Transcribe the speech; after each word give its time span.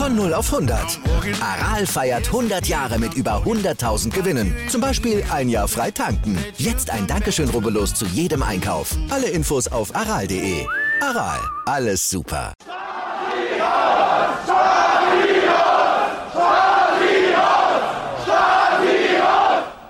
Von 0.00 0.16
0 0.16 0.32
auf 0.32 0.50
100. 0.50 0.98
Aral 1.42 1.84
feiert 1.84 2.28
100 2.28 2.66
Jahre 2.66 2.98
mit 2.98 3.12
über 3.12 3.42
100.000 3.44 4.08
Gewinnen. 4.08 4.56
Zum 4.70 4.80
Beispiel 4.80 5.22
ein 5.30 5.50
Jahr 5.50 5.68
frei 5.68 5.90
tanken. 5.90 6.38
Jetzt 6.56 6.88
ein 6.90 7.06
Dankeschön, 7.06 7.50
rubbellos 7.50 7.92
zu 7.92 8.06
jedem 8.06 8.42
Einkauf. 8.42 8.96
Alle 9.10 9.28
Infos 9.28 9.68
auf 9.68 9.94
aral.de. 9.94 10.64
Aral, 11.02 11.38
alles 11.66 12.08
super. 12.08 12.54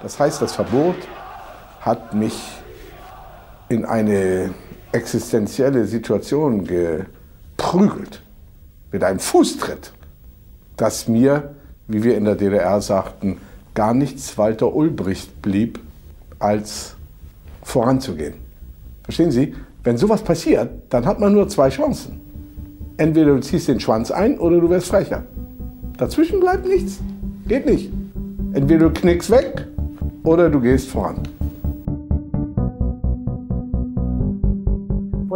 Das 0.02 0.18
heißt, 0.18 0.42
das 0.42 0.56
Verbot 0.56 0.96
hat 1.82 2.14
mich 2.14 2.34
in 3.68 3.84
eine 3.84 4.52
existenzielle 4.90 5.86
Situation 5.86 6.64
geprügelt, 6.64 8.22
mit 8.90 9.04
einem 9.04 9.20
Fußtritt, 9.20 9.92
dass 10.80 11.08
mir, 11.08 11.50
wie 11.88 12.02
wir 12.02 12.16
in 12.16 12.24
der 12.24 12.36
DDR 12.36 12.80
sagten, 12.80 13.36
gar 13.74 13.92
nichts 13.92 14.38
Walter 14.38 14.74
Ulbricht 14.74 15.42
blieb, 15.42 15.78
als 16.38 16.94
voranzugehen. 17.62 18.34
Verstehen 19.02 19.30
Sie? 19.30 19.54
Wenn 19.84 19.98
sowas 19.98 20.22
passiert, 20.22 20.70
dann 20.88 21.04
hat 21.04 21.20
man 21.20 21.34
nur 21.34 21.48
zwei 21.48 21.68
Chancen. 21.68 22.20
Entweder 22.96 23.34
du 23.34 23.40
ziehst 23.40 23.68
den 23.68 23.78
Schwanz 23.78 24.10
ein 24.10 24.38
oder 24.38 24.58
du 24.58 24.70
wirst 24.70 24.88
frecher. 24.88 25.24
Dazwischen 25.98 26.40
bleibt 26.40 26.66
nichts. 26.66 26.98
Geht 27.46 27.66
nicht. 27.66 27.92
Entweder 28.54 28.88
du 28.88 28.92
knickst 28.92 29.30
weg 29.30 29.66
oder 30.22 30.48
du 30.48 30.60
gehst 30.60 30.88
voran. 30.88 31.20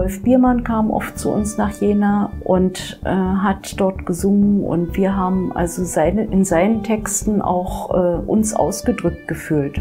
Wolf 0.04 0.22
Biermann 0.22 0.64
kam 0.64 0.90
oft 0.90 1.18
zu 1.18 1.30
uns 1.30 1.56
nach 1.56 1.80
Jena 1.80 2.30
und 2.41 3.00
äh, 3.06 3.08
hat 3.08 3.80
dort 3.80 4.05
gesungen 4.05 4.62
und 4.62 4.98
wir 4.98 5.16
haben 5.16 5.50
also 5.56 5.83
seine, 5.83 6.27
in 6.27 6.44
seinen 6.44 6.83
Texten 6.83 7.41
auch 7.41 7.88
äh, 7.88 8.19
uns 8.27 8.52
ausgedrückt 8.52 9.27
gefühlt. 9.27 9.80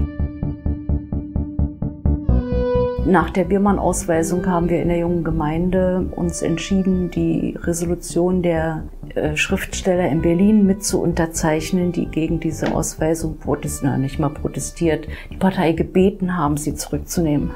Nach 3.06 3.32
der 3.32 3.44
Biermann-Ausweisung 3.44 4.48
haben 4.48 4.70
wir 4.70 4.82
in 4.82 4.88
der 4.88 5.00
jungen 5.00 5.26
Gemeinde 5.26 6.06
uns 6.16 6.42
entschieden, 6.42 7.12
die 7.12 7.58
Resolution 7.62 8.42
der 8.42 8.84
äh, 9.16 9.36
Schriftsteller 9.36 10.08
in 10.08 10.22
Berlin 10.22 10.66
mit 10.66 10.86
zu 10.86 11.02
unterzeichnen, 11.02 11.92
die 11.92 12.06
gegen 12.06 12.40
diese 12.40 12.74
Ausweisung 12.74 13.40
protestieren, 13.40 14.00
nicht 14.00 14.20
mal 14.20 14.30
protestiert, 14.30 15.06
die 15.32 15.38
Partei 15.38 15.74
gebeten 15.74 16.38
haben, 16.38 16.56
sie 16.56 16.76
zurückzunehmen. 16.76 17.52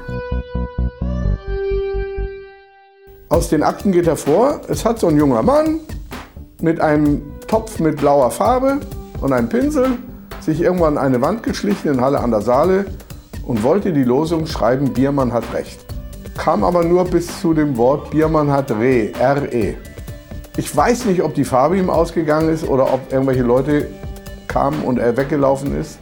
Aus 3.30 3.50
den 3.50 3.62
Akten 3.62 3.92
geht 3.92 4.06
hervor, 4.06 4.62
es 4.68 4.86
hat 4.86 4.98
so 4.98 5.08
ein 5.08 5.16
junger 5.18 5.42
Mann 5.42 5.80
mit 6.62 6.80
einem 6.80 7.20
Topf 7.46 7.78
mit 7.78 7.98
blauer 7.98 8.30
Farbe 8.30 8.80
und 9.20 9.34
einem 9.34 9.50
Pinsel 9.50 9.98
sich 10.40 10.62
irgendwann 10.62 10.96
an 10.96 11.04
eine 11.04 11.20
Wand 11.20 11.42
geschlichen 11.42 11.88
in 11.88 12.00
Halle 12.00 12.20
an 12.20 12.30
der 12.30 12.40
Saale 12.40 12.86
und 13.46 13.62
wollte 13.62 13.92
die 13.92 14.04
Losung 14.04 14.46
schreiben, 14.46 14.94
Biermann 14.94 15.30
hat 15.30 15.44
recht. 15.52 15.78
Kam 16.38 16.64
aber 16.64 16.84
nur 16.84 17.04
bis 17.04 17.42
zu 17.42 17.52
dem 17.52 17.76
Wort 17.76 18.10
Biermann 18.10 18.50
hat 18.50 18.70
Re, 18.70 19.12
R-E. 19.12 19.74
Ich 20.56 20.74
weiß 20.74 21.04
nicht, 21.04 21.22
ob 21.22 21.34
die 21.34 21.44
Farbe 21.44 21.76
ihm 21.76 21.90
ausgegangen 21.90 22.48
ist 22.48 22.66
oder 22.66 22.94
ob 22.94 23.12
irgendwelche 23.12 23.42
Leute 23.42 23.88
kamen 24.46 24.82
und 24.84 24.98
er 24.98 25.18
weggelaufen 25.18 25.78
ist. 25.78 25.98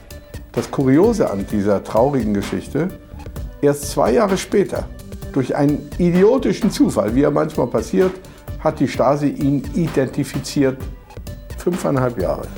Das 0.52 0.70
Kuriose 0.70 1.28
an 1.28 1.44
dieser 1.50 1.82
traurigen 1.82 2.34
Geschichte, 2.34 2.86
erst 3.60 3.90
zwei 3.90 4.12
Jahre 4.12 4.38
später, 4.38 4.84
durch 5.36 5.54
einen 5.54 5.90
idiotischen 5.98 6.70
Zufall, 6.70 7.14
wie 7.14 7.20
er 7.20 7.30
manchmal 7.30 7.66
passiert, 7.66 8.12
hat 8.58 8.80
die 8.80 8.88
Stasi 8.88 9.28
ihn 9.28 9.62
identifiziert. 9.74 10.78
Fünfeinhalb 11.58 12.18
Jahre. 12.18 12.48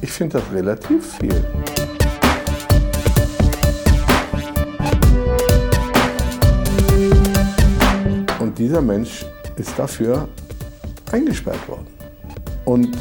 Ich 0.00 0.12
finde 0.12 0.38
das 0.38 0.44
relativ 0.52 1.16
viel. 1.16 1.44
Und 8.38 8.56
dieser 8.56 8.80
Mensch 8.80 9.26
ist 9.56 9.76
dafür 9.76 10.28
eingesperrt 11.10 11.68
worden. 11.68 11.88
Und, 12.64 12.96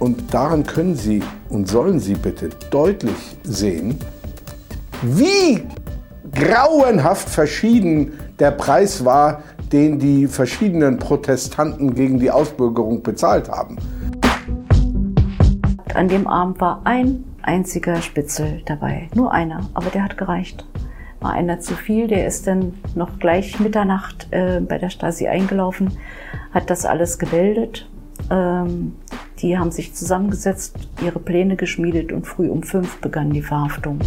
und 0.00 0.34
daran 0.34 0.66
können 0.66 0.96
Sie 0.96 1.22
und 1.48 1.68
sollen 1.68 2.00
Sie 2.00 2.14
bitte 2.14 2.48
deutlich 2.70 3.36
sehen, 3.44 3.96
wie 5.02 5.62
grauenhaft 6.32 7.28
verschieden 7.28 8.12
der 8.38 8.50
Preis 8.52 9.04
war, 9.04 9.42
den 9.72 9.98
die 9.98 10.26
verschiedenen 10.26 10.98
Protestanten 10.98 11.94
gegen 11.94 12.18
die 12.18 12.30
Ausbürgerung 12.30 13.02
bezahlt 13.02 13.48
haben. 13.48 13.76
An 15.94 16.08
dem 16.08 16.26
Abend 16.26 16.60
war 16.60 16.80
ein 16.84 17.24
einziger 17.42 18.00
Spitzel 18.02 18.62
dabei, 18.66 19.08
nur 19.14 19.32
einer, 19.32 19.68
aber 19.74 19.90
der 19.90 20.04
hat 20.04 20.16
gereicht 20.16 20.64
war 21.20 21.32
einer 21.32 21.60
zu 21.60 21.74
viel. 21.74 22.08
Der 22.08 22.26
ist 22.26 22.46
dann 22.46 22.74
noch 22.94 23.18
gleich 23.18 23.60
Mitternacht 23.60 24.28
äh, 24.30 24.60
bei 24.60 24.78
der 24.78 24.90
Stasi 24.90 25.28
eingelaufen, 25.28 25.96
hat 26.52 26.70
das 26.70 26.84
alles 26.84 27.18
gemeldet. 27.18 27.88
Ähm, 28.30 28.96
die 29.38 29.56
haben 29.56 29.70
sich 29.70 29.94
zusammengesetzt, 29.94 30.76
ihre 31.02 31.18
Pläne 31.18 31.56
geschmiedet 31.56 32.12
und 32.12 32.26
früh 32.26 32.48
um 32.48 32.62
fünf 32.62 33.00
begann 33.00 33.30
die 33.30 33.42
Verhaftung. 33.42 33.98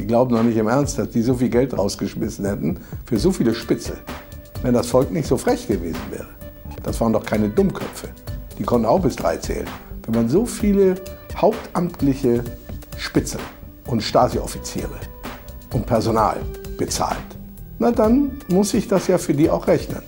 Sie 0.00 0.06
glauben 0.06 0.34
doch 0.34 0.42
nicht 0.42 0.56
im 0.56 0.66
Ernst, 0.66 0.98
dass 0.98 1.10
die 1.10 1.20
so 1.20 1.34
viel 1.34 1.50
Geld 1.50 1.76
rausgeschmissen 1.76 2.46
hätten 2.46 2.78
für 3.04 3.18
so 3.18 3.30
viele 3.30 3.54
Spitzel, 3.54 3.98
wenn 4.62 4.72
das 4.72 4.86
Volk 4.86 5.10
nicht 5.10 5.28
so 5.28 5.36
frech 5.36 5.68
gewesen 5.68 6.00
wäre. 6.10 6.24
Das 6.82 6.98
waren 7.02 7.12
doch 7.12 7.22
keine 7.22 7.50
Dummköpfe. 7.50 8.08
Die 8.58 8.62
konnten 8.62 8.86
auch 8.86 9.00
bis 9.00 9.16
drei 9.16 9.36
zählen. 9.36 9.68
Wenn 10.06 10.14
man 10.14 10.28
so 10.30 10.46
viele 10.46 10.94
hauptamtliche 11.36 12.42
Spitzel 12.96 13.40
und 13.88 14.02
Stasi-Offiziere 14.02 14.88
und 15.74 15.84
Personal 15.84 16.38
bezahlt, 16.78 17.18
na 17.78 17.90
dann 17.90 18.38
muss 18.48 18.72
ich 18.72 18.88
das 18.88 19.06
ja 19.06 19.18
für 19.18 19.34
die 19.34 19.50
auch 19.50 19.66
rechnen, 19.66 20.00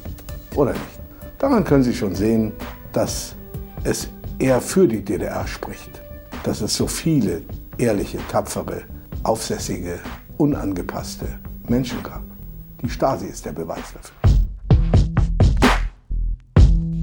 oder 0.54 0.72
nicht? 0.72 1.00
Daran 1.38 1.64
können 1.64 1.82
Sie 1.82 1.92
schon 1.92 2.14
sehen, 2.14 2.52
dass 2.94 3.34
es 3.84 4.08
eher 4.38 4.62
für 4.62 4.88
die 4.88 5.04
DDR 5.04 5.46
spricht, 5.46 6.00
dass 6.44 6.62
es 6.62 6.74
so 6.74 6.86
viele 6.86 7.42
ehrliche, 7.76 8.16
tapfere, 8.30 8.84
aufsässige, 9.22 10.00
unangepasste 10.38 11.38
Menschen 11.68 12.02
gab. 12.02 12.22
Die 12.82 12.90
Stasi 12.90 13.26
ist 13.26 13.44
der 13.44 13.52
Beweis 13.52 13.92
dafür. 13.92 14.22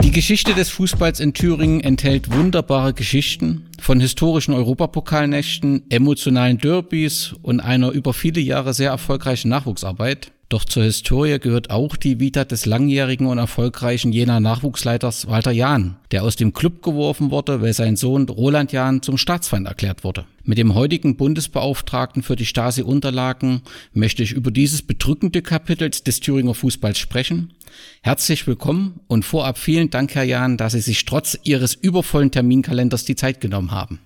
Die 0.04 0.12
Geschichte 0.12 0.54
des 0.56 0.70
Fußballs 0.70 1.20
in 1.20 1.34
Thüringen 1.34 1.82
enthält 1.82 2.34
wunderbare 2.34 2.94
Geschichten 2.94 3.68
von 3.80 4.00
historischen 4.00 4.54
Europapokalnächten, 4.54 5.84
emotionalen 5.90 6.58
Derbys 6.58 7.36
und 7.44 7.60
einer 7.60 7.92
über 7.92 8.14
viele 8.14 8.42
Jahre 8.42 8.74
sehr 8.74 8.90
erfolgreichen 8.90 9.50
Nachwuchsarbeit. 9.50 10.32
Doch 10.50 10.66
zur 10.66 10.82
Historie 10.82 11.38
gehört 11.38 11.70
auch 11.70 11.96
die 11.96 12.20
Vita 12.20 12.44
des 12.44 12.66
langjährigen 12.66 13.28
und 13.28 13.38
erfolgreichen 13.38 14.12
Jener 14.12 14.40
Nachwuchsleiters 14.40 15.28
Walter 15.28 15.52
Jahn, 15.52 15.98
der 16.10 16.24
aus 16.24 16.38
dem 16.38 16.54
Club 16.54 16.82
geworfen 16.82 17.30
wurde, 17.30 17.62
weil 17.62 17.74
sein 17.74 17.96
Sohn 17.96 18.28
Roland 18.28 18.72
Jahn 18.72 19.04
zum 19.04 19.20
Staatsfeind 19.20 19.68
erklärt 19.68 20.04
wurde. 20.04 20.26
Mit 20.44 20.58
dem 20.58 20.74
heutigen 20.74 21.18
Bundesbeauftragten 21.18 22.24
für 22.24 22.36
die 22.36 22.48
Stasi-Unterlagen 22.48 23.62
möchte 23.94 24.24
ich 24.24 24.32
über 24.32 24.50
dieses 24.50 24.82
bedrückende 24.82 25.44
Kapitel 25.44 25.92
des 25.92 26.20
Thüringer 26.20 26.56
Fußballs 26.56 26.98
sprechen. 26.98 27.54
Herzlich 28.02 28.48
willkommen 28.48 29.02
und 29.08 29.26
vorab 29.26 29.60
vielen 29.60 29.92
Dank, 29.92 30.16
Herr 30.16 30.24
Jahn, 30.24 30.58
dass 30.58 30.74
Sie 30.74 30.82
sich 30.82 31.06
trotz 31.06 31.38
Ihres 31.44 31.76
übervollen 31.76 32.32
Terminkalenders 32.32 33.06
die 33.06 33.16
Zeit 33.16 33.40
genommen 33.40 33.70
haben. 33.70 34.00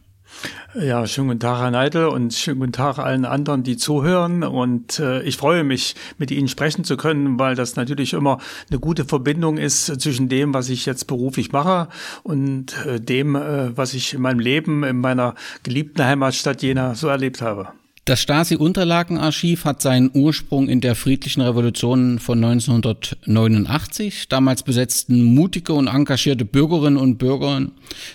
Ja, 0.75 1.05
schönen 1.05 1.27
guten 1.27 1.39
Tag, 1.39 1.59
Herr 1.59 1.69
Neidel, 1.71 2.07
und 2.07 2.33
schönen 2.33 2.59
guten 2.59 2.71
Tag 2.71 2.97
allen 2.97 3.25
anderen, 3.25 3.61
die 3.61 3.77
zuhören. 3.77 4.44
Und 4.44 4.99
äh, 4.99 5.21
ich 5.21 5.37
freue 5.37 5.63
mich, 5.63 5.96
mit 6.17 6.31
Ihnen 6.31 6.47
sprechen 6.47 6.84
zu 6.84 6.97
können, 6.97 7.37
weil 7.37 7.55
das 7.55 7.75
natürlich 7.75 8.13
immer 8.13 8.40
eine 8.72 8.79
gute 8.79 9.05
Verbindung 9.05 9.58
ist 9.58 9.85
zwischen 10.02 10.29
dem, 10.29 10.53
was 10.53 10.69
ich 10.69 10.87
jetzt 10.87 11.05
beruflich 11.05 11.52
mache 11.52 11.90
und 12.23 12.73
äh, 12.87 12.99
dem, 12.99 13.35
äh, 13.35 13.78
was 13.78 13.93
ich 13.93 14.16
in 14.16 14.22
meinem 14.22 14.40
Leben 14.40 14.84
in 14.84 14.97
meiner 14.97 15.35
geliebten 15.61 16.03
Heimatstadt 16.03 16.63
Jena 16.63 16.96
so 16.96 17.08
erlebt 17.08 17.41
habe. 17.43 17.67
Das 18.05 18.20
Stasi-Unterlagenarchiv 18.20 19.64
hat 19.64 19.82
seinen 19.82 20.11
Ursprung 20.14 20.67
in 20.67 20.82
der 20.82 20.94
friedlichen 20.94 21.40
Revolution 21.40 22.20
von 22.20 22.44
1989. 22.44 24.28
Damals 24.28 24.64
besetzten 24.64 25.23
mutige 25.23 25.72
und 25.72 25.88
engagierte 25.88 26.44
Bürgerinnen 26.44 26.97
und 26.97 27.17
Bürger 27.17 27.70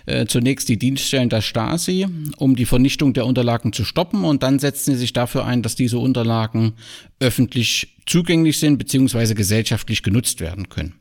äh, 0.05 0.27
zunächst 0.27 0.69
die 0.69 0.79
Dienststellen 0.79 1.31
der 1.31 1.41
Stasi, 1.41 2.07
um 2.37 2.55
die 2.55 2.67
Vernichtung 2.67 3.15
der 3.15 3.25
Unterlagen 3.25 3.73
zu 3.73 3.83
stoppen. 3.83 4.25
Und 4.25 4.43
dann 4.43 4.59
setzten 4.59 4.93
sie 4.93 4.99
sich 4.99 5.15
dafür 5.15 5.47
ein, 5.47 5.63
dass 5.63 5.75
diese 5.75 5.99
Unterlagen 5.99 6.75
öffentlich 7.19 7.97
zugänglich 8.05 8.59
sind 8.59 8.77
bzw. 8.77 9.33
gesellschaftlich 9.33 10.03
genutzt 10.03 10.43
werden 10.43 10.69
können. 10.69 10.97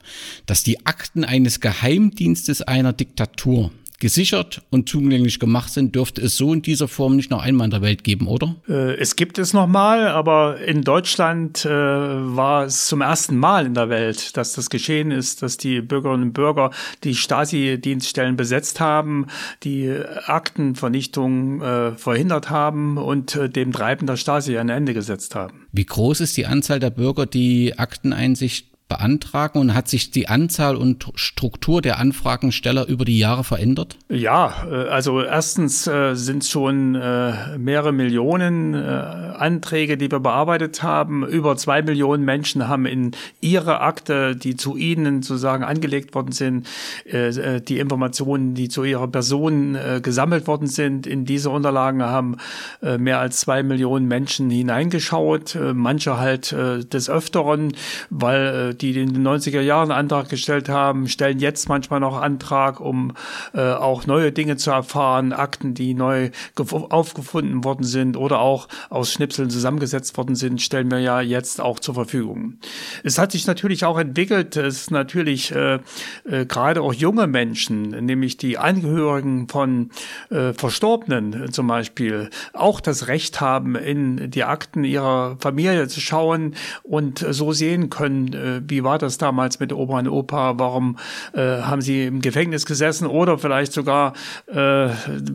Dass 0.45 0.63
die 0.63 0.85
Akten 0.85 1.25
eines 1.25 1.59
Geheimdienstes 1.59 2.61
einer 2.61 2.93
Diktatur 2.93 3.69
gesichert 3.99 4.61
und 4.69 4.87
zugänglich 4.87 5.39
gemacht 5.39 5.73
sind, 5.73 5.95
dürfte 5.95 6.21
es 6.21 6.37
so 6.37 6.53
in 6.53 6.61
dieser 6.61 6.87
Form 6.87 7.15
nicht 7.15 7.31
noch 7.31 7.41
einmal 7.41 7.65
in 7.65 7.71
der 7.71 7.81
Welt 7.81 8.03
geben, 8.03 8.27
oder? 8.27 8.55
Äh, 8.69 8.95
es 8.95 9.15
gibt 9.15 9.39
es 9.39 9.53
nochmal, 9.53 10.07
aber 10.07 10.59
in 10.61 10.83
Deutschland 10.83 11.65
äh, 11.65 11.69
war 11.69 12.65
es 12.65 12.87
zum 12.87 13.01
ersten 13.01 13.37
Mal 13.37 13.65
in 13.65 13.73
der 13.73 13.89
Welt, 13.89 14.37
dass 14.37 14.53
das 14.53 14.69
geschehen 14.69 15.11
ist, 15.11 15.41
dass 15.41 15.57
die 15.57 15.81
Bürgerinnen 15.81 16.23
und 16.23 16.33
Bürger 16.33 16.71
die 17.03 17.15
Stasi-Dienststellen 17.15 18.37
besetzt 18.37 18.79
haben, 18.79 19.27
die 19.63 19.89
Aktenvernichtung 20.25 21.61
äh, 21.61 21.91
verhindert 21.93 22.49
haben 22.49 22.97
und 22.97 23.39
dem 23.55 23.71
Treiben 23.71 24.05
der 24.05 24.17
Stasi 24.17 24.57
ein 24.57 24.69
Ende 24.69 24.93
gesetzt 24.93 25.35
haben. 25.35 25.67
Wie 25.71 25.85
groß 25.85 26.21
ist 26.21 26.37
die 26.37 26.45
Anzahl 26.45 26.79
der 26.79 26.89
Bürger, 26.91 27.25
die 27.25 27.77
Akteneinsicht 27.77 28.76
beantragen 28.87 29.59
und 29.59 29.73
hat 29.73 29.87
sich 29.87 30.11
die 30.11 30.29
Anzahl 30.29 30.75
und 30.75 31.11
Struktur 31.15 31.81
der 31.81 31.99
Anfragensteller 31.99 32.87
über 32.87 33.05
die 33.05 33.19
Jahre 33.19 33.43
verändert? 33.43 33.97
Ja, 34.09 34.53
äh, 34.69 34.87
also 34.87 35.21
erstens 35.21 35.87
äh, 35.87 36.15
sind 36.15 36.45
schon 36.45 36.95
äh, 36.95 37.57
mehrere 37.57 37.91
Millionen 37.91 38.75
Anträge, 38.75 39.97
die 39.97 40.09
wir 40.09 40.19
bearbeitet 40.19 40.83
haben. 40.83 41.25
Über 41.25 41.57
zwei 41.57 41.81
Millionen 41.81 42.23
Menschen 42.23 42.67
haben 42.67 42.85
in 42.85 43.11
ihre 43.41 43.81
Akte, 43.81 44.35
die 44.35 44.55
zu 44.55 44.77
ihnen 44.77 45.21
sozusagen 45.21 45.63
angelegt 45.63 46.15
worden 46.15 46.31
sind, 46.31 46.67
die 47.05 47.79
Informationen, 47.79 48.55
die 48.55 48.69
zu 48.69 48.83
ihrer 48.83 49.07
Person 49.07 49.77
gesammelt 50.01 50.47
worden 50.47 50.67
sind, 50.67 51.07
in 51.07 51.25
diese 51.25 51.49
Unterlagen 51.49 52.01
haben 52.03 52.37
mehr 52.81 53.19
als 53.19 53.39
zwei 53.39 53.63
Millionen 53.63 54.07
Menschen 54.07 54.49
hineingeschaut. 54.49 55.57
Manche 55.73 56.17
halt 56.17 56.51
des 56.51 57.09
Öfteren, 57.09 57.73
weil 58.09 58.73
die 58.77 58.99
in 58.99 59.13
den 59.13 59.27
90er 59.27 59.61
Jahren 59.61 59.91
Antrag 59.91 60.29
gestellt 60.29 60.69
haben, 60.69 61.07
stellen 61.07 61.39
jetzt 61.39 61.69
manchmal 61.69 61.99
noch 61.99 62.19
Antrag, 62.21 62.79
um 62.79 63.13
äh, 63.53 63.61
auch 63.61 64.05
neue 64.05 64.31
Dinge 64.31 64.57
zu 64.57 64.71
erfahren, 64.71 65.33
Akten, 65.33 65.73
die 65.73 65.93
neu 65.93 66.29
aufgefunden 66.55 67.63
worden 67.63 67.83
sind 67.83 68.17
oder 68.17 68.39
auch 68.39 68.67
aus 68.89 69.11
Schnipseln 69.11 69.49
zusammengesetzt 69.49 70.17
worden 70.17 70.35
sind, 70.35 70.61
stellen 70.61 70.91
wir 70.91 70.99
ja 70.99 71.21
jetzt 71.21 71.61
auch 71.61 71.79
zur 71.79 71.95
Verfügung. 71.95 72.55
Es 73.03 73.17
hat 73.17 73.31
sich 73.31 73.47
natürlich 73.47 73.85
auch 73.85 73.97
entwickelt, 73.97 74.55
ist 74.55 74.91
natürlich 74.91 75.51
äh, 75.51 75.79
äh, 76.25 76.45
gerade 76.45 76.81
auch 76.81 76.93
junge 76.93 77.27
Menschen, 77.27 77.89
nämlich 78.05 78.37
die 78.37 78.57
Angehörigen 78.57 79.47
von 79.47 79.91
äh, 80.29 80.53
Verstorbenen 80.53 81.51
zum 81.51 81.67
Beispiel, 81.67 82.29
auch 82.53 82.79
das 82.79 83.07
Recht 83.07 83.41
haben, 83.41 83.75
in 83.75 84.29
die 84.31 84.43
Akten 84.43 84.83
ihrer 84.83 85.37
Familie 85.39 85.87
zu 85.87 86.01
schauen 86.01 86.55
und 86.83 87.25
so 87.29 87.51
sehen 87.51 87.89
können, 87.89 88.33
äh, 88.33 88.61
wie 88.69 88.83
war 88.83 88.97
das 88.97 89.17
damals 89.17 89.59
mit 89.59 89.73
Opa 89.73 89.99
und 89.99 90.07
Opa? 90.07 90.59
Warum 90.59 90.97
äh, 91.33 91.61
haben 91.61 91.81
sie 91.81 92.05
im 92.05 92.21
Gefängnis 92.21 92.65
gesessen 92.65 93.07
oder 93.07 93.37
vielleicht 93.37 93.73
sogar 93.73 94.13
äh, 94.47 94.89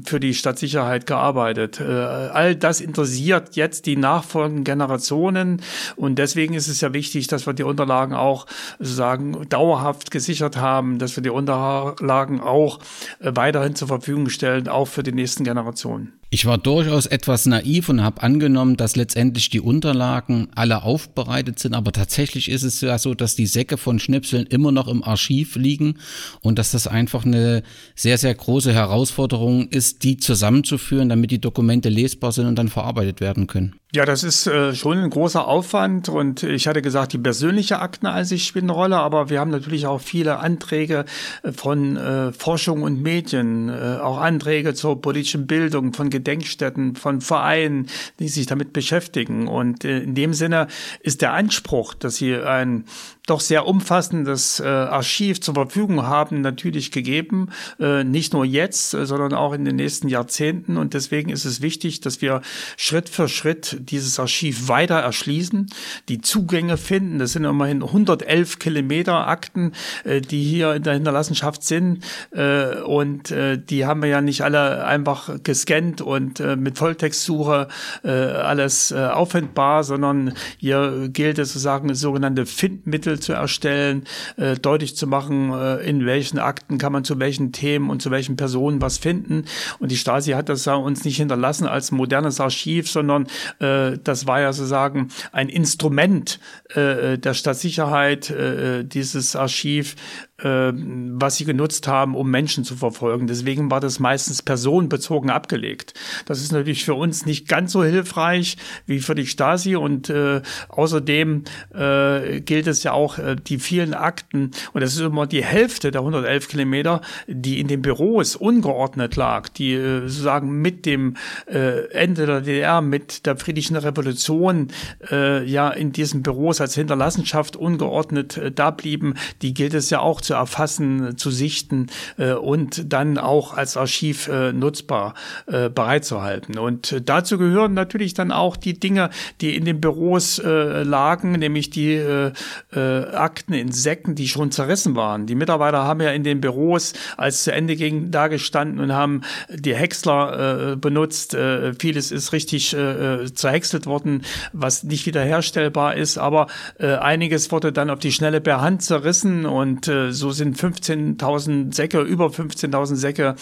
für 0.05 0.21
die 0.21 0.35
Stadtsicherheit 0.35 1.07
gearbeitet? 1.07 1.81
Äh, 1.81 1.85
all 1.85 2.57
das 2.57 2.81
interessiert 2.81 3.57
jetzt 3.57 3.87
die 3.87 3.97
nachfolgenden 3.97 4.65
Generationen 4.65 5.63
und 5.97 6.19
deswegen 6.19 6.55
ist 6.55 6.69
es 6.69 6.81
ja 6.81 6.93
wichtig, 6.93 7.27
dass 7.27 7.47
wir 7.47 7.55
die 7.55 7.65
Unterlagen 7.65 8.15
auch 8.15 8.47
sozusagen 8.79 9.49
dauerhaft 9.49 10.11
gesichert 10.11 10.57
haben, 10.57 10.99
dass 10.99 11.17
wir 11.17 11.23
die 11.23 11.31
Unterlagen 11.31 12.41
auch 12.41 12.79
äh, 13.21 13.33
weiterhin 13.35 13.75
zur 13.75 13.89
Verfügung 13.89 14.29
stellen, 14.29 14.69
auch 14.69 14.87
für 14.87 15.03
die 15.03 15.13
nächsten 15.13 15.45
Generationen. 15.45 16.22
Ich 16.35 16.47
war 16.47 16.57
durchaus 16.57 17.05
etwas 17.05 17.45
naiv 17.45 17.91
und 17.91 18.03
habe 18.03 18.23
angenommen, 18.23 18.79
dass 18.79 18.97
letztendlich 18.97 19.51
die 19.51 19.61
Unterlagen 19.61 20.49
alle 20.55 20.83
aufbereitet 20.83 21.59
sind, 21.59 21.75
aber 21.75 21.93
tatsächlich 21.93 22.51
ist 22.51 22.63
es 22.63 22.81
ja 22.81 22.97
so, 22.97 23.13
dass 23.13 23.37
die 23.37 23.45
Säcke 23.45 23.77
von 23.77 23.99
Schnipseln 23.99 24.47
immer 24.47 24.73
noch 24.73 24.89
im 24.89 25.05
Archiv 25.05 25.57
liegen 25.57 25.99
und 26.41 26.59
dass 26.59 26.71
das 26.73 26.87
einfach 26.87 27.27
eine 27.27 27.63
sehr, 27.95 28.17
sehr 28.17 28.35
große 28.35 28.73
Herausforderung 28.73 29.69
ist, 29.69 30.05
die 30.05 30.17
zusammenzuführen, 30.17 31.11
damit 31.11 31.33
die 31.33 31.39
Dokumente 31.39 31.91
lesbar 31.91 32.33
sind 32.33 32.47
und 32.47 32.57
dann 32.57 32.69
verarbeitet 32.69 33.21
werden 33.21 33.47
können. 33.47 33.75
Ja, 33.95 34.07
das 34.07 34.25
ist 34.25 34.47
äh, 34.47 34.75
schon 34.75 34.97
ein 34.97 35.11
großer 35.11 35.47
Aufwand 35.47 36.09
und 36.09 36.43
ich 36.45 36.67
hatte 36.67 36.81
gesagt, 36.81 37.13
die 37.13 37.19
persönliche 37.19 37.81
Akteneinsicht 37.81 38.47
spielt 38.47 38.63
eine 38.63 38.73
Rolle, 38.73 38.97
aber 38.97 39.29
wir 39.29 39.39
haben 39.39 39.51
natürlich 39.51 39.85
auch 39.87 40.01
viele 40.01 40.39
Anträge 40.39 41.05
äh, 41.43 41.53
von 41.53 41.99
äh, 41.99 42.33
Forschung 42.33 42.85
und 42.85 43.03
Medien, 43.03 43.69
äh, 43.69 43.99
auch 44.01 44.17
Anträge 44.17 44.73
zur 44.73 45.03
politischen 45.03 45.47
Bildung 45.47 45.93
von 45.93 46.09
Gedenkstätten, 46.23 46.95
von 46.95 47.21
Vereinen, 47.21 47.89
die 48.19 48.29
sich 48.29 48.47
damit 48.47 48.73
beschäftigen. 48.73 49.49
Und 49.49 49.85
äh, 49.85 49.99
in 49.99 50.15
dem 50.15 50.35
Sinne 50.35 50.69
ist 51.01 51.21
der 51.21 51.33
Anspruch, 51.33 51.95
dass 51.95 52.17
sie 52.17 52.37
ein 52.37 52.85
doch 53.27 53.41
sehr 53.41 53.67
umfassendes 53.67 54.59
äh, 54.59 54.67
Archiv 54.67 55.41
zur 55.41 55.55
Verfügung 55.55 56.03
haben, 56.03 56.41
natürlich 56.41 56.91
gegeben, 56.91 57.51
äh, 57.79 58.03
nicht 58.03 58.33
nur 58.33 58.45
jetzt, 58.45 58.95
äh, 58.95 59.07
sondern 59.07 59.33
auch 59.33 59.53
in 59.53 59.65
den 59.65 59.77
nächsten 59.77 60.09
Jahrzehnten. 60.09 60.77
Und 60.77 60.95
deswegen 60.95 61.31
ist 61.31 61.45
es 61.45 61.63
wichtig, 61.63 62.01
dass 62.01 62.21
wir 62.21 62.43
Schritt 62.77 63.09
für 63.09 63.29
Schritt 63.29 63.77
dieses 63.79 64.19
Archiv 64.19 64.67
weiter 64.69 64.97
erschließen, 64.97 65.71
die 66.09 66.21
Zugänge 66.21 66.77
finden. 66.77 67.21
Das 67.21 67.33
sind 67.33 67.45
immerhin 67.45 67.83
111 67.83 68.59
Kilometer 68.59 69.29
Akten, 69.29 69.73
äh, 70.03 70.21
die 70.21 70.43
hier 70.43 70.75
in 70.75 70.83
der 70.83 70.95
Hinterlassenschaft 70.95 71.63
sind. 71.63 72.05
Äh, 72.33 72.81
und 72.81 73.31
äh, 73.31 73.57
die 73.57 73.87
haben 73.87 74.03
wir 74.03 74.09
ja 74.09 74.21
nicht 74.21 74.43
alle 74.43 74.85
einfach 74.85 75.31
gescannt 75.45 76.01
und 76.01 76.41
äh, 76.41 76.57
mit 76.57 76.77
Volltextsuche 76.77 77.69
äh, 78.03 78.11
alles 78.11 78.91
äh, 78.91 78.97
auffindbar, 78.97 79.85
sondern 79.85 80.35
hier 80.59 81.09
gilt 81.09 81.39
es 81.39 81.51
sozusagen 81.51 81.95
sogenannte 81.95 82.47
Findmittel 82.47 83.12
Artikel 83.13 83.21
zu 83.21 83.33
erstellen, 83.33 84.05
äh, 84.37 84.57
deutlich 84.57 84.97
zu 84.97 85.07
machen, 85.07 85.53
äh, 85.53 85.77
in 85.89 86.07
welchen 86.07 86.39
Akten 86.39 86.79
kann 86.79 86.93
man 86.93 87.05
zu 87.05 87.19
welchen 87.19 87.53
Themen 87.53 87.91
und 87.91 88.03
zu 88.03 88.11
welchen 88.11 88.37
Personen 88.37 88.81
was 88.81 88.99
finden. 88.99 89.45
Und 89.79 89.91
die 89.91 89.97
Stasi 89.97 90.33
hat 90.33 90.49
das 90.49 90.65
ja 90.65 90.75
uns 90.75 91.05
nicht 91.05 91.17
hinterlassen 91.17 91.67
als 91.67 91.91
modernes 91.91 92.41
Archiv, 92.41 92.91
sondern 92.91 93.27
äh, 93.59 93.99
das 94.03 94.27
war 94.27 94.41
ja 94.41 94.53
sozusagen 94.53 95.09
ein 95.33 95.49
Instrument 95.49 96.41
äh, 96.75 97.19
der 97.19 97.35
Stadtsicherheit, 97.35 98.31
äh, 98.31 98.85
dieses 98.85 99.37
Archiv 99.37 99.97
äh, 100.43 100.73
was 100.75 101.37
sie 101.37 101.45
genutzt 101.45 101.87
haben, 101.89 102.15
um 102.15 102.31
Menschen 102.31 102.65
zu 102.65 102.77
verfolgen. 102.77 103.27
Deswegen 103.27 103.71
war 103.71 103.81
das 103.81 103.99
meistens 103.99 104.43
personenbezogen 104.43 105.31
abgelegt. 105.31 105.95
Das 106.27 106.41
ist 106.41 106.53
natürlich 106.53 106.85
für 106.85 106.95
uns 106.95 107.27
nicht 107.27 107.49
ganz 107.49 107.73
so 107.73 107.85
hilfreich 107.85 108.57
wie 108.87 109.01
für 109.01 109.15
die 109.15 109.27
Stasi 109.27 109.77
und 109.77 110.11
äh, 110.11 110.43
außerdem 110.69 111.45
äh, 111.75 112.41
gilt 112.41 112.67
es 112.67 112.83
ja 112.83 112.93
auch 112.93 113.19
äh, 113.19 113.37
die 113.37 113.59
vielen 113.59 113.95
Akten 113.95 114.51
und 114.73 114.81
das 114.81 114.95
ist 114.95 115.01
immer 115.01 115.27
die 115.27 115.45
Hälfte 115.45 115.91
der 115.91 116.01
111 116.01 116.49
Kilometer, 116.49 117.01
die 117.27 117.61
in 117.61 117.69
den 117.69 117.83
Büros 117.83 118.37
ungeordnet 118.37 119.17
lag, 119.17 119.49
die 119.49 119.75
äh, 119.75 120.01
sozusagen 120.09 120.61
mit 120.61 120.87
dem 120.87 121.17
äh, 121.47 121.89
Ende 121.91 122.27
der 122.27 122.41
DDR, 122.41 122.81
mit 122.81 123.27
der 123.27 123.37
friedlichen 123.37 123.77
Revolution 123.77 124.69
äh, 125.11 125.45
ja 125.45 125.71
in 125.71 125.93
diesen 125.93 126.23
Büros 126.23 126.61
als 126.61 126.75
Hinterlassenschaft 126.75 127.57
ungeordnet 127.57 128.37
äh, 128.37 128.51
da 128.51 128.71
blieben, 128.71 129.15
die 129.43 129.55
gilt 129.55 129.75
es 129.75 129.91
ja 129.91 130.01
auch 130.01 130.21
zu 130.21 130.32
zu 130.33 130.37
erfassen, 130.37 131.19
zu 131.19 131.31
sichten 131.31 131.89
äh, 132.17 132.33
und 132.33 132.91
dann 132.91 133.19
auch 133.19 133.55
als 133.55 133.77
Archiv 133.77 134.29
äh, 134.29 134.53
nutzbar 134.55 135.13
äh, 135.47 135.69
bereitzuhalten. 135.69 136.59
Und 136.59 136.91
äh, 136.91 137.03
dazu 137.03 137.37
gehören 137.37 137.75
natürlich 137.75 138.15
dann 138.15 138.33
auch 138.33 138.57
die 138.57 138.81
Dinge, 138.81 139.11
die 139.43 139.55
in 139.55 139.67
den 139.67 139.83
Büros 139.83 140.39
äh, 140.39 140.85
lagen, 140.85 141.33
nämlich 141.33 141.69
die 141.69 141.93
äh, 141.93 142.33
äh, 142.75 142.81
Akten 143.15 143.53
in 143.53 143.73
Säcken, 143.73 144.15
die 144.15 144.27
schon 144.27 144.51
zerrissen 144.53 144.97
waren. 144.97 145.27
Die 145.27 145.35
Mitarbeiter 145.35 145.85
haben 145.85 146.01
ja 146.01 146.13
in 146.13 146.25
den 146.25 146.41
Büros, 146.41 146.95
als 147.19 147.45
zu 147.45 147.53
Ende 147.53 147.77
ging, 147.77 148.11
da 148.11 148.29
gestanden 148.29 148.81
und 148.81 148.95
haben 148.95 149.21
die 149.51 149.75
Häcksler 149.75 150.73
äh, 150.73 150.77
benutzt. 150.77 151.35
Äh, 151.35 151.75
vieles 151.75 152.11
ist 152.11 152.33
richtig 152.33 152.75
äh, 152.75 153.25
äh 153.25 153.35
zerhäckselt 153.35 153.85
worden, 153.85 154.23
was 154.55 154.83
nicht 154.83 155.05
wiederherstellbar 155.05 155.97
ist, 155.97 156.17
aber 156.17 156.47
äh, 156.79 156.95
einiges 156.95 157.53
wurde 157.53 157.71
dann 157.71 157.91
auf 157.91 157.99
die 157.99 158.13
Schnelle 158.13 158.41
per 158.41 158.63
Hand 158.63 158.83
zerrissen 158.83 159.45
und 159.45 159.89
äh, 159.89 160.13
so 160.23 160.31
sind 160.31 160.57
15.000 160.57 161.75
Säcke, 161.75 162.01
über 162.01 162.27
15.000 162.27 162.95
Säcke 162.95 163.35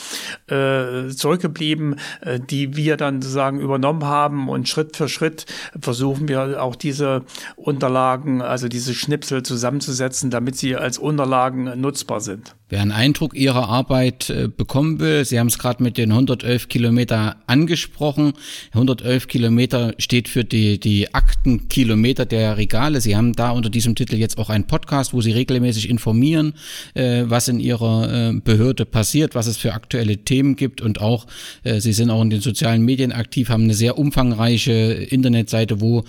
äh, 0.46 1.10
zurückgeblieben, 1.10 1.96
äh, 2.22 2.40
die 2.40 2.74
wir 2.74 2.96
dann 2.96 3.20
sozusagen 3.20 3.60
übernommen 3.60 4.04
haben 4.04 4.48
und 4.48 4.68
Schritt 4.68 4.96
für 4.96 5.08
Schritt 5.08 5.44
versuchen 5.78 6.26
wir 6.26 6.62
auch 6.62 6.74
diese 6.74 7.24
Unterlagen, 7.56 8.40
also 8.40 8.68
diese 8.68 8.94
Schnipsel 8.94 9.42
zusammenzusetzen, 9.42 10.30
damit 10.30 10.56
sie 10.56 10.74
als 10.74 10.96
Unterlagen 10.96 11.78
nutzbar 11.80 12.20
sind. 12.20 12.54
Wer 12.70 12.82
einen 12.82 12.92
Eindruck 12.92 13.34
Ihrer 13.34 13.68
Arbeit 13.68 14.30
äh, 14.30 14.48
bekommen 14.48 15.00
will, 15.00 15.24
Sie 15.24 15.40
haben 15.40 15.48
es 15.48 15.58
gerade 15.58 15.82
mit 15.82 15.98
den 15.98 16.12
111 16.12 16.68
Kilometer 16.68 17.34
angesprochen. 17.48 18.34
111 18.72 19.26
Kilometer 19.26 19.94
steht 19.98 20.28
für 20.28 20.44
die, 20.44 20.78
die 20.78 21.12
Aktenkilometer 21.12 22.26
der 22.26 22.58
Regale. 22.58 23.00
Sie 23.00 23.16
haben 23.16 23.32
da 23.32 23.50
unter 23.50 23.70
diesem 23.70 23.96
Titel 23.96 24.14
jetzt 24.14 24.38
auch 24.38 24.50
einen 24.50 24.68
Podcast, 24.68 25.12
wo 25.12 25.20
Sie 25.20 25.32
regelmäßig 25.32 25.90
informieren, 25.90 26.54
äh, 26.94 27.24
was 27.26 27.48
in 27.48 27.60
Ihrer 27.60 28.30
äh, 28.30 28.32
Behörde 28.32 28.84
passiert, 28.84 29.34
was 29.34 29.46
es 29.46 29.56
für 29.56 29.74
aktuelle 29.74 30.18
Themen 30.18 30.56
gibt 30.56 30.80
und 30.80 31.00
auch, 31.00 31.26
äh, 31.64 31.80
Sie 31.80 31.92
sind 31.92 32.10
auch 32.10 32.22
in 32.22 32.30
den 32.30 32.40
sozialen 32.40 32.82
Medien 32.82 33.12
aktiv, 33.12 33.48
haben 33.48 33.64
eine 33.64 33.74
sehr 33.74 33.98
umfangreiche 33.98 34.72
Internetseite, 34.72 35.80
wo 35.80 36.04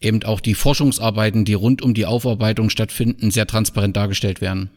eben 0.00 0.22
auch 0.24 0.40
die 0.40 0.54
Forschungsarbeiten, 0.54 1.44
die 1.44 1.54
rund 1.54 1.82
um 1.82 1.94
die 1.94 2.06
Aufarbeitung 2.06 2.70
stattfinden, 2.70 3.30
sehr 3.30 3.46
transparent 3.46 3.96
dargestellt 3.96 4.40
werden. 4.40 4.70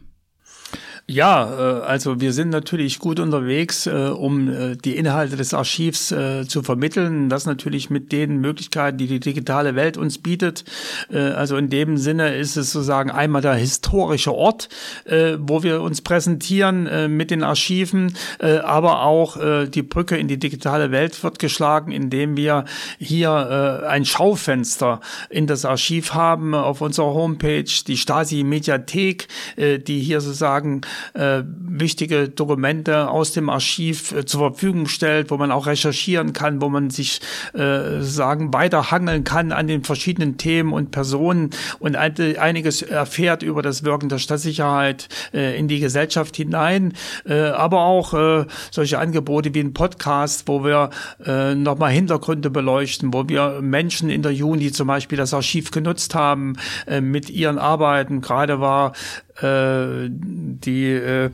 Ja, 1.07 1.51
äh, 1.51 1.81
also 1.83 2.19
wir 2.19 2.33
sind 2.33 2.49
natürlich 2.49 2.97
gut 2.97 3.19
unterwegs, 3.19 3.85
äh, 3.85 3.91
um 3.91 4.49
äh, 4.49 4.75
die 4.75 4.97
Inhalte 4.97 5.35
des 5.35 5.53
Archivs 5.53 6.13
zu 6.47 6.63
vermitteln. 6.63 7.29
Das 7.29 7.45
natürlich 7.45 7.89
mit 7.89 8.11
den 8.11 8.39
Möglichkeiten, 8.41 8.97
die 8.97 9.07
die 9.07 9.19
digitale 9.19 9.75
Welt 9.75 9.97
uns 9.97 10.17
bietet. 10.17 10.63
Also 11.11 11.57
in 11.57 11.69
dem 11.69 11.97
Sinne 11.97 12.35
ist 12.35 12.55
es 12.57 12.71
sozusagen 12.71 13.11
einmal 13.11 13.41
der 13.41 13.55
historische 13.55 14.33
Ort, 14.33 14.69
wo 15.05 15.63
wir 15.63 15.81
uns 15.81 16.01
präsentieren 16.01 17.15
mit 17.15 17.31
den 17.31 17.43
Archiven, 17.43 18.15
aber 18.39 19.03
auch 19.03 19.37
die 19.67 19.83
Brücke 19.83 20.17
in 20.17 20.27
die 20.27 20.37
digitale 20.37 20.91
Welt 20.91 21.23
wird 21.23 21.39
geschlagen, 21.39 21.91
indem 21.91 22.37
wir 22.37 22.65
hier 22.99 23.85
ein 23.87 24.05
Schaufenster 24.05 25.01
in 25.29 25.47
das 25.47 25.65
Archiv 25.65 26.13
haben 26.13 26.53
auf 26.53 26.81
unserer 26.81 27.13
Homepage, 27.13 27.65
die 27.87 27.97
Stasi 27.97 28.43
Mediathek, 28.43 29.27
die 29.57 29.99
hier 29.99 30.21
sozusagen 30.21 30.81
äh, 31.13 31.43
wichtige 31.45 32.29
Dokumente 32.29 33.09
aus 33.09 33.33
dem 33.33 33.49
Archiv 33.49 34.11
äh, 34.11 34.25
zur 34.25 34.51
Verfügung 34.51 34.87
stellt, 34.87 35.31
wo 35.31 35.37
man 35.37 35.51
auch 35.51 35.67
recherchieren 35.67 36.33
kann, 36.33 36.61
wo 36.61 36.69
man 36.69 36.89
sich 36.89 37.21
äh, 37.53 38.01
sagen 38.01 38.53
weiterhangeln 38.53 39.23
kann 39.23 39.51
an 39.51 39.67
den 39.67 39.83
verschiedenen 39.83 40.37
Themen 40.37 40.73
und 40.73 40.91
Personen 40.91 41.49
und 41.79 41.95
einiges 41.95 42.81
erfährt 42.81 43.43
über 43.43 43.61
das 43.61 43.83
Wirken 43.83 44.09
der 44.09 44.19
Stadtsicherheit 44.19 45.07
äh, 45.33 45.57
in 45.57 45.67
die 45.67 45.79
Gesellschaft 45.79 46.35
hinein, 46.35 46.93
äh, 47.25 47.49
aber 47.49 47.81
auch 47.81 48.13
äh, 48.13 48.45
solche 48.71 48.99
Angebote 48.99 49.53
wie 49.53 49.61
ein 49.61 49.73
Podcast, 49.73 50.47
wo 50.47 50.63
wir 50.63 50.89
äh, 51.25 51.55
nochmal 51.55 51.91
Hintergründe 51.91 52.49
beleuchten, 52.49 53.13
wo 53.13 53.27
wir 53.27 53.59
Menschen 53.61 54.09
interviewen, 54.09 54.59
die 54.59 54.71
zum 54.71 54.87
Beispiel 54.87 55.17
das 55.17 55.33
Archiv 55.33 55.71
genutzt 55.71 56.15
haben, 56.15 56.57
äh, 56.87 57.01
mit 57.01 57.29
ihren 57.29 57.57
Arbeiten. 57.57 58.21
Gerade 58.21 58.59
war 58.59 58.93
äh, 59.41 60.07
die 60.09 60.91
äh, 60.91 61.31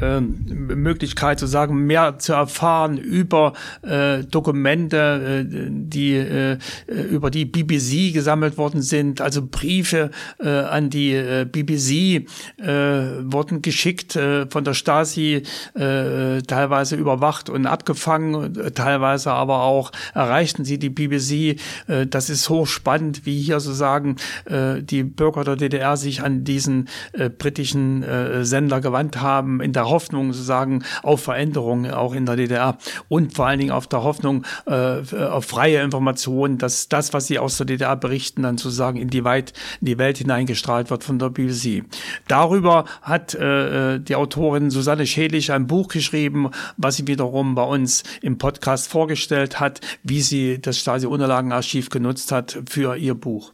Möglichkeit 0.00 1.38
zu 1.38 1.46
sagen, 1.46 1.86
mehr 1.86 2.18
zu 2.18 2.32
erfahren 2.32 2.96
über 2.96 3.52
äh, 3.82 4.24
Dokumente, 4.24 5.44
äh, 5.44 5.68
die 5.70 6.14
äh, 6.14 6.58
über 6.86 7.30
die 7.30 7.44
BBC 7.44 8.12
gesammelt 8.12 8.56
worden 8.56 8.82
sind, 8.82 9.20
also 9.20 9.42
Briefe 9.46 10.10
äh, 10.40 10.48
an 10.48 10.90
die 10.90 11.12
äh, 11.12 11.44
BBC 11.44 12.26
äh, 12.58 12.68
wurden 13.24 13.62
geschickt 13.62 14.16
äh, 14.16 14.46
von 14.48 14.64
der 14.64 14.74
Stasi, 14.74 15.42
äh, 15.74 16.40
teilweise 16.42 16.96
überwacht 16.96 17.50
und 17.50 17.66
abgefangen, 17.66 18.54
teilweise 18.74 19.32
aber 19.32 19.62
auch 19.62 19.92
erreichten 20.14 20.64
sie 20.64 20.78
die 20.78 20.90
BBC. 20.90 21.60
Äh, 21.86 22.06
das 22.06 22.30
ist 22.30 22.48
hochspannend, 22.48 23.26
wie 23.26 23.40
hier 23.40 23.60
sozusagen 23.60 24.16
äh, 24.46 24.82
die 24.82 25.02
Bürger 25.02 25.44
der 25.44 25.56
DDR 25.56 25.96
sich 25.96 26.22
an 26.22 26.44
diesen 26.44 26.88
äh, 27.12 27.28
britischen 27.28 28.02
äh, 28.02 28.44
Sender 28.44 28.80
gewandt 28.80 29.20
haben 29.20 29.60
in 29.60 29.72
der 29.72 29.81
der 29.82 29.90
Hoffnung 29.90 30.32
sozusagen 30.32 30.84
auf 31.02 31.24
Veränderungen 31.24 31.90
auch 31.90 32.14
in 32.14 32.24
der 32.24 32.36
DDR 32.36 32.78
und 33.08 33.34
vor 33.34 33.46
allen 33.46 33.58
Dingen 33.58 33.72
auf 33.72 33.88
der 33.88 34.04
Hoffnung 34.04 34.44
äh, 34.66 35.00
auf 35.16 35.44
freie 35.44 35.82
Informationen, 35.82 36.58
dass 36.58 36.88
das, 36.88 37.12
was 37.12 37.26
sie 37.26 37.40
aus 37.40 37.56
der 37.56 37.66
DDR 37.66 37.96
berichten, 37.96 38.44
dann 38.44 38.58
sozusagen 38.58 39.00
in 39.00 39.08
die 39.08 39.24
weit 39.24 39.52
in 39.80 39.86
die 39.86 39.98
Welt 39.98 40.18
hineingestrahlt 40.18 40.90
wird 40.90 41.02
von 41.02 41.18
der 41.18 41.30
BBC. 41.30 41.84
Darüber 42.28 42.84
hat 43.02 43.34
äh, 43.34 43.98
die 43.98 44.14
Autorin 44.14 44.70
Susanne 44.70 45.06
Schädlich 45.06 45.50
ein 45.50 45.66
Buch 45.66 45.88
geschrieben, 45.88 46.50
was 46.76 46.96
sie 46.96 47.08
wiederum 47.08 47.56
bei 47.56 47.64
uns 47.64 48.04
im 48.20 48.38
Podcast 48.38 48.88
vorgestellt 48.88 49.58
hat, 49.58 49.80
wie 50.04 50.20
sie 50.20 50.60
das 50.60 50.78
Stasi-Unterlagenarchiv 50.78 51.88
genutzt 51.90 52.30
hat 52.30 52.56
für 52.68 52.96
ihr 52.96 53.14
Buch. 53.14 53.52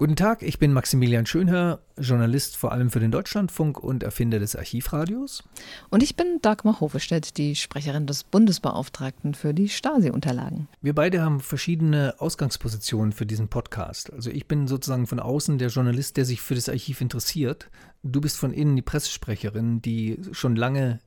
Guten 0.00 0.16
Tag, 0.16 0.40
ich 0.40 0.58
bin 0.58 0.72
Maximilian 0.72 1.26
Schönherr, 1.26 1.80
Journalist 1.98 2.56
vor 2.56 2.72
allem 2.72 2.90
für 2.90 3.00
den 3.00 3.10
Deutschlandfunk 3.10 3.78
und 3.78 4.02
Erfinder 4.02 4.38
des 4.38 4.56
Archivradios. 4.56 5.44
Und 5.90 6.02
ich 6.02 6.16
bin 6.16 6.38
Dagmar 6.40 6.80
Hofestedt, 6.80 7.36
die 7.36 7.54
Sprecherin 7.54 8.06
des 8.06 8.24
Bundesbeauftragten 8.24 9.34
für 9.34 9.52
die 9.52 9.68
Stasi-Unterlagen. 9.68 10.68
Wir 10.80 10.94
beide 10.94 11.20
haben 11.20 11.40
verschiedene 11.40 12.14
Ausgangspositionen 12.16 13.12
für 13.12 13.26
diesen 13.26 13.48
Podcast. 13.48 14.10
Also 14.10 14.30
ich 14.30 14.48
bin 14.48 14.68
sozusagen 14.68 15.06
von 15.06 15.20
außen 15.20 15.58
der 15.58 15.68
Journalist, 15.68 16.16
der 16.16 16.24
sich 16.24 16.40
für 16.40 16.54
das 16.54 16.70
Archiv 16.70 17.02
interessiert. 17.02 17.68
Du 18.02 18.22
bist 18.22 18.38
von 18.38 18.54
innen 18.54 18.76
die 18.76 18.82
Pressesprecherin, 18.82 19.82
die 19.82 20.18
schon 20.32 20.56
lange 20.56 21.00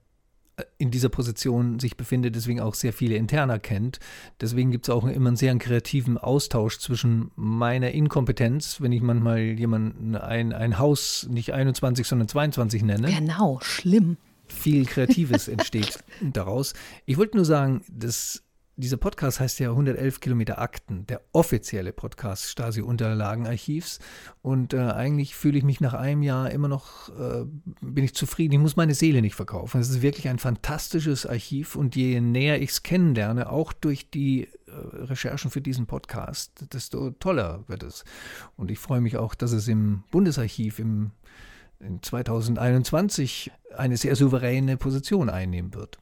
in 0.77 0.91
dieser 0.91 1.09
Position 1.09 1.79
sich 1.79 1.97
befindet, 1.97 2.35
deswegen 2.35 2.59
auch 2.59 2.75
sehr 2.75 2.93
viele 2.93 3.15
Interner 3.15 3.57
kennt. 3.57 3.99
Deswegen 4.39 4.71
gibt 4.71 4.85
es 4.85 4.89
auch 4.89 5.05
immer 5.05 5.29
einen 5.29 5.35
sehr 5.35 5.55
kreativen 5.57 6.17
Austausch 6.17 6.79
zwischen 6.79 7.31
meiner 7.35 7.91
Inkompetenz, 7.91 8.79
wenn 8.79 8.91
ich 8.91 9.01
manchmal 9.01 9.39
jemanden 9.39 10.15
ein, 10.15 10.53
ein 10.53 10.77
Haus 10.77 11.27
nicht 11.29 11.53
21, 11.53 12.07
sondern 12.07 12.27
22 12.27 12.83
nenne. 12.83 13.11
Genau, 13.11 13.59
schlimm. 13.61 14.17
Viel 14.45 14.85
Kreatives 14.85 15.47
entsteht 15.47 16.03
daraus. 16.21 16.73
Ich 17.05 17.17
wollte 17.17 17.37
nur 17.37 17.45
sagen, 17.45 17.81
dass 17.89 18.42
dieser 18.75 18.97
Podcast 18.97 19.39
heißt 19.39 19.59
ja 19.59 19.69
111 19.69 20.19
Kilometer 20.19 20.59
Akten, 20.59 21.05
der 21.05 21.21
offizielle 21.31 21.93
Podcast 21.93 22.49
Stasi-Unterlagenarchivs. 22.49 23.99
Und 24.41 24.73
äh, 24.73 24.79
eigentlich 24.79 25.35
fühle 25.35 25.57
ich 25.57 25.63
mich 25.63 25.79
nach 25.79 25.93
einem 25.93 26.23
Jahr 26.23 26.49
immer 26.49 26.67
noch, 26.67 27.09
äh, 27.09 27.45
bin 27.81 28.03
ich 28.03 28.15
zufrieden. 28.15 28.53
Ich 28.53 28.59
muss 28.59 28.75
meine 28.75 28.95
Seele 28.95 29.21
nicht 29.21 29.35
verkaufen. 29.35 29.79
Es 29.79 29.89
ist 29.89 30.01
wirklich 30.01 30.27
ein 30.27 30.39
fantastisches 30.39 31.25
Archiv 31.25 31.75
und 31.75 31.95
je 31.95 32.19
näher 32.19 32.61
ich 32.61 32.71
es 32.71 32.83
kennenlerne, 32.83 33.49
auch 33.49 33.73
durch 33.73 34.09
die 34.09 34.43
äh, 34.43 34.71
Recherchen 34.71 35.51
für 35.51 35.61
diesen 35.61 35.85
Podcast, 35.85 36.73
desto 36.73 37.11
toller 37.11 37.63
wird 37.67 37.83
es. 37.83 38.03
Und 38.57 38.71
ich 38.71 38.79
freue 38.79 39.01
mich 39.01 39.17
auch, 39.17 39.35
dass 39.35 39.51
es 39.51 39.67
im 39.67 40.03
Bundesarchiv 40.09 40.79
im 40.79 41.11
in 41.85 42.01
2021 42.01 43.51
eine 43.75 43.97
sehr 43.97 44.15
souveräne 44.15 44.77
Position 44.77 45.29
einnehmen 45.29 45.73
wird. 45.73 45.97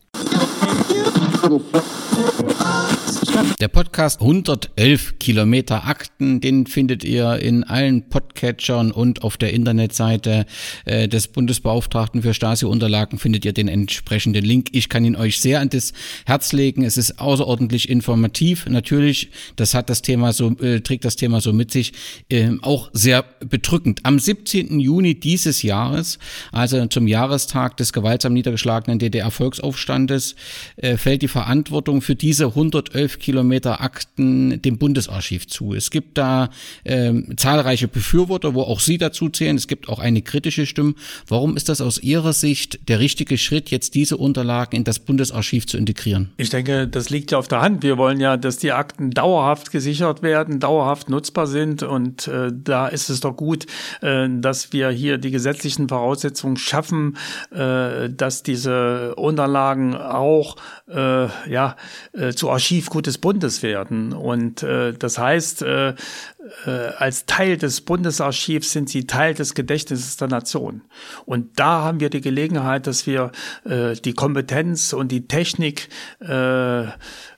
Der 3.62 3.68
Podcast 3.70 4.20
111 4.20 5.20
Kilometer 5.20 5.88
Akten, 5.88 6.42
den 6.42 6.66
findet 6.66 7.04
ihr 7.04 7.38
in 7.38 7.64
allen 7.64 8.10
Podcatchern 8.10 8.92
und 8.92 9.24
auf 9.24 9.38
der 9.38 9.54
Internetseite 9.54 10.46
äh, 10.86 11.08
des 11.08 11.28
Bundesbeauftragten 11.28 12.24
für 12.24 12.34
Stasi-Unterlagen 12.34 13.20
findet 13.20 13.46
ihr 13.46 13.54
den 13.54 13.68
entsprechenden 13.68 14.44
Link. 14.44 14.70
Ich 14.74 14.90
kann 14.90 15.06
ihn 15.06 15.16
euch 15.16 15.40
sehr 15.40 15.62
an 15.62 15.70
das 15.70 15.94
Herz 16.26 16.52
legen. 16.52 16.84
Es 16.84 16.98
ist 16.98 17.20
außerordentlich 17.20 17.88
informativ. 17.88 18.66
Natürlich, 18.68 19.30
das 19.56 19.76
hat 19.76 19.90
das 19.90 20.02
Thema 20.02 20.34
so, 20.34 20.50
äh, 20.60 20.82
trägt 20.82 21.06
das 21.06 21.16
Thema 21.16 21.40
so 21.40 21.54
mit 21.54 21.72
sich, 21.72 21.94
äh, 22.30 22.50
auch 22.62 22.90
sehr 22.92 23.24
bedrückend. 23.40 24.02
Am 24.04 24.20
17. 24.20 24.80
Juni 24.80 25.20
dieses 25.20 25.62
Jahres, 25.62 26.20
also 26.52 26.86
zum 26.88 27.08
Jahrestag 27.08 27.78
des 27.78 27.94
gewaltsam 27.94 28.34
niedergeschlagenen 28.34 29.00
DDR-Volksaufstandes, 29.00 30.36
äh, 30.78 30.98
fällt 30.98 31.22
die 31.22 31.28
Verantwortung 31.28 32.02
für 32.02 32.16
diese 32.16 32.48
111 32.48 33.21
Kilometer 33.22 33.82
Akten 33.82 34.62
dem 34.62 34.78
Bundesarchiv 34.78 35.48
zu. 35.48 35.74
Es 35.74 35.92
gibt 35.92 36.18
da 36.18 36.50
äh, 36.84 37.14
zahlreiche 37.38 37.88
Befürworter, 37.88 38.54
wo 38.54 38.64
auch 38.64 38.80
Sie 38.80 38.98
dazu 38.98 39.30
zählen. 39.30 39.56
Es 39.56 39.68
gibt 39.68 39.88
auch 39.88 40.00
eine 40.00 40.22
kritische 40.22 40.66
Stimme. 40.66 40.96
Warum 41.28 41.56
ist 41.56 41.70
das 41.70 41.80
aus 41.80 42.00
Ihrer 42.00 42.34
Sicht 42.34 42.90
der 42.90 43.00
richtige 43.00 43.38
Schritt, 43.38 43.70
jetzt 43.70 43.96
diese 43.96 44.18
Unterlagen 44.18 44.76
in 44.76 44.84
das 44.84 45.00
Bundesarchiv 45.00 45.68
zu 45.68 45.78
integrieren? 45.78 46.32
Ich 46.38 46.50
denke, 46.50 46.88
das 46.88 47.10
liegt 47.10 47.32
ja 47.32 47.38
auf 47.38 47.48
der 47.48 47.62
Hand. 47.62 47.84
Wir 47.84 47.98
wollen 47.98 48.20
ja, 48.20 48.38
dass 48.38 48.58
die 48.58 48.72
Akten 48.72 49.12
dauerhaft 49.12 49.72
gesichert 49.72 50.24
werden, 50.24 50.60
dauerhaft 50.60 51.10
nutzbar 51.10 51.48
sind. 51.48 51.84
Und 51.84 52.28
äh, 52.28 52.52
da 52.52 52.88
ist 52.88 53.10
es 53.10 53.20
doch 53.20 53.38
gut, 53.38 53.68
äh, 54.02 54.28
dass 54.30 54.74
wir 54.74 54.90
hier 54.90 55.18
die 55.20 55.32
gesetzlichen 55.32 55.88
Voraussetzungen 55.88 56.58
schaffen, 56.58 57.18
äh, 57.52 58.10
dass 58.10 58.44
diese 58.44 59.16
Unterlagen 59.16 59.96
auch 59.96 60.56
äh, 60.90 61.28
ja, 61.50 61.76
äh, 62.14 62.34
zu 62.34 62.50
Archivgut 62.50 63.08
des 63.12 63.18
Bundes 63.18 63.62
werden. 63.62 64.14
Und 64.14 64.64
äh, 64.64 64.94
das 64.94 65.18
heißt, 65.18 65.64
äh, 65.64 65.90
äh, 65.90 66.70
als 66.98 67.26
Teil 67.26 67.58
des 67.58 67.82
Bundesarchivs 67.82 68.72
sind 68.72 68.90
sie 68.90 69.06
Teil 69.06 69.34
des 69.34 69.54
Gedächtnisses 69.54 70.18
der 70.18 70.30
Nation. 70.30 70.82
Und 71.26 71.60
da 71.60 71.84
haben 71.84 72.00
wir 72.00 72.10
die 72.10 72.22
Gelegenheit, 72.22 72.88
dass 72.88 73.06
wir 73.06 73.32
äh, 73.66 73.96
die 73.96 74.14
Kompetenz 74.14 74.94
und 74.94 75.12
die 75.12 75.28
Technik 75.28 75.90
äh, 76.22 76.84
äh, 76.84 76.88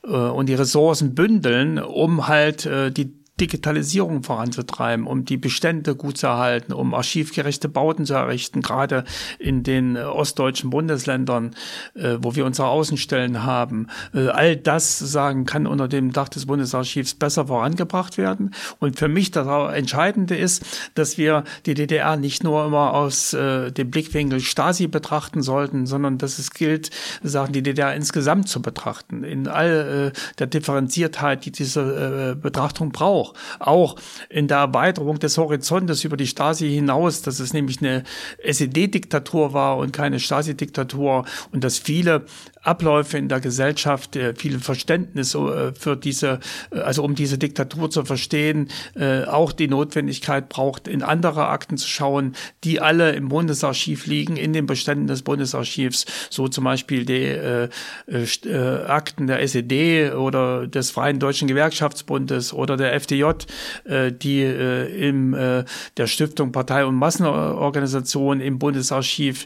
und 0.03 0.47
die 0.47 0.55
Ressourcen 0.55 1.15
bündeln, 1.15 1.79
um 1.79 2.27
halt 2.27 2.65
äh, 2.65 2.91
die 2.91 3.22
Digitalisierung 3.41 4.21
voranzutreiben, 4.21 5.07
um 5.07 5.25
die 5.25 5.37
Bestände 5.37 5.95
gut 5.95 6.19
zu 6.19 6.27
erhalten, 6.27 6.71
um 6.71 6.93
archivgerechte 6.93 7.67
Bauten 7.67 8.05
zu 8.05 8.13
errichten, 8.13 8.61
gerade 8.61 9.05
in 9.39 9.63
den 9.63 9.95
äh, 9.95 10.01
ostdeutschen 10.01 10.69
Bundesländern, 10.69 11.55
äh, 11.95 12.17
wo 12.19 12.35
wir 12.35 12.45
unsere 12.45 12.67
Außenstellen 12.67 13.43
haben. 13.43 13.87
Äh, 14.13 14.27
all 14.27 14.55
das 14.55 14.99
sagen 14.99 15.45
kann 15.45 15.65
unter 15.65 15.87
dem 15.87 16.13
Dach 16.13 16.29
des 16.29 16.45
Bundesarchivs 16.45 17.15
besser 17.15 17.47
vorangebracht 17.47 18.19
werden. 18.19 18.53
Und 18.77 18.99
für 18.99 19.07
mich 19.07 19.31
das 19.31 19.47
Entscheidende 19.73 20.35
ist, 20.35 20.63
dass 20.93 21.17
wir 21.17 21.43
die 21.65 21.73
DDR 21.73 22.17
nicht 22.17 22.43
nur 22.43 22.65
immer 22.65 22.93
aus 22.93 23.31
dem 23.31 23.91
Blickwinkel 23.91 24.39
Stasi 24.39 24.87
betrachten 24.87 25.41
sollten, 25.41 25.85
sondern 25.85 26.17
dass 26.17 26.39
es 26.39 26.51
gilt, 26.51 26.91
sagen 27.23 27.51
die 27.51 27.63
DDR 27.63 27.93
insgesamt 27.95 28.47
zu 28.47 28.61
betrachten, 28.61 29.23
in 29.23 29.47
all 29.47 30.13
der 30.39 30.47
Differenziertheit, 30.47 31.45
die 31.45 31.51
diese 31.51 32.37
Betrachtung 32.41 32.91
braucht 32.91 33.22
auch, 33.23 33.33
auch 33.59 33.95
in 34.29 34.47
der 34.47 34.57
Erweiterung 34.57 35.19
des 35.19 35.37
Horizontes 35.37 36.03
über 36.03 36.17
die 36.17 36.27
Stasi 36.27 36.69
hinaus, 36.69 37.21
dass 37.21 37.39
es 37.39 37.53
nämlich 37.53 37.79
eine 37.79 38.03
SED-Diktatur 38.39 39.53
war 39.53 39.77
und 39.77 39.91
keine 39.91 40.19
Stasi-Diktatur 40.19 41.25
und 41.51 41.63
dass 41.63 41.79
viele 41.79 42.25
Abläufe 42.63 43.17
in 43.17 43.27
der 43.27 43.41
Gesellschaft, 43.41 44.15
äh, 44.15 44.33
viel 44.35 44.59
Verständnis 44.59 45.35
äh, 45.35 45.73
für 45.73 45.97
diese, 45.97 46.39
äh, 46.71 46.79
also 46.79 47.03
um 47.03 47.13
diese 47.13 47.37
Diktatur 47.37 47.89
zu 47.89 48.05
verstehen, 48.05 48.69
auch 49.27 49.51
die 49.51 49.67
Notwendigkeit 49.67 50.49
braucht, 50.49 50.87
in 50.87 51.03
andere 51.03 51.47
Akten 51.47 51.77
zu 51.77 51.87
schauen, 51.87 52.35
die 52.63 52.79
alle 52.79 53.11
im 53.11 53.29
Bundesarchiv 53.29 54.05
liegen, 54.05 54.37
in 54.37 54.53
den 54.53 54.65
Beständen 54.65 55.07
des 55.07 55.23
Bundesarchivs, 55.23 56.05
so 56.29 56.47
zum 56.47 56.63
Beispiel 56.63 57.05
die 57.05 57.69
Akten 58.87 59.27
der 59.27 59.41
SED 59.41 60.13
oder 60.13 60.67
des 60.67 60.91
Freien 60.91 61.19
Deutschen 61.19 61.47
Gewerkschaftsbundes 61.47 62.53
oder 62.53 62.77
der 62.77 62.93
FDJ, 62.93 63.25
die 64.21 64.41
im 64.41 65.33
der 65.33 66.07
Stiftung 66.07 66.51
Partei- 66.51 66.85
und 66.85 66.95
Massenorganisation 66.95 68.39
im 68.39 68.59
Bundesarchiv 68.59 69.45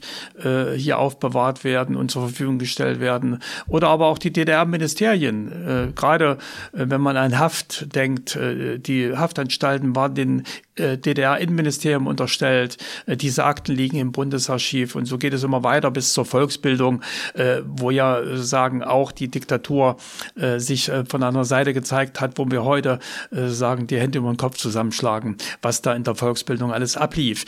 hier 0.75 0.99
aufbewahrt 0.99 1.63
werden 1.63 1.95
und 1.95 2.11
zur 2.11 2.23
Verfügung 2.23 2.59
gestellt 2.59 2.99
werden 2.99 3.06
werden. 3.07 3.39
Oder 3.67 3.87
aber 3.87 4.07
auch 4.07 4.17
die 4.17 4.33
DDR-Ministerien. 4.33 5.47
Äh, 5.47 5.91
gerade 5.93 6.37
äh, 6.73 6.85
wenn 6.89 7.01
man 7.01 7.15
an 7.15 7.39
Haft 7.39 7.95
denkt, 7.95 8.35
äh, 8.35 8.79
die 8.79 9.15
Haftanstalten 9.15 9.95
waren 9.95 10.13
den 10.13 10.43
äh, 10.77 10.97
DDR-Innenministerium 10.97 12.07
unterstellt. 12.07 12.77
Äh, 13.05 13.17
diese 13.17 13.45
Akten 13.45 13.75
liegen 13.75 13.97
im 13.97 14.11
Bundesarchiv 14.11 14.95
und 14.95 15.05
so 15.05 15.17
geht 15.17 15.33
es 15.33 15.43
immer 15.43 15.63
weiter 15.63 15.91
bis 15.91 16.13
zur 16.13 16.25
Volksbildung, 16.25 17.01
äh, 17.33 17.61
wo 17.65 17.89
ja 17.89 18.21
sagen 18.35 18.83
auch 18.83 19.11
die 19.11 19.29
Diktatur 19.29 19.97
sich 20.57 20.91
von 21.07 21.23
einer 21.23 21.45
Seite 21.45 21.73
gezeigt 21.73 22.19
hat, 22.21 22.37
wo 22.37 22.49
wir 22.49 22.63
heute 22.63 22.99
sagen, 23.31 23.87
die 23.87 23.99
Hände 23.99 24.19
über 24.19 24.31
den 24.31 24.37
Kopf 24.37 24.57
zusammenschlagen, 24.57 25.37
was 25.61 25.81
da 25.81 25.93
in 25.93 26.03
der 26.03 26.15
Volksbildung 26.15 26.71
alles 26.71 26.97
ablief. 26.97 27.45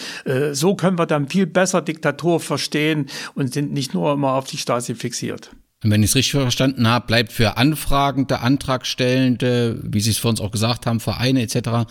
So 0.52 0.76
können 0.76 0.98
wir 0.98 1.06
dann 1.06 1.28
viel 1.28 1.46
besser 1.46 1.82
Diktatur 1.82 2.40
verstehen 2.40 3.08
und 3.36 3.54
sind 3.54 3.72
nicht 3.72 3.94
nur 3.94 4.14
immer 4.14 4.34
auf 4.34 4.46
die 4.46 4.58
Stasi 4.58 4.96
fixiert. 4.96 5.49
Und 5.82 5.92
wenn 5.92 6.04
ich 6.04 6.10
es 6.10 6.16
richtig 6.16 6.34
verstanden 6.34 6.88
habe, 6.88 7.08
bleibt 7.08 7.32
für 7.32 7.56
Anfragende, 7.56 8.42
Antragstellende, 8.42 9.80
wie 9.82 10.02
Sie 10.02 10.12
es 10.12 10.18
vor 10.18 10.30
uns 10.30 10.42
auch 10.42 10.52
gesagt 10.52 10.86
haben, 10.86 11.00
Vereine 11.00 11.42
etc., 11.42 11.88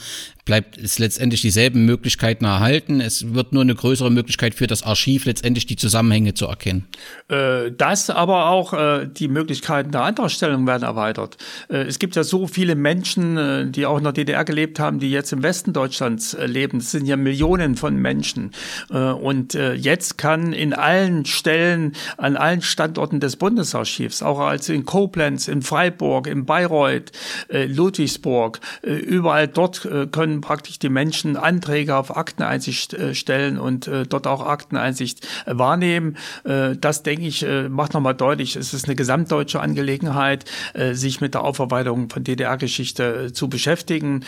bleibt 0.49 0.79
es 0.79 0.99
letztendlich 0.99 1.43
dieselben 1.43 1.85
Möglichkeiten 1.85 2.47
erhalten. 2.47 3.03
Es 3.03 3.35
wird 3.35 3.53
nur 3.53 3.61
eine 3.61 3.75
größere 3.75 4.11
Möglichkeit 4.11 4.55
für 4.55 4.67
das 4.67 4.83
Archiv 4.83 5.27
letztendlich 5.27 5.67
die 5.67 5.77
Zusammenhänge 5.77 6.33
zu 6.33 6.47
erkennen. 6.47 6.87
Äh, 7.29 7.71
das, 7.77 8.09
aber 8.09 8.47
auch 8.47 8.73
äh, 8.73 9.07
die 9.07 9.29
Möglichkeiten 9.29 9.91
der 9.91 10.05
Antragstellung 10.05 10.67
werden 10.67 10.85
erweitert. 10.85 11.37
Äh, 11.69 11.83
es 11.83 11.99
gibt 11.99 12.17
ja 12.17 12.25
so 12.25 12.47
viele 12.47 12.77
Menschen, 12.77 13.37
äh, 13.37 13.71
die 13.71 13.85
auch 13.85 13.99
in 13.99 14.05
der 14.05 14.15
DDR 14.15 14.47
gelebt 14.47 14.81
haben, 14.81 15.01
die 15.01 15.11
jetzt 15.11 15.35
im 15.35 15.43
Westen 15.43 15.75
Deutschlands 15.75 16.33
äh, 16.33 16.47
leben. 16.47 16.79
Es 16.79 16.93
sind 16.93 17.05
ja 17.05 17.17
Millionen 17.17 17.77
von 17.77 17.97
Menschen. 17.97 18.53
Äh, 18.91 18.97
und 18.99 19.53
jetzt 19.53 20.17
kann 20.17 20.55
in 20.55 20.73
allen 20.73 21.27
Stellen, 21.27 21.93
an 22.17 22.37
allen 22.37 22.63
Standorten 22.63 23.21
des 23.21 23.37
Bundesarchivs, 23.37 24.23
auch 24.23 24.39
als 24.41 24.71
in 24.71 24.87
Koblenz, 24.87 25.47
in 25.49 25.61
Freiburg, 25.61 26.27
in 26.27 26.47
Bayreuth, 26.47 27.13
Ludwigsburg, 27.51 28.61
überall 28.83 29.49
dort 29.49 29.89
können 30.13 30.38
praktisch 30.41 30.79
die 30.79 30.89
Menschen 30.89 31.37
Anträge 31.37 31.97
auf 31.97 32.17
Akteneinsicht 32.17 32.95
äh, 32.95 33.15
stellen 33.15 33.59
und 33.59 33.87
äh, 33.87 34.07
dort 34.07 34.27
auch 34.27 34.45
Akteneinsicht 34.47 35.27
äh, 35.47 35.59
wahrnehmen. 35.59 36.17
Das, 36.45 37.03
denke 37.03 37.27
ich, 37.27 37.45
macht 37.69 37.95
nochmal 37.95 38.15
deutlich, 38.15 38.57
es 38.57 38.73
ist 38.73 38.87
eine 38.87 38.95
gesamtdeutsche 38.95 39.61
Angelegenheit, 39.61 40.45
sich 40.93 41.21
mit 41.21 41.35
der 41.35 41.43
Aufarbeitung 41.43 42.09
von 42.11 42.25
DDR-Geschichte 42.25 43.33
zu 43.33 43.49
beschäftigen. 43.49 44.25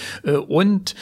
und 0.48 0.94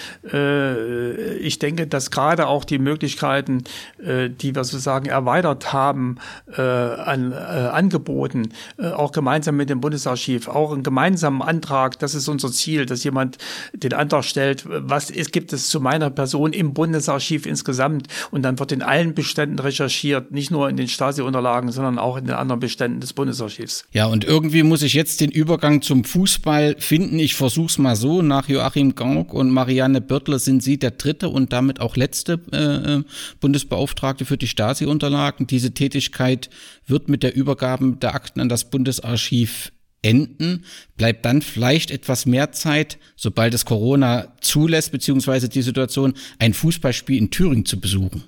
ich 1.40 1.58
denke, 1.58 1.86
dass 1.86 2.10
gerade 2.10 2.46
auch 2.46 2.64
die 2.64 2.78
Möglichkeiten, 2.78 3.64
die 3.98 4.54
wir 4.54 4.64
sozusagen 4.64 5.06
erweitert 5.06 5.72
haben, 5.72 6.16
an 6.56 7.32
Angeboten, 7.32 8.52
auch 8.78 9.12
gemeinsam 9.12 9.56
mit 9.56 9.70
dem 9.70 9.80
Bundesarchiv, 9.80 10.48
auch 10.48 10.72
einen 10.72 10.82
gemeinsamen 10.82 11.42
Antrag, 11.42 11.98
das 11.98 12.14
ist 12.14 12.28
unser 12.28 12.52
Ziel, 12.52 12.86
dass 12.86 13.04
jemand 13.04 13.38
den 13.72 13.92
Antrag 13.92 14.24
stellt, 14.24 14.64
was 14.66 14.97
was 14.98 15.10
ist, 15.10 15.30
gibt 15.30 15.52
es 15.52 15.68
zu 15.68 15.80
meiner 15.80 16.10
Person 16.10 16.52
im 16.52 16.74
Bundesarchiv 16.74 17.46
insgesamt 17.46 18.08
und 18.32 18.42
dann 18.42 18.58
wird 18.58 18.72
in 18.72 18.82
allen 18.82 19.14
Beständen 19.14 19.60
recherchiert, 19.60 20.32
nicht 20.32 20.50
nur 20.50 20.68
in 20.68 20.76
den 20.76 20.88
Stasi-Unterlagen, 20.88 21.70
sondern 21.70 22.00
auch 22.00 22.16
in 22.16 22.24
den 22.24 22.34
anderen 22.34 22.58
Beständen 22.58 22.98
des 22.98 23.12
Bundesarchivs. 23.12 23.84
Ja, 23.92 24.06
und 24.06 24.24
irgendwie 24.24 24.64
muss 24.64 24.82
ich 24.82 24.94
jetzt 24.94 25.20
den 25.20 25.30
Übergang 25.30 25.82
zum 25.82 26.02
Fußball 26.02 26.74
finden. 26.80 27.20
Ich 27.20 27.36
versuche 27.36 27.68
es 27.68 27.78
mal 27.78 27.94
so. 27.94 28.22
Nach 28.22 28.48
Joachim 28.48 28.96
Gauck 28.96 29.34
und 29.34 29.50
Marianne 29.50 30.00
Börtler 30.00 30.40
sind 30.40 30.64
Sie 30.64 30.80
der 30.80 30.90
dritte 30.90 31.28
und 31.28 31.52
damit 31.52 31.78
auch 31.78 31.94
letzte 31.94 32.40
äh, 32.50 32.96
äh 32.96 33.04
Bundesbeauftragte 33.38 34.24
für 34.24 34.36
die 34.36 34.48
Stasi-Unterlagen. 34.48 35.46
Diese 35.46 35.74
Tätigkeit 35.74 36.50
wird 36.88 37.08
mit 37.08 37.22
der 37.22 37.36
Übergabe 37.36 37.92
der 38.02 38.16
Akten 38.16 38.40
an 38.40 38.48
das 38.48 38.68
Bundesarchiv 38.68 39.70
enden, 40.02 40.64
bleibt 40.96 41.24
dann 41.24 41.42
vielleicht 41.42 41.90
etwas 41.90 42.26
mehr 42.26 42.52
Zeit, 42.52 42.98
sobald 43.16 43.54
es 43.54 43.64
Corona 43.64 44.34
zulässt, 44.40 44.92
beziehungsweise 44.92 45.48
die 45.48 45.62
Situation, 45.62 46.14
ein 46.38 46.54
Fußballspiel 46.54 47.18
in 47.18 47.30
Thüringen 47.30 47.64
zu 47.64 47.80
besuchen. 47.80 48.24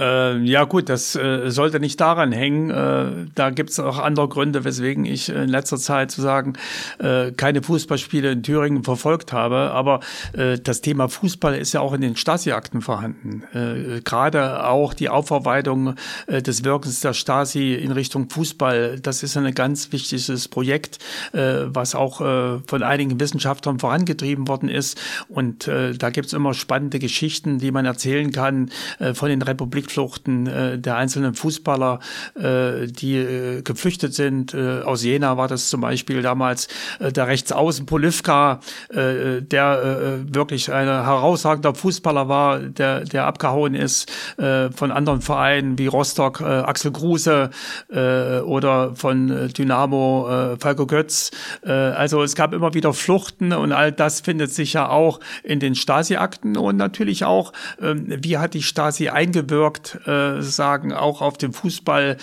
Äh, 0.00 0.38
ja 0.38 0.64
gut, 0.64 0.88
das 0.88 1.14
äh, 1.14 1.50
sollte 1.50 1.78
nicht 1.78 2.00
daran 2.00 2.32
hängen. 2.32 2.70
Äh, 2.70 3.26
da 3.36 3.50
gibt 3.50 3.70
es 3.70 3.78
auch 3.78 3.98
andere 4.00 4.28
Gründe, 4.28 4.64
weswegen 4.64 5.04
ich 5.04 5.28
in 5.28 5.48
letzter 5.48 5.76
Zeit 5.76 6.10
zu 6.10 6.20
sagen 6.20 6.54
äh, 6.98 7.30
keine 7.30 7.62
Fußballspiele 7.62 8.32
in 8.32 8.42
Thüringen 8.42 8.82
verfolgt 8.82 9.32
habe. 9.32 9.70
Aber 9.70 10.00
äh, 10.32 10.58
das 10.58 10.80
Thema 10.80 11.08
Fußball 11.08 11.54
ist 11.54 11.74
ja 11.74 11.80
auch 11.80 11.92
in 11.92 12.00
den 12.00 12.16
Stasi-Akten 12.16 12.82
vorhanden. 12.82 13.44
Äh, 13.54 14.00
Gerade 14.00 14.66
auch 14.66 14.94
die 14.94 15.08
Aufarbeitung 15.08 15.94
des 16.28 16.64
Wirkens 16.64 17.00
der 17.00 17.12
Stasi 17.12 17.74
in 17.74 17.92
Richtung 17.92 18.28
Fußball, 18.28 18.98
das 19.00 19.22
ist 19.22 19.36
ein 19.36 19.54
ganz 19.54 19.92
wichtiges 19.92 20.48
Projekt, 20.48 20.98
was 21.32 21.94
auch 21.94 22.18
von 22.18 22.82
einigen 22.82 23.20
Wissenschaftlern 23.20 23.78
vorangetrieben 23.78 24.48
worden 24.48 24.68
ist. 24.68 25.00
Und 25.28 25.68
da 25.68 26.10
gibt 26.10 26.26
es 26.26 26.32
immer 26.32 26.54
spannende 26.54 26.98
Geschichten, 26.98 27.58
die 27.58 27.70
man 27.70 27.84
erzählen 27.84 28.30
kann 28.32 28.70
von 29.14 29.28
den 29.28 29.42
Republiken 29.42 29.83
Fluchten 29.90 30.46
äh, 30.46 30.78
der 30.78 30.96
einzelnen 30.96 31.34
Fußballer, 31.34 32.00
äh, 32.34 32.86
die 32.86 33.16
äh, 33.16 33.62
geflüchtet 33.62 34.14
sind. 34.14 34.54
Äh, 34.54 34.82
aus 34.82 35.02
Jena 35.04 35.36
war 35.36 35.48
das 35.48 35.68
zum 35.68 35.80
Beispiel 35.80 36.22
damals 36.22 36.68
äh, 36.98 37.12
der 37.12 37.26
Rechtsaußen 37.26 37.86
Polivka, 37.86 38.60
äh, 38.90 39.42
der 39.42 40.24
äh, 40.28 40.34
wirklich 40.34 40.72
ein 40.72 40.86
herausragender 40.86 41.74
Fußballer 41.74 42.28
war, 42.28 42.58
der, 42.60 43.00
der 43.04 43.26
abgehauen 43.26 43.74
ist 43.74 44.10
äh, 44.38 44.70
von 44.70 44.90
anderen 44.90 45.20
Vereinen 45.20 45.78
wie 45.78 45.86
Rostock, 45.86 46.40
äh, 46.40 46.44
Axel 46.44 46.92
Kruse 46.92 47.50
äh, 47.90 48.40
oder 48.40 48.94
von 48.94 49.30
äh, 49.30 49.48
Dynamo 49.48 50.28
äh, 50.28 50.56
Falco 50.58 50.86
Götz. 50.86 51.30
Äh, 51.62 51.72
also 51.72 52.22
es 52.22 52.34
gab 52.34 52.52
immer 52.52 52.74
wieder 52.74 52.92
Fluchten 52.92 53.52
und 53.52 53.72
all 53.72 53.92
das 53.92 54.20
findet 54.20 54.52
sich 54.52 54.74
ja 54.74 54.88
auch 54.88 55.20
in 55.42 55.60
den 55.60 55.74
Stasi-Akten 55.74 56.56
und 56.56 56.76
natürlich 56.76 57.24
auch, 57.24 57.52
äh, 57.80 57.94
wie 57.96 58.38
hat 58.38 58.54
die 58.54 58.62
Stasi 58.62 59.08
eingewirkt 59.08 59.73
Markt 59.74 60.06
äh, 60.06 60.40
sagen, 60.40 60.92
auch 60.92 61.20
auf 61.20 61.36
dem 61.36 61.52
Fußball 61.52 62.16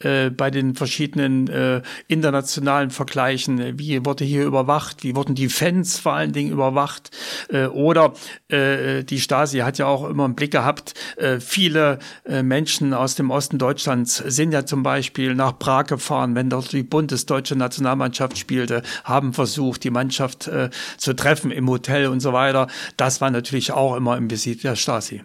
äh, 0.00 0.30
bei 0.30 0.50
den 0.50 0.74
verschiedenen 0.74 1.48
äh, 1.48 1.82
internationalen 2.06 2.90
Vergleichen. 2.90 3.78
Wie 3.78 4.04
wurde 4.04 4.24
hier 4.24 4.44
überwacht? 4.44 5.02
Wie 5.04 5.16
wurden 5.16 5.34
die 5.34 5.48
Fans 5.48 5.98
vor 5.98 6.12
allen 6.12 6.32
Dingen 6.32 6.52
überwacht? 6.52 7.10
Äh, 7.48 7.66
oder 7.66 8.12
äh, 8.48 9.04
die 9.04 9.20
Stasi 9.20 9.58
hat 9.58 9.78
ja 9.78 9.86
auch 9.86 10.08
immer 10.08 10.24
einen 10.24 10.34
Blick 10.34 10.50
gehabt. 10.50 10.94
Äh, 11.16 11.40
viele 11.40 11.98
äh, 12.26 12.42
Menschen 12.42 12.92
aus 12.92 13.14
dem 13.14 13.30
Osten 13.30 13.58
Deutschlands 13.58 14.16
sind 14.16 14.52
ja 14.52 14.66
zum 14.66 14.82
Beispiel 14.82 15.34
nach 15.34 15.58
Prag 15.58 15.86
gefahren, 15.86 16.34
wenn 16.34 16.50
dort 16.50 16.72
die 16.72 16.82
bundesdeutsche 16.82 17.56
Nationalmannschaft 17.56 18.36
spielte, 18.36 18.82
haben 19.04 19.32
versucht, 19.32 19.82
die 19.84 19.90
Mannschaft 19.90 20.46
äh, 20.46 20.68
zu 20.98 21.14
treffen 21.14 21.50
im 21.50 21.68
Hotel 21.68 22.08
und 22.08 22.20
so 22.20 22.34
weiter. 22.34 22.66
Das 22.98 23.22
war 23.22 23.30
natürlich 23.30 23.72
auch 23.72 23.96
immer 23.96 24.16
im 24.16 24.30
Visit 24.30 24.62
der 24.62 24.76
Stasi. 24.76 25.22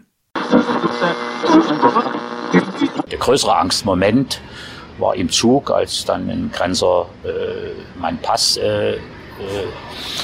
Der 3.11 3.19
größere 3.19 3.55
Angstmoment 3.55 4.41
war 4.97 5.15
im 5.15 5.29
Zug, 5.29 5.71
als 5.71 6.05
dann 6.05 6.29
ein 6.29 6.51
Grenzer 6.53 7.07
äh, 7.23 7.99
meinen 7.99 8.19
Pass 8.19 8.57
äh, 8.57 8.93
äh, 8.93 8.97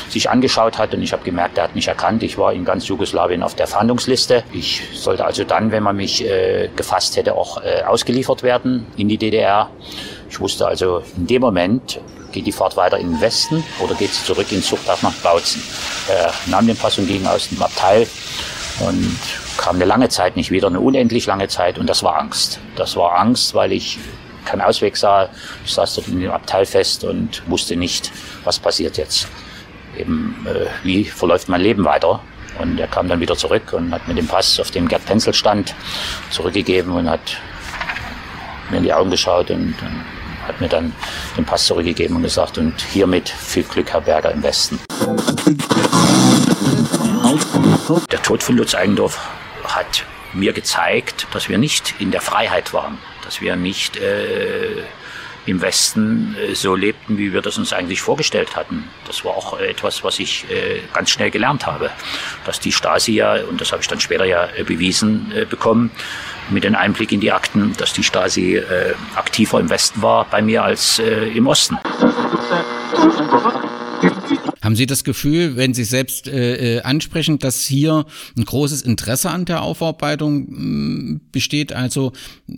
sich 0.10 0.30
angeschaut 0.30 0.78
hat 0.78 0.94
und 0.94 1.02
ich 1.02 1.14
habe 1.14 1.24
gemerkt, 1.24 1.58
er 1.58 1.66
hat 1.66 1.76
mich 1.76 1.88
erkannt. 1.88 2.24
Ich 2.24 2.38
war 2.38 2.54
in 2.54 2.66
ganz 2.66 2.88
Jugoslawien 2.88 3.44
auf 3.44 3.56
der 3.56 3.68
Fahndungsliste. 3.68 4.44
Ich 4.54 4.84
sollte 4.94 5.26
also 5.26 5.44
dann, 5.44 5.72
wenn 5.72 5.84
man 5.84 5.96
mich 5.96 6.24
äh, 6.26 6.70
gefasst 6.76 7.16
hätte, 7.16 7.36
auch 7.36 7.62
äh, 7.64 7.84
ausgeliefert 7.84 8.44
werden 8.44 8.86
in 8.98 9.08
die 9.08 9.18
DDR. 9.18 9.70
Ich 10.30 10.40
wusste 10.40 10.68
also 10.68 11.02
in 11.18 11.28
dem 11.28 11.42
Moment, 11.42 12.00
geht 12.32 12.46
die 12.46 12.52
Fahrt 12.52 12.78
weiter 12.78 12.98
in 12.98 13.12
den 13.12 13.22
Westen 13.22 13.64
oder 13.80 13.96
geht 13.96 14.14
sie 14.14 14.24
zurück 14.24 14.52
in 14.52 14.62
Zuchthaft 14.62 15.04
nach 15.04 15.14
Bautzen. 15.16 15.62
Er 16.08 16.32
nahm 16.46 16.68
den 16.68 16.78
Pass 16.78 16.98
und 17.00 17.08
ging 17.08 17.26
aus 17.26 17.50
dem 17.50 17.62
Abteil 17.62 18.08
und 18.80 19.20
kam 19.60 19.76
eine 19.76 19.86
lange 19.86 20.08
Zeit 20.08 20.38
nicht 20.38 20.52
wieder, 20.52 20.68
eine 20.68 20.80
unendlich 20.80 21.26
lange 21.26 21.50
Zeit 21.50 21.78
und 21.78 21.88
das 21.88 22.02
war 22.02 22.18
Angst. 22.18 22.60
Das 22.78 22.96
war 22.96 23.20
Angst, 23.20 23.54
weil 23.54 23.74
ich 23.74 24.00
keinen 24.46 24.62
Ausweg 24.62 24.96
sah. 24.96 25.30
Ich 25.66 25.74
saß 25.74 25.96
dort 25.96 26.08
in 26.08 26.22
dem 26.22 26.32
Abteil 26.32 26.66
fest 26.66 27.04
und 27.04 27.44
wusste 27.48 27.76
nicht, 27.76 28.12
was 28.46 28.58
passiert 28.58 28.98
jetzt. 28.98 29.28
eben, 29.98 30.48
äh, 30.48 30.68
wie 30.84 31.04
verläuft 31.04 31.50
mein 31.50 31.60
Leben 31.60 31.84
weiter. 31.84 32.22
Und 32.58 32.80
er 32.80 32.88
kam 32.88 33.10
dann 33.10 33.20
wieder 33.20 33.36
zurück 33.36 33.74
und 33.74 33.94
hat 33.94 34.08
mir 34.08 34.14
den 34.14 34.28
Pass, 34.28 34.60
auf 34.60 34.72
dem 34.72 34.88
Gerd 34.88 35.06
Penzel 35.06 35.34
stand, 35.34 35.76
zurückgegeben 36.30 36.94
und 36.94 37.10
hat 37.10 37.38
mir 38.70 38.78
in 38.78 38.84
die 38.84 38.94
Augen 38.94 39.12
geschaut 39.12 39.52
und, 39.52 39.76
und 39.82 40.06
hat 40.48 40.60
mir 40.62 40.70
dann 40.70 40.94
den 41.38 41.46
Pass 41.46 41.66
zurückgegeben 41.66 42.16
und 42.16 42.24
gesagt, 42.24 42.58
und 42.58 42.80
hiermit 42.82 43.28
viel 43.28 43.64
Glück, 43.64 43.92
Herr 43.92 44.02
Berger, 44.02 44.32
im 44.32 44.42
Westen. 44.42 44.80
Der 48.10 48.22
Tod 48.22 48.42
von 48.42 48.58
Lutz 48.58 48.74
Eigendorf 48.74 49.20
hat 49.76 50.06
mir 50.34 50.54
gezeigt, 50.54 51.28
dass 51.34 51.50
wir 51.50 51.58
nicht 51.58 51.96
in 52.00 52.12
der 52.12 52.22
Freiheit 52.22 52.74
waren, 52.74 52.98
dass 53.24 53.42
wir 53.42 53.56
nicht 53.56 53.98
äh, 53.98 54.84
im 55.46 55.62
Westen 55.62 56.36
äh, 56.36 56.54
so 56.54 56.76
lebten, 56.76 57.18
wie 57.18 57.34
wir 57.34 57.42
das 57.42 57.58
uns 57.58 57.74
eigentlich 57.74 58.02
vorgestellt 58.02 58.56
hatten. 58.56 58.88
Das 59.08 59.26
war 59.26 59.32
auch 59.32 59.60
etwas, 59.60 60.04
was 60.04 60.20
ich 60.20 60.46
äh, 60.50 60.82
ganz 60.94 61.10
schnell 61.10 61.32
gelernt 61.32 61.66
habe, 61.66 61.90
dass 62.46 62.60
die 62.60 62.72
Stasi 62.72 63.14
ja, 63.14 63.36
und 63.44 63.60
das 63.60 63.72
habe 63.72 63.82
ich 63.82 63.88
dann 63.88 64.00
später 64.00 64.26
ja 64.26 64.48
äh, 64.56 64.64
bewiesen 64.64 65.34
bekommen, 65.50 65.92
mit 66.50 66.64
dem 66.64 66.76
Einblick 66.76 67.12
in 67.12 67.20
die 67.20 67.32
Akten, 67.32 67.76
dass 67.78 67.94
die 67.94 68.04
Stasi 68.04 68.60
aktiver 69.16 69.60
im 69.60 69.70
Westen 69.70 70.02
war 70.02 70.26
bei 70.26 70.42
mir 70.42 70.64
als 70.64 70.98
im 70.98 71.46
Osten. 71.46 71.78
Haben 74.62 74.76
Sie 74.76 74.86
das 74.86 75.04
Gefühl, 75.04 75.56
wenn 75.56 75.74
Sie 75.74 75.84
selbst 75.84 76.28
äh, 76.28 76.78
äh 76.78 76.82
ansprechen, 76.82 77.40
dass 77.40 77.66
hier 77.66 78.06
ein 78.38 78.46
großes 78.46 78.82
Interesse 78.82 79.30
an 79.30 79.46
der 79.46 79.62
Aufarbeitung 79.62 80.48
mh, 80.50 80.60
mm, 80.60 81.22
besteht? 81.32 81.74
Also, 81.74 82.12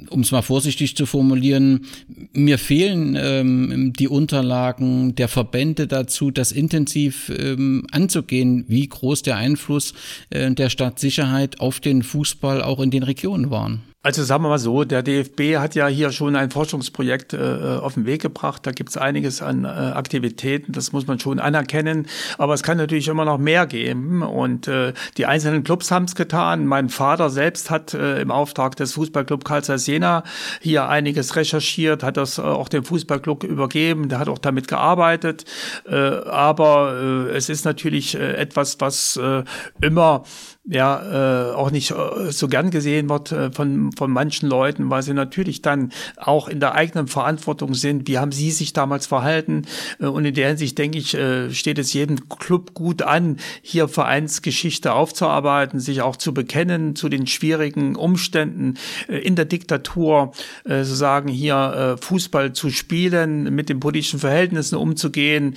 um 0.09 0.21
es 0.21 0.31
mal 0.31 0.41
vorsichtig 0.41 0.95
zu 0.95 1.05
formulieren, 1.05 1.85
mir 2.33 2.57
fehlen 2.57 3.17
ähm, 3.19 3.93
die 3.93 4.07
Unterlagen 4.07 5.15
der 5.15 5.27
Verbände 5.27 5.87
dazu, 5.87 6.31
das 6.31 6.51
intensiv 6.51 7.31
ähm, 7.37 7.85
anzugehen, 7.91 8.65
wie 8.67 8.87
groß 8.87 9.21
der 9.21 9.37
Einfluss 9.37 9.93
äh, 10.29 10.51
der 10.51 10.69
Stadtsicherheit 10.69 11.59
auf 11.59 11.79
den 11.79 12.03
Fußball 12.03 12.61
auch 12.61 12.79
in 12.79 12.91
den 12.91 13.03
Regionen 13.03 13.51
waren. 13.51 13.90
Also 14.03 14.23
sagen 14.23 14.43
wir 14.43 14.49
mal 14.49 14.57
so, 14.57 14.83
der 14.83 15.03
DFB 15.03 15.57
hat 15.57 15.75
ja 15.75 15.85
hier 15.85 16.11
schon 16.11 16.35
ein 16.35 16.49
Forschungsprojekt 16.49 17.33
äh, 17.33 17.77
auf 17.79 17.93
den 17.93 18.07
Weg 18.07 18.23
gebracht. 18.23 18.65
Da 18.65 18.71
gibt 18.71 18.89
es 18.89 18.97
einiges 18.97 19.43
an 19.43 19.63
äh, 19.63 19.67
Aktivitäten, 19.67 20.71
das 20.71 20.91
muss 20.91 21.05
man 21.05 21.19
schon 21.19 21.39
anerkennen. 21.39 22.07
Aber 22.39 22.55
es 22.55 22.63
kann 22.63 22.77
natürlich 22.77 23.07
immer 23.09 23.25
noch 23.25 23.37
mehr 23.37 23.67
geben. 23.67 24.23
Und 24.23 24.67
äh, 24.67 24.93
die 25.17 25.27
einzelnen 25.27 25.63
Clubs 25.63 25.91
haben 25.91 26.05
es 26.05 26.15
getan. 26.15 26.65
Mein 26.65 26.89
Vater 26.89 27.29
selbst 27.29 27.69
hat 27.69 27.93
äh, 27.93 28.19
im 28.19 28.31
Auftrag 28.31 28.75
des 28.75 28.93
Fußballclub 28.93 29.45
Karl 29.45 29.61
Jena 29.61 30.23
hier 30.61 30.89
einiges 30.89 31.35
recherchiert, 31.35 32.01
hat 32.01 32.17
das 32.17 32.39
äh, 32.39 32.41
auch 32.41 32.69
dem 32.69 32.83
Fußballclub 32.83 33.43
übergeben. 33.43 34.09
Der 34.09 34.17
hat 34.17 34.29
auch 34.29 34.39
damit 34.39 34.67
gearbeitet. 34.67 35.45
Äh, 35.87 35.95
aber 35.95 37.27
äh, 37.29 37.37
es 37.37 37.49
ist 37.49 37.65
natürlich 37.65 38.15
äh, 38.15 38.33
etwas, 38.33 38.77
was 38.79 39.15
äh, 39.17 39.43
immer 39.79 40.23
ja 40.63 41.49
äh, 41.49 41.55
auch 41.55 41.71
nicht 41.71 41.91
äh, 41.91 42.31
so 42.31 42.47
gern 42.47 42.69
gesehen 42.69 43.09
wird 43.09 43.31
äh, 43.31 43.51
von, 43.51 43.91
von 43.93 44.11
manchen 44.11 44.47
Leuten, 44.47 44.91
weil 44.91 45.01
sie 45.01 45.13
natürlich 45.13 45.63
dann 45.63 45.91
auch 46.17 46.47
in 46.47 46.59
der 46.59 46.75
eigenen 46.75 47.07
Verantwortung 47.07 47.73
sind. 47.73 48.07
Wie 48.07 48.19
haben 48.19 48.31
sie 48.31 48.51
sich 48.51 48.71
damals 48.71 49.07
verhalten? 49.07 49.63
Äh, 49.99 50.05
und 50.05 50.23
in 50.23 50.35
der 50.35 50.49
Hinsicht, 50.49 50.77
denke 50.77 50.99
ich, 50.99 51.17
steht 51.51 51.79
es 51.79 51.93
jedem 51.93 52.29
Club 52.29 52.73
gut 52.73 53.01
an, 53.01 53.37
hier 53.61 53.87
Vereinsgeschichte 53.87 54.93
aufzuarbeiten, 54.93 55.79
sich 55.79 56.01
auch 56.01 56.15
zu 56.15 56.33
bekennen 56.33 56.95
zu 56.95 57.09
den 57.09 57.27
schwierigen 57.27 57.95
Umständen 57.95 58.75
in 59.07 59.35
der 59.35 59.45
Diktatur, 59.45 60.31
sozusagen 60.65 61.29
hier 61.29 61.97
Fußball 62.01 62.53
zu 62.53 62.69
spielen, 62.69 63.53
mit 63.55 63.69
den 63.69 63.79
politischen 63.79 64.19
Verhältnissen 64.19 64.75
umzugehen 64.75 65.55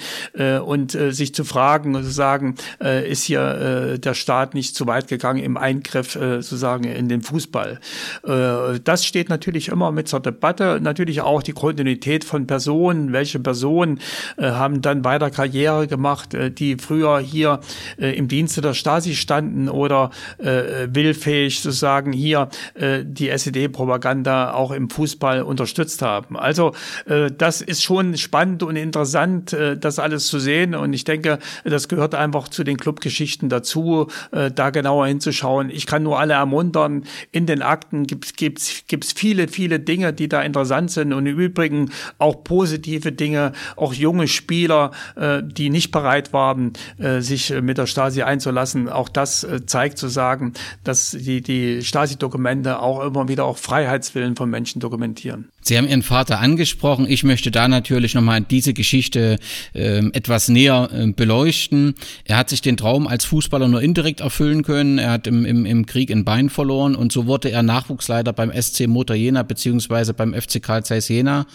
und 0.65 0.93
sich 0.93 1.35
zu 1.35 1.45
fragen, 1.45 1.95
sozusagen, 1.95 2.57
ist 2.81 3.25
hier 3.25 3.99
der 3.99 4.15
Staat 4.15 4.55
nicht 4.55 4.75
zu 4.75 4.87
weit 4.87 4.94
weit 4.95 5.09
gegangen 5.09 5.43
im 5.43 5.57
Eingriff 5.57 6.15
äh, 6.15 6.41
sozusagen 6.41 6.85
in 6.85 7.09
den 7.09 7.23
Fußball. 7.23 7.81
Äh, 8.23 8.81
das 8.85 9.05
steht 9.05 9.29
natürlich 9.29 9.69
immer 9.69 9.91
mit 9.91 10.07
zur 10.07 10.21
Debatte. 10.21 10.79
Natürlich 10.81 11.21
auch 11.21 11.43
die 11.43 11.53
Kontinuität 11.53 12.25
von 12.25 12.47
Personen. 12.47 13.13
Welche 13.13 13.41
Personen 13.41 13.99
äh, 14.37 14.51
haben 14.51 14.83
dann 14.83 15.05
weiter 15.05 15.31
Karriere 15.31 15.89
gemacht, 15.89 16.35
äh, 16.35 16.51
die 16.51 16.77
früher 16.77 17.19
hier 17.19 17.61
äh, 17.99 18.17
im 18.17 18.29
Dienste 18.29 18.61
der 18.61 18.75
Stasi 18.75 19.17
standen 19.17 19.69
oder 19.69 20.11
äh, 20.39 20.87
willfähig 20.89 21.61
sozusagen 21.61 22.13
hier 22.13 22.49
äh, 22.75 23.01
die 23.05 23.31
SED-Propaganda 23.31 24.53
auch 24.53 24.71
im 24.71 24.91
Fußball 24.91 25.43
unterstützt 25.43 26.03
haben. 26.03 26.39
Also 26.39 26.73
äh, 27.07 27.33
das 27.37 27.61
ist 27.61 27.83
schon 27.83 28.17
spannend 28.17 28.63
und 28.63 28.77
interessant, 28.77 29.53
äh, 29.53 29.77
das 29.77 29.99
alles 29.99 30.29
zu 30.29 30.39
sehen. 30.39 30.77
Und 30.77 30.93
ich 30.93 31.03
denke, 31.05 31.41
das 31.65 31.89
gehört 31.89 32.15
einfach 32.15 32.49
zu 32.49 32.63
den 32.63 32.77
Clubgeschichten 32.77 33.49
dazu, 33.49 34.07
äh, 34.31 34.53
da 34.53 34.71
genauer 34.85 35.07
hinzuschauen. 35.07 35.71
Ich 35.71 35.87
kann 35.87 36.03
nur 36.03 36.21
alle 36.21 36.35
ermuntern. 36.35 37.05
In 37.33 37.47
den 37.47 37.63
Akten 37.63 38.07
gibt 38.07 38.27
es 38.27 38.87
gibt's 38.87 39.13
viele, 39.13 39.49
viele 39.49 39.81
Dinge, 39.81 40.13
die 40.13 40.29
da 40.29 40.43
interessant 40.43 40.91
sind 40.91 41.15
und 41.15 41.25
im 41.25 41.39
Übrigen 41.39 41.91
auch 42.19 42.45
positive 42.45 43.11
Dinge, 43.11 43.53
auch 43.77 43.95
junge 43.95 44.29
Spieler, 44.29 44.91
äh, 45.17 45.43
die 45.43 45.71
nicht 45.71 45.91
bereit 45.91 46.35
waren, 46.35 46.75
äh, 46.99 47.21
sich 47.21 47.51
mit 47.63 47.79
der 47.79 47.87
Stasi 47.87 48.23
einzulassen. 48.23 48.91
Auch 48.91 49.09
das 49.09 49.43
äh, 49.43 49.65
zeigt 49.65 49.97
zu 49.97 50.09
sagen, 50.09 50.53
dass 50.85 51.13
die, 51.13 51.41
die 51.41 51.83
Stasi-Dokumente 51.83 52.81
auch 52.81 53.03
immer 53.03 53.27
wieder 53.27 53.47
auch 53.47 53.57
Freiheitswillen 53.57 54.37
von 54.37 54.51
Menschen 54.51 54.81
dokumentieren. 54.81 55.49
Sie 55.67 55.79
haben 55.79 55.89
Ihren 55.89 56.03
Vater 56.03 56.41
angesprochen. 56.41 57.07
Ich 57.09 57.25
möchte 57.25 57.51
da 57.51 57.69
natürlich 57.69 58.15
nochmal 58.15 58.43
diese 58.43 58.75
Geschichte 58.75 59.39
äh, 59.73 60.07
etwas 60.13 60.49
näher 60.49 60.91
äh, 60.93 61.07
beleuchten. 61.07 61.95
Er 62.25 62.37
hat 62.37 62.51
sich 62.51 62.61
den 62.61 62.77
Traum 62.77 63.07
als 63.07 63.25
Fußballer 63.25 63.67
nur 63.69 63.81
indirekt 63.81 64.21
erfüllen 64.21 64.63
können. 64.63 64.99
Er 64.99 65.13
hat 65.13 65.27
im, 65.27 65.47
im, 65.47 65.65
im 65.65 65.87
Krieg 65.87 66.11
ein 66.11 66.27
Bein 66.27 66.51
verloren 66.51 66.95
und 66.95 67.13
so 67.13 67.25
wurde 67.25 67.51
er 67.51 67.63
Nachwuchsleiter 67.63 68.35
beim 68.35 68.53
SC 68.53 68.87
Motor 68.87 69.17
Jena 69.17 69.43
beziehungsweise 69.43 70.13
beim 70.13 70.35
FC 70.35 70.63
Karl 70.63 70.85
Zeiss 70.85 71.09
Jena. 71.09 71.47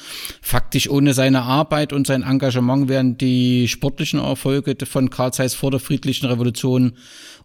Faktisch 0.41 0.89
ohne 0.89 1.13
seine 1.13 1.43
Arbeit 1.43 1.93
und 1.93 2.07
sein 2.07 2.23
Engagement 2.23 2.89
wären 2.89 3.15
die 3.15 3.67
sportlichen 3.67 4.19
Erfolge 4.19 4.75
von 4.87 5.11
Karl 5.11 5.33
Zeiss 5.33 5.53
vor 5.53 5.69
der 5.69 5.79
friedlichen 5.79 6.25
Revolution 6.25 6.93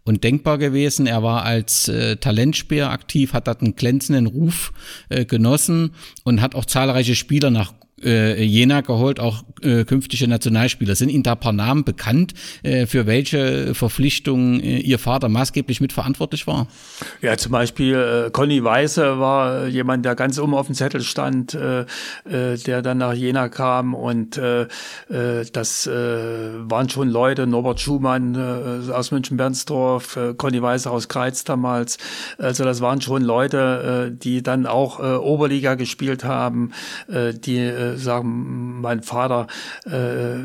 undenkbar 0.05 0.59
gewesen. 0.59 1.07
Er 1.07 1.23
war 1.23 1.45
als 1.45 1.89
äh, 1.89 2.17
Talentspeer 2.17 2.91
aktiv, 2.91 3.33
hat 3.33 3.49
dort 3.49 3.63
einen 3.63 3.75
glänzenden 3.75 4.27
Ruf 4.27 4.73
äh, 5.09 5.25
genossen 5.25 5.93
und 6.25 6.41
hat 6.41 6.55
auch 6.55 6.67
zahlreiche 6.67 7.15
Spieler 7.15 7.51
nach 7.51 7.73
äh, 8.05 8.43
Jena 8.43 8.81
geholt, 8.83 9.21
auch 9.21 9.45
äh, 9.63 9.85
künftige 9.85 10.29
Nationalspieler. 10.29 10.95
Sind 10.95 11.09
Ihnen 11.09 11.23
da 11.23 11.35
paar 11.35 11.53
Namen 11.53 11.85
bekannt, 11.85 12.35
äh, 12.63 12.87
für 12.87 13.07
welche 13.07 13.75
Verpflichtungen 13.75 14.61
äh, 14.61 14.79
Ihr 14.79 14.99
Vater 14.99 15.29
maßgeblich 15.29 15.81
mitverantwortlich 15.81 16.47
war? 16.47 16.67
Ja, 17.23 17.37
zum 17.37 17.53
Beispiel 17.53 17.95
äh, 18.27 18.31
Conny 18.31 18.63
Weiße 18.63 19.19
war 19.19 19.67
jemand, 19.67 20.05
der 20.05 20.15
ganz 20.15 20.39
oben 20.39 20.55
auf 20.55 20.67
dem 20.67 20.75
Zettel 20.75 21.03
stand, 21.03 21.55
äh, 21.55 21.83
äh, 22.25 22.57
der 22.59 22.83
dann 22.83 22.99
nach 22.99 23.15
Jena 23.15 23.49
kam 23.49 23.95
und 23.95 24.37
äh, 24.37 24.63
äh, 24.63 25.47
das 25.53 25.87
äh, 25.87 25.91
waren 25.93 26.89
schon 26.89 27.09
Leute, 27.09 27.47
Norbert 27.47 27.81
Schumann 27.81 28.35
äh, 28.35 28.93
aus 28.93 29.11
München-Bernsdorf, 29.11 30.17
äh, 30.17 30.35
Conny 30.35 30.61
Weiße 30.61 30.91
aus 30.91 31.09
Kreiz 31.09 31.45
damals. 31.45 31.99
Also 32.39 32.65
das 32.65 32.81
waren 32.81 33.01
schon 33.01 33.23
Leute, 33.23 34.11
äh, 34.13 34.17
die 34.17 34.43
dann 34.43 34.67
auch 34.67 35.01
äh, 35.01 35.17
Oberliga 35.17 35.75
gespielt 35.75 36.25
haben, 36.25 36.73
äh, 37.09 37.33
die 37.35 37.59
äh, 37.59 37.94
sagen, 37.97 38.81
mein 38.81 39.03
Vater 39.03 39.47
äh, 39.85 39.91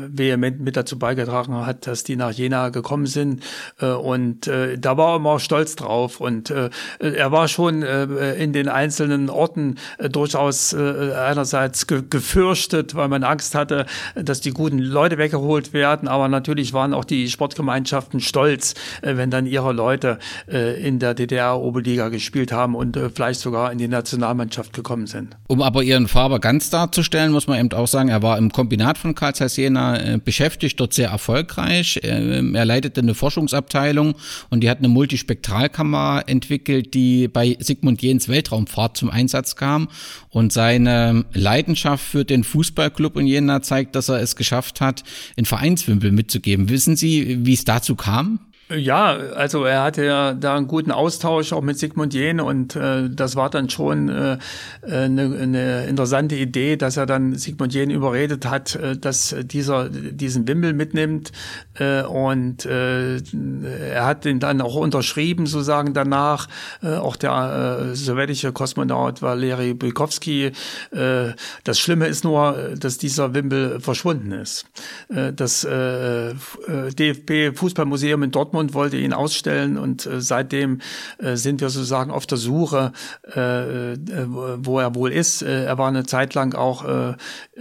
vehement 0.08 0.60
mit 0.60 0.76
dazu 0.76 0.98
beigetragen 0.98 1.66
hat, 1.66 1.86
dass 1.86 2.04
die 2.04 2.16
nach 2.16 2.32
Jena 2.32 2.70
gekommen 2.70 3.06
sind. 3.06 3.42
Äh, 3.80 3.86
und 3.86 4.46
äh, 4.46 4.78
da 4.78 4.96
war 4.96 5.14
er 5.14 5.16
immer 5.16 5.38
stolz 5.40 5.76
drauf. 5.76 6.20
Und 6.20 6.50
äh, 6.50 6.70
er 6.98 7.32
war 7.32 7.48
schon 7.48 7.82
äh, 7.82 8.34
in 8.34 8.52
den 8.52 8.68
einzelnen 8.68 9.30
Orten 9.30 9.76
äh, 9.98 10.08
durchaus 10.08 10.72
äh, 10.72 11.12
einerseits 11.14 11.86
ge 11.86 12.02
gefürchtet, 12.08 12.94
weil 12.94 13.08
man 13.08 13.24
Angst 13.24 13.54
hatte, 13.54 13.86
dass 14.14 14.40
die 14.40 14.50
guten 14.50 14.78
Leute 14.78 15.18
weggeholt 15.18 15.72
werden. 15.72 16.08
Aber 16.08 16.28
natürlich 16.28 16.72
waren 16.72 16.94
auch 16.94 17.04
die 17.04 17.28
Sportgemeinschaften 17.28 18.20
stolz, 18.20 18.74
äh, 19.02 19.16
wenn 19.16 19.30
dann 19.30 19.46
ihre 19.46 19.72
Leute 19.72 20.18
äh, 20.48 20.80
in 20.80 20.98
der 20.98 21.14
DDR-Oberliga 21.14 22.08
gespielt 22.08 22.52
haben 22.52 22.74
und 22.74 22.96
äh, 22.96 23.10
vielleicht 23.10 23.40
sogar 23.40 23.72
in 23.72 23.78
die 23.78 23.88
Nationalmannschaft 23.88 24.72
gekommen 24.72 25.06
sind. 25.06 25.36
Um 25.48 25.62
aber 25.62 25.82
Ihren 25.82 26.08
Vater 26.08 26.38
ganz 26.38 26.70
darzustellen, 26.70 27.32
muss 27.40 27.46
man 27.46 27.58
eben 27.58 27.72
auch 27.72 27.86
sagen, 27.86 28.10
er 28.10 28.20
war 28.20 28.36
im 28.36 28.52
Kombinat 28.52 28.98
von 28.98 29.14
Karl 29.14 29.34
Zeiss 29.34 29.56
Jena 29.56 29.98
äh, 29.98 30.18
beschäftigt, 30.22 30.78
dort 30.78 30.92
sehr 30.92 31.08
erfolgreich. 31.08 31.98
Äh, 32.02 32.52
er 32.52 32.64
leitete 32.66 33.00
eine 33.00 33.14
Forschungsabteilung 33.14 34.14
und 34.50 34.60
die 34.60 34.68
hat 34.68 34.80
eine 34.80 34.88
Multispektralkamera 34.88 36.20
entwickelt, 36.20 36.92
die 36.92 37.28
bei 37.28 37.56
Sigmund 37.58 38.02
Jens 38.02 38.28
Weltraumfahrt 38.28 38.98
zum 38.98 39.08
Einsatz 39.08 39.56
kam. 39.56 39.88
Und 40.28 40.52
seine 40.52 41.24
Leidenschaft 41.32 42.04
für 42.04 42.26
den 42.26 42.44
Fußballclub 42.44 43.16
in 43.16 43.26
Jena 43.26 43.62
zeigt, 43.62 43.96
dass 43.96 44.10
er 44.10 44.20
es 44.20 44.36
geschafft 44.36 44.82
hat, 44.82 45.02
in 45.36 45.46
Vereinswimpel 45.46 46.12
mitzugeben. 46.12 46.68
Wissen 46.68 46.94
Sie, 46.94 47.38
wie 47.46 47.54
es 47.54 47.64
dazu 47.64 47.96
kam? 47.96 48.49
Ja, 48.70 49.16
also 49.34 49.64
er 49.64 49.82
hatte 49.82 50.04
ja 50.04 50.32
da 50.32 50.56
einen 50.56 50.68
guten 50.68 50.92
Austausch 50.92 51.52
auch 51.52 51.60
mit 51.60 51.76
Sigmund 51.76 52.14
Jähn 52.14 52.38
und 52.38 52.76
äh, 52.76 53.10
das 53.10 53.34
war 53.34 53.50
dann 53.50 53.68
schon 53.68 54.08
äh, 54.08 54.38
eine, 54.82 55.22
eine 55.40 55.86
interessante 55.86 56.36
Idee, 56.36 56.76
dass 56.76 56.96
er 56.96 57.06
dann 57.06 57.34
Sigmund 57.34 57.74
Jähn 57.74 57.90
überredet 57.90 58.46
hat, 58.46 58.76
äh, 58.76 58.96
dass 58.96 59.34
dieser 59.42 59.88
diesen 59.88 60.46
Wimbel 60.46 60.72
mitnimmt 60.72 61.32
äh, 61.80 62.02
und 62.02 62.64
äh, 62.64 63.16
er 63.16 64.06
hat 64.06 64.24
den 64.24 64.38
dann 64.38 64.60
auch 64.60 64.76
unterschrieben, 64.76 65.46
sozusagen 65.46 65.92
danach. 65.92 66.46
Äh, 66.82 66.94
auch 66.94 67.16
der 67.16 67.90
äh, 67.90 67.94
sowjetische 67.96 68.52
Kosmonaut 68.52 69.20
Valeri 69.20 69.74
Bykowski. 69.74 70.52
Äh, 70.92 71.32
das 71.64 71.78
Schlimme 71.80 72.06
ist 72.06 72.22
nur, 72.22 72.70
dass 72.78 72.98
dieser 72.98 73.34
Wimbel 73.34 73.80
verschwunden 73.80 74.30
ist. 74.30 74.66
Äh, 75.08 75.32
das 75.32 75.64
äh, 75.64 76.34
DFB 76.68 77.56
Fußballmuseum 77.58 78.22
in 78.22 78.30
Dortmund 78.30 78.59
und 78.60 78.74
wollte 78.74 78.96
ihn 78.96 79.12
ausstellen 79.12 79.76
und 79.76 80.06
äh, 80.06 80.20
seitdem 80.20 80.80
äh, 81.18 81.36
sind 81.36 81.60
wir 81.60 81.70
sozusagen 81.70 82.10
auf 82.10 82.26
der 82.26 82.38
Suche, 82.38 82.92
äh, 83.34 83.92
äh 83.94 83.96
wo 84.28 84.78
er 84.78 84.94
wohl 84.94 85.12
ist. 85.12 85.42
Äh, 85.42 85.64
er 85.64 85.78
war 85.78 85.88
eine 85.88 86.04
Zeit 86.04 86.34
lang 86.34 86.54
auch 86.54 86.84
äh, 86.84 87.14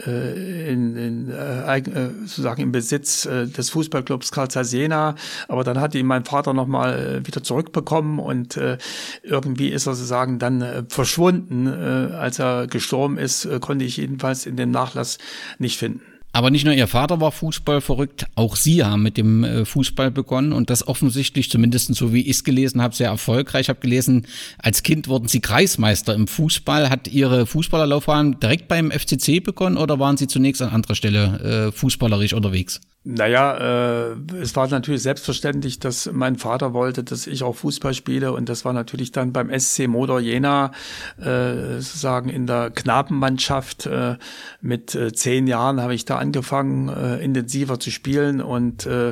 in, 0.05 0.95
in 0.95 1.29
äh, 1.29 2.09
sozusagen 2.25 2.61
im 2.61 2.71
Besitz 2.71 3.25
äh, 3.25 3.47
des 3.47 3.69
Fußballclubs 3.71 4.31
Karl 4.31 4.49
Jena, 4.49 5.15
aber 5.47 5.63
dann 5.63 5.79
hat 5.79 5.95
ihn 5.95 6.05
mein 6.05 6.25
Vater 6.25 6.53
nochmal 6.53 7.21
wieder 7.23 7.43
zurückbekommen 7.43 8.19
und 8.19 8.57
äh, 8.57 8.77
irgendwie 9.23 9.69
ist 9.69 9.87
er 9.87 9.95
sozusagen 9.95 10.39
dann 10.39 10.61
äh, 10.61 10.83
verschwunden. 10.87 11.67
Äh, 11.67 12.15
als 12.15 12.39
er 12.39 12.67
gestorben 12.67 13.17
ist, 13.17 13.45
äh, 13.45 13.59
konnte 13.59 13.85
ich 13.85 13.97
jedenfalls 13.97 14.45
in 14.45 14.55
dem 14.55 14.71
Nachlass 14.71 15.17
nicht 15.57 15.77
finden. 15.77 16.01
Aber 16.31 16.51
nicht 16.51 16.63
nur 16.63 16.75
Ihr 16.75 16.87
Vater 16.87 17.19
war 17.19 17.31
Fußball 17.31 17.81
verrückt, 17.81 18.27
auch 18.35 18.55
Sie 18.55 18.83
haben 18.83 19.01
mit 19.01 19.17
dem 19.17 19.43
äh, 19.43 19.65
Fußball 19.65 20.11
begonnen 20.11 20.53
und 20.53 20.69
das 20.69 20.87
offensichtlich, 20.87 21.49
zumindest 21.49 21.95
so 21.95 22.13
wie 22.13 22.21
ich 22.21 22.37
es 22.37 22.43
gelesen 22.43 22.81
habe, 22.81 22.95
sehr 22.95 23.09
erfolgreich. 23.09 23.61
Ich 23.61 23.69
habe 23.69 23.79
gelesen, 23.79 24.27
als 24.59 24.83
Kind 24.83 25.07
wurden 25.07 25.27
Sie 25.27 25.39
Kreismeister 25.39 26.13
im 26.13 26.27
Fußball. 26.27 26.89
Hat 26.91 27.07
Ihre 27.07 27.47
Fußballerlaufbahn 27.47 28.39
direkt 28.39 28.67
beim 28.67 28.91
FCC 28.91 29.39
begonnen 29.39 29.77
oder 29.77 29.99
waren 29.99 30.17
Sie 30.17 30.27
zunächst 30.27 30.61
an 30.61 30.69
anderer 30.69 30.95
Stelle 30.95 31.69
äh, 31.69 31.71
fußballerisch 31.71 32.33
unterwegs? 32.33 32.79
Naja, 33.11 34.11
äh, 34.11 34.15
es 34.39 34.55
war 34.55 34.67
natürlich 34.67 35.01
selbstverständlich, 35.01 35.79
dass 35.79 36.11
mein 36.13 36.35
Vater 36.35 36.73
wollte, 36.73 37.03
dass 37.03 37.25
ich 37.25 37.41
auch 37.41 37.55
Fußball 37.55 37.95
spiele. 37.95 38.33
Und 38.33 38.49
das 38.49 38.65
war 38.65 38.73
natürlich 38.73 39.11
dann 39.11 39.33
beim 39.33 39.49
SC 39.57 39.87
Motor 39.87 40.19
Jena 40.19 40.71
äh, 41.19 41.79
sozusagen 41.79 42.29
in 42.29 42.45
der 42.45 42.69
Knabenmannschaft. 42.69 43.87
Äh, 43.87 44.17
mit 44.61 44.93
äh, 44.93 45.11
zehn 45.11 45.47
Jahren 45.47 45.81
habe 45.81 45.95
ich 45.95 46.05
da 46.05 46.19
angefangen, 46.19 46.89
äh, 46.89 47.17
intensiver 47.23 47.79
zu 47.79 47.89
spielen. 47.89 48.41
Und 48.41 48.85
äh, 48.85 49.09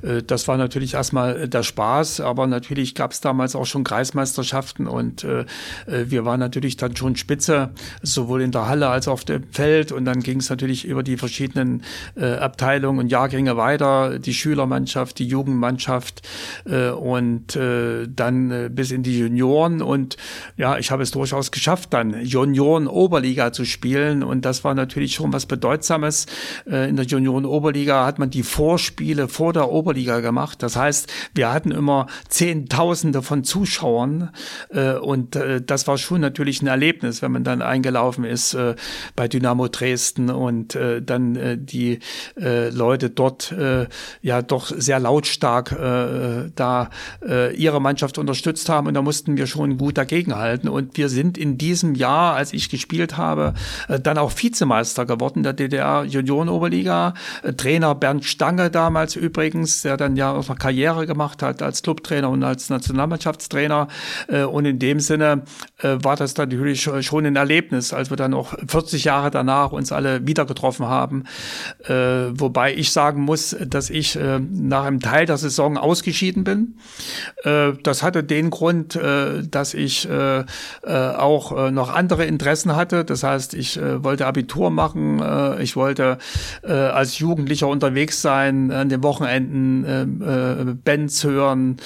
äh, 0.00 0.22
das 0.26 0.48
war 0.48 0.56
natürlich 0.56 0.94
erstmal 0.94 1.46
der 1.46 1.64
Spaß, 1.64 2.20
aber 2.20 2.46
natürlich 2.46 2.94
gab 2.94 3.12
es 3.12 3.20
damals 3.20 3.54
auch 3.56 3.66
schon 3.66 3.84
Kreismeisterschaften. 3.84 4.86
Und 4.86 5.22
äh, 5.22 5.40
äh, 5.86 6.06
wir 6.06 6.24
waren 6.24 6.40
natürlich 6.40 6.78
dann 6.78 6.96
schon 6.96 7.14
Spitze, 7.14 7.72
sowohl 8.00 8.40
in 8.40 8.52
der 8.52 8.68
Halle 8.68 8.88
als 8.88 9.06
auch 9.06 9.14
auf 9.14 9.24
dem 9.26 9.44
Feld. 9.52 9.92
Und 9.92 10.06
dann 10.06 10.20
ging 10.20 10.40
es 10.40 10.48
natürlich 10.48 10.86
über 10.86 11.02
die 11.02 11.18
verschiedenen 11.18 11.82
äh, 12.16 12.36
Abteilungen 12.36 13.00
und 13.00 13.08
Jahre 13.08 13.33
Jahrgänge 13.34 13.56
weiter, 13.56 14.18
die 14.18 14.32
Schülermannschaft, 14.32 15.18
die 15.18 15.26
Jugendmannschaft 15.26 16.22
äh, 16.66 16.90
und 16.90 17.56
äh, 17.56 18.06
dann 18.08 18.50
äh, 18.50 18.70
bis 18.72 18.92
in 18.92 19.02
die 19.02 19.18
Junioren. 19.18 19.82
Und 19.82 20.16
ja, 20.56 20.78
ich 20.78 20.90
habe 20.90 21.02
es 21.02 21.10
durchaus 21.10 21.50
geschafft, 21.50 21.92
dann 21.92 22.24
Junioren-Oberliga 22.24 23.52
zu 23.52 23.64
spielen. 23.64 24.22
Und 24.22 24.44
das 24.44 24.62
war 24.62 24.74
natürlich 24.74 25.14
schon 25.14 25.32
was 25.32 25.46
Bedeutsames. 25.46 26.26
Äh, 26.70 26.88
in 26.88 26.96
der 26.96 27.06
Junioren-Oberliga 27.06 28.06
hat 28.06 28.18
man 28.18 28.30
die 28.30 28.44
Vorspiele 28.44 29.26
vor 29.26 29.52
der 29.52 29.70
Oberliga 29.70 30.20
gemacht. 30.20 30.62
Das 30.62 30.76
heißt, 30.76 31.12
wir 31.34 31.52
hatten 31.52 31.72
immer 31.72 32.06
Zehntausende 32.28 33.22
von 33.22 33.42
Zuschauern. 33.42 34.30
Äh, 34.70 34.94
und 34.94 35.34
äh, 35.34 35.60
das 35.60 35.88
war 35.88 35.98
schon 35.98 36.20
natürlich 36.20 36.62
ein 36.62 36.68
Erlebnis, 36.68 37.20
wenn 37.20 37.32
man 37.32 37.42
dann 37.42 37.62
eingelaufen 37.62 38.24
ist 38.24 38.54
äh, 38.54 38.76
bei 39.16 39.26
Dynamo 39.26 39.66
Dresden 39.68 40.30
und 40.30 40.76
äh, 40.76 41.02
dann 41.02 41.34
äh, 41.34 41.58
die 41.58 41.98
äh, 42.38 42.68
Leute 42.70 43.10
dort 43.18 43.52
äh, 43.52 43.86
ja 44.22 44.42
doch 44.42 44.72
sehr 44.76 44.98
lautstark 44.98 45.72
äh, 45.72 46.50
da 46.54 46.90
äh, 47.26 47.54
ihre 47.54 47.80
Mannschaft 47.80 48.18
unterstützt 48.18 48.68
haben. 48.68 48.86
Und 48.86 48.94
da 48.94 49.02
mussten 49.02 49.36
wir 49.36 49.46
schon 49.46 49.78
gut 49.78 49.98
dagegenhalten 49.98 50.68
und 50.68 50.96
wir 50.96 51.08
sind 51.08 51.38
in 51.38 51.58
diesem 51.58 51.94
Jahr, 51.94 52.34
als 52.34 52.52
ich 52.52 52.68
gespielt 52.68 53.16
habe, 53.16 53.54
äh, 53.88 54.00
dann 54.00 54.18
auch 54.18 54.32
Vizemeister 54.34 55.06
geworden 55.06 55.42
der 55.42 55.52
DDR 55.52 56.04
Juniorenoberliga. 56.04 57.14
Äh, 57.42 57.52
Trainer 57.54 57.94
Bernd 57.94 58.24
Stange 58.24 58.70
damals 58.70 59.16
übrigens, 59.16 59.82
der 59.82 59.96
dann 59.96 60.16
ja 60.16 60.32
auch 60.32 60.54
Karriere 60.58 61.06
gemacht 61.06 61.42
hat 61.42 61.62
als 61.62 61.82
Clubtrainer 61.82 62.30
und 62.30 62.42
als 62.42 62.70
Nationalmannschaftstrainer. 62.70 63.88
Äh, 64.28 64.44
und 64.44 64.64
in 64.64 64.78
dem 64.78 65.00
Sinne 65.00 65.42
äh, 65.78 65.96
war 66.02 66.16
das 66.16 66.36
natürlich 66.36 66.88
schon 67.00 67.26
ein 67.26 67.36
Erlebnis, 67.36 67.92
als 67.92 68.10
wir 68.10 68.16
dann 68.16 68.34
auch 68.34 68.54
40 68.66 69.04
Jahre 69.04 69.30
danach 69.30 69.72
uns 69.72 69.92
alle 69.92 70.26
wieder 70.26 70.44
getroffen 70.46 70.86
haben, 70.86 71.24
äh, 71.84 71.92
wobei 71.92 72.74
ich 72.74 72.92
sagen 73.04 73.20
muss, 73.20 73.54
dass 73.66 73.90
ich 73.90 74.16
äh, 74.16 74.40
nach 74.40 74.84
einem 74.84 75.00
Teil 75.00 75.26
der 75.26 75.36
Saison 75.36 75.76
ausgeschieden 75.76 76.42
bin. 76.42 76.78
Äh, 77.42 77.72
das 77.82 78.02
hatte 78.02 78.24
den 78.24 78.48
Grund, 78.48 78.96
äh, 78.96 79.46
dass 79.46 79.74
ich 79.74 80.08
äh, 80.08 80.38
äh, 80.38 80.44
auch 80.84 81.52
äh, 81.52 81.70
noch 81.70 81.94
andere 81.94 82.24
Interessen 82.24 82.76
hatte. 82.76 83.04
Das 83.04 83.22
heißt, 83.22 83.52
ich 83.52 83.78
wollte 83.78 84.26
Abitur 84.26 84.70
machen, 84.70 85.22
ich 85.60 85.76
wollte 85.76 86.16
als 86.62 87.18
Jugendlicher 87.18 87.68
unterwegs 87.68 88.22
sein, 88.22 88.70
an 88.70 88.88
den 88.88 89.02
Wochenenden 89.02 90.80
Bands 90.84 91.24
hören, 91.24 91.76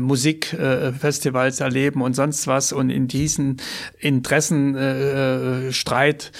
Musikfestivals 0.00 1.58
erleben 1.60 2.02
und 2.02 2.14
sonst 2.14 2.46
was. 2.46 2.72
Und 2.72 2.90
in 2.90 3.08
diesen 3.08 3.56
Interessenstreit 3.98 6.30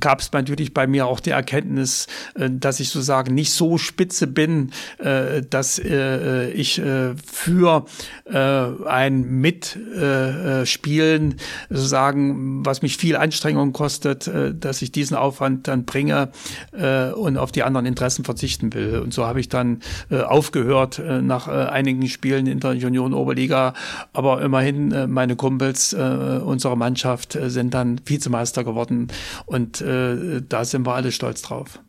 gab 0.00 0.20
es 0.20 0.30
natürlich 0.32 0.74
bei 0.74 0.86
mir 0.86 1.06
auch 1.06 1.20
die 1.20 1.30
Erkenntnis, 1.30 2.08
dass 2.34 2.80
ich 2.80 2.90
sozusagen 2.90 3.21
sozusagen 3.22 3.34
nicht 3.34 3.52
so 3.52 3.78
spitze 3.78 4.26
bin, 4.26 4.72
äh, 4.98 5.42
dass 5.42 5.78
äh, 5.78 6.50
ich 6.50 6.78
äh, 6.78 7.14
für 7.24 7.86
äh, 8.24 8.38
ein 8.86 9.40
Mitspielen 9.40 11.32
äh, 11.32 11.36
sozusagen, 11.70 12.66
was 12.66 12.82
mich 12.82 12.96
viel 12.96 13.16
Anstrengung 13.16 13.72
kostet, 13.72 14.26
äh, 14.26 14.52
dass 14.54 14.82
ich 14.82 14.92
diesen 14.92 15.16
Aufwand 15.16 15.68
dann 15.68 15.84
bringe 15.84 16.30
äh, 16.72 17.10
und 17.10 17.38
auf 17.38 17.52
die 17.52 17.62
anderen 17.62 17.86
Interessen 17.86 18.24
verzichten 18.24 18.74
will. 18.74 18.98
Und 18.98 19.14
so 19.14 19.24
habe 19.26 19.38
ich 19.40 19.48
dann 19.48 19.80
äh, 20.10 20.20
aufgehört 20.20 20.98
äh, 20.98 21.22
nach 21.22 21.48
äh, 21.48 21.52
einigen 21.52 22.08
Spielen 22.08 22.46
in 22.46 22.60
der 22.60 22.70
Union 22.72 23.14
Oberliga. 23.14 23.74
Aber 24.12 24.42
immerhin 24.42 24.92
äh, 24.92 25.06
meine 25.06 25.36
Kumpels, 25.36 25.92
äh, 25.92 26.40
unsere 26.44 26.76
Mannschaft 26.76 27.36
äh, 27.36 27.50
sind 27.50 27.74
dann 27.74 28.00
Vizemeister 28.04 28.64
geworden 28.64 29.08
und 29.46 29.80
äh, 29.80 30.42
da 30.48 30.64
sind 30.64 30.86
wir 30.86 30.94
alle 30.94 31.12
stolz 31.12 31.42
drauf. 31.42 31.80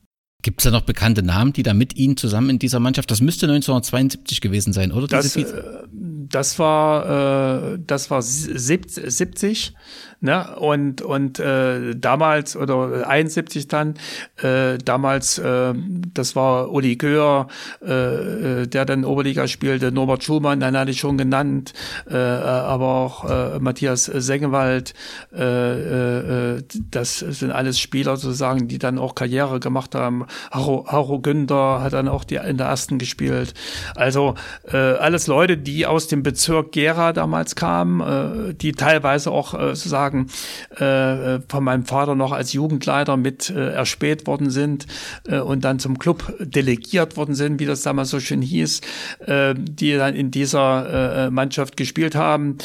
Gibt 0.43 0.60
es 0.60 0.65
da 0.65 0.71
noch 0.71 0.82
bekannte 0.82 1.23
Namen, 1.23 1.53
die 1.53 1.63
da 1.63 1.73
mit 1.73 1.95
Ihnen 1.95 2.17
zusammen 2.17 2.49
in 2.49 2.60
dieser 2.60 2.82
Mannschaft? 2.82 3.10
Das 3.10 3.21
müsste 3.21 3.45
1972 3.45 4.41
gewesen 4.41 4.73
sein, 4.73 4.91
oder? 4.91 5.08
Das, 5.08 5.38
äh, 5.38 5.45
das 5.89 6.60
war 6.60 7.73
äh, 7.73 7.79
das 7.88 8.12
war 8.12 8.21
70 8.21 9.73
Ne? 10.23 10.55
Und, 10.55 11.01
und 11.01 11.38
äh, 11.39 11.95
damals, 11.97 12.55
oder 12.55 13.05
71 13.09 13.67
dann, 13.67 13.95
äh, 14.41 14.77
damals, 14.77 15.38
äh, 15.38 15.73
das 16.13 16.38
war 16.38 16.71
Uli 16.71 16.95
Göhr, 16.95 17.47
äh, 17.86 18.62
äh, 18.62 18.67
der 18.67 18.86
dann 18.86 19.03
Oberliga 19.03 19.49
spielte, 19.49 19.91
Norbert 19.91 20.23
Schumann, 20.23 20.62
den 20.62 20.77
hatte 20.77 20.91
ich 20.91 21.01
schon 21.01 21.17
genannt, 21.17 21.73
äh, 22.09 22.15
aber 22.15 22.86
auch 22.86 23.29
äh, 23.29 23.59
Matthias 23.59 24.05
Sengewald, 24.05 24.93
äh, 25.36 26.53
äh, 26.55 26.63
das 26.89 27.19
sind 27.19 27.51
alles 27.51 27.77
Spieler 27.77 28.15
sozusagen, 28.15 28.69
die 28.69 28.77
dann 28.79 28.99
auch 28.99 29.15
Karriere 29.15 29.59
gemacht 29.59 29.93
haben. 29.93 30.25
Haro, 30.51 30.86
Haro 30.88 31.19
Günther 31.19 31.81
hat 31.83 31.91
dann 31.91 32.07
auch 32.07 32.23
die 32.23 32.36
in 32.36 32.55
der 32.55 32.67
ersten 32.67 32.97
gespielt. 32.97 33.53
Also 33.93 34.36
äh, 34.71 34.77
alles 34.77 35.27
Leute, 35.27 35.57
die 35.57 35.86
aus 35.86 36.07
dem 36.07 36.23
Bezirk 36.23 36.71
Gera 36.71 37.12
damals 37.12 37.57
kamen, 37.57 37.99
äh, 37.99 38.53
die 38.53 38.71
teilweise 38.71 39.29
auch 39.29 39.53
äh, 39.53 39.75
sozusagen 39.75 40.12
sozusagen 40.13 40.28
äh, 40.76 41.39
von 41.47 41.63
meinem 41.63 41.86
Vater 41.86 42.15
noch 42.15 42.32
als 42.32 42.54
Jugendleiter 42.54 43.17
mit 43.17 43.49
äh, 43.49 43.73
erspäht 43.73 44.28
worden 44.28 44.49
sind 44.49 44.86
äh, 45.28 45.39
und 45.39 45.63
dann 45.63 45.80
zum 45.80 45.99
Club 45.99 46.34
delegiert 46.39 47.17
worden 47.17 47.36
sind, 47.36 47.60
wie 47.60 47.65
das 47.65 47.82
damals 47.82 48.10
so 48.10 48.19
schön 48.19 48.41
hieß, 48.41 48.82
äh, 49.26 49.56
die 49.58 49.95
dann 49.95 50.15
in 50.15 50.32
dieser 50.32 51.26
äh, 51.26 51.32
Mannschaft 51.32 51.78
gespielt 51.78 52.15
haben. 52.15 52.58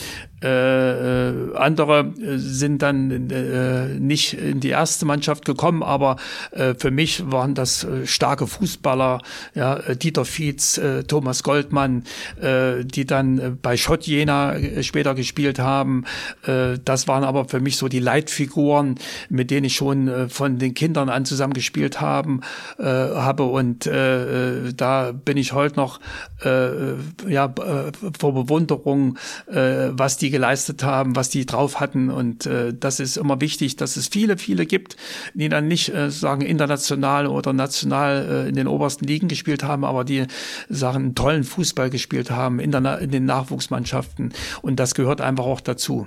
Äh, 0.42 1.30
äh, 1.30 1.56
andere 1.56 2.12
sind 2.36 2.82
dann 2.82 3.30
äh, 3.30 3.98
nicht 3.98 4.34
in 4.34 4.60
die 4.60 4.68
erste 4.68 5.04
Mannschaft 5.04 5.44
gekommen, 5.44 5.82
aber 5.82 6.16
äh, 6.52 6.74
für 6.74 6.92
mich 6.92 7.30
waren 7.30 7.54
das 7.54 7.82
äh, 7.82 8.06
starke 8.06 8.46
Fußballer, 8.46 9.20
ja, 9.54 9.76
äh, 9.78 9.96
Dieter 9.96 10.24
Fietz, 10.24 10.78
äh, 10.78 11.02
Thomas 11.02 11.42
Goldmann, 11.42 12.04
äh, 12.40 12.84
die 12.84 13.04
dann 13.04 13.38
äh, 13.38 13.50
bei 13.50 13.76
Schott 13.76 14.04
Jena 14.04 14.54
äh, 14.54 14.82
später 14.84 15.16
gespielt 15.16 15.58
haben. 15.58 16.04
Äh, 16.46 16.78
das 16.84 17.08
waren 17.08 17.24
aber 17.24 17.46
für 17.46 17.58
mich 17.58 17.76
so 17.76 17.88
die 17.88 17.98
Leitfiguren, 17.98 18.94
mit 19.28 19.50
denen 19.50 19.64
ich 19.64 19.74
schon 19.74 20.06
äh, 20.06 20.28
von 20.28 20.58
den 20.58 20.74
Kindern 20.74 21.08
an 21.08 21.24
zusammen 21.24 21.52
gespielt 21.52 22.00
haben, 22.00 22.42
äh, 22.78 22.84
habe 22.84 23.42
und 23.44 23.86
äh, 23.86 24.72
da 24.72 25.10
bin 25.12 25.36
ich 25.36 25.52
heute 25.52 25.76
noch 25.76 25.98
äh, 26.44 26.94
ja 27.28 27.46
äh, 27.46 27.92
vor 28.18 28.34
Bewunderung, 28.34 29.18
äh, 29.50 29.88
was 29.90 30.16
die 30.16 30.27
geleistet 30.30 30.82
haben, 30.82 31.16
was 31.16 31.28
die 31.28 31.46
drauf 31.46 31.80
hatten 31.80 32.10
und 32.10 32.46
äh, 32.46 32.74
das 32.78 33.00
ist 33.00 33.16
immer 33.16 33.40
wichtig, 33.40 33.76
dass 33.76 33.96
es 33.96 34.08
viele, 34.08 34.38
viele 34.38 34.66
gibt, 34.66 34.96
die 35.34 35.48
dann 35.48 35.68
nicht 35.68 35.94
äh, 35.94 36.10
sagen 36.10 36.42
international 36.42 37.26
oder 37.26 37.52
national 37.52 38.46
äh, 38.46 38.48
in 38.48 38.54
den 38.54 38.66
obersten 38.66 39.06
Ligen 39.06 39.28
gespielt 39.28 39.62
haben, 39.62 39.84
aber 39.84 40.04
die 40.04 40.26
sagen 40.68 41.14
tollen 41.14 41.44
Fußball 41.44 41.90
gespielt 41.90 42.30
haben 42.30 42.60
in, 42.60 42.72
der, 42.72 42.98
in 42.98 43.10
den 43.10 43.24
Nachwuchsmannschaften 43.24 44.32
und 44.62 44.80
das 44.80 44.94
gehört 44.94 45.20
einfach 45.20 45.44
auch 45.44 45.60
dazu. 45.60 46.06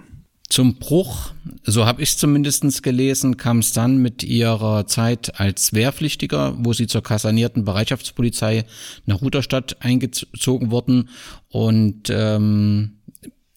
Zum 0.51 0.75
Bruch, 0.75 1.31
so 1.63 1.85
habe 1.85 2.01
ich 2.01 2.17
zumindest 2.17 2.83
gelesen, 2.83 3.37
kam 3.37 3.59
es 3.59 3.71
dann 3.71 3.99
mit 3.99 4.21
ihrer 4.21 4.85
Zeit 4.85 5.39
als 5.39 5.71
Wehrpflichtiger, 5.71 6.55
wo 6.57 6.73
sie 6.73 6.87
zur 6.87 7.01
kasernierten 7.01 7.63
Bereitschaftspolizei 7.63 8.65
nach 9.05 9.21
Ruderstadt 9.21 9.77
eingezogen 9.79 10.69
wurden. 10.69 11.07
Und 11.47 12.09
ähm, 12.09 12.97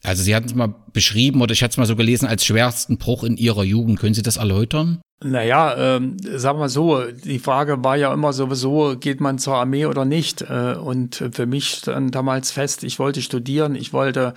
also 0.04 0.22
sie 0.22 0.36
hatten 0.36 0.46
es 0.46 0.54
mal 0.54 0.74
beschrieben 0.92 1.40
oder 1.40 1.52
ich 1.52 1.62
hatte 1.62 1.72
es 1.72 1.76
mal 1.78 1.86
so 1.86 1.96
gelesen 1.96 2.26
als 2.26 2.44
schwersten 2.44 2.98
Bruch 2.98 3.24
in 3.24 3.36
ihrer 3.36 3.64
Jugend. 3.64 3.98
Können 3.98 4.14
Sie 4.14 4.22
das 4.22 4.36
erläutern? 4.36 5.00
Naja, 5.22 5.96
ähm, 5.96 6.18
sagen 6.22 6.58
wir 6.58 6.68
so, 6.68 7.02
die 7.10 7.38
Frage 7.38 7.82
war 7.82 7.96
ja 7.96 8.12
immer 8.12 8.34
sowieso, 8.34 8.96
geht 8.98 9.22
man 9.22 9.38
zur 9.38 9.54
Armee 9.54 9.86
oder 9.86 10.04
nicht? 10.04 10.42
Äh, 10.42 10.74
und 10.74 11.24
für 11.32 11.46
mich 11.46 11.68
stand 11.68 12.14
damals 12.14 12.50
fest, 12.50 12.84
ich 12.84 12.98
wollte 12.98 13.22
studieren, 13.22 13.74
ich 13.74 13.94
wollte 13.94 14.34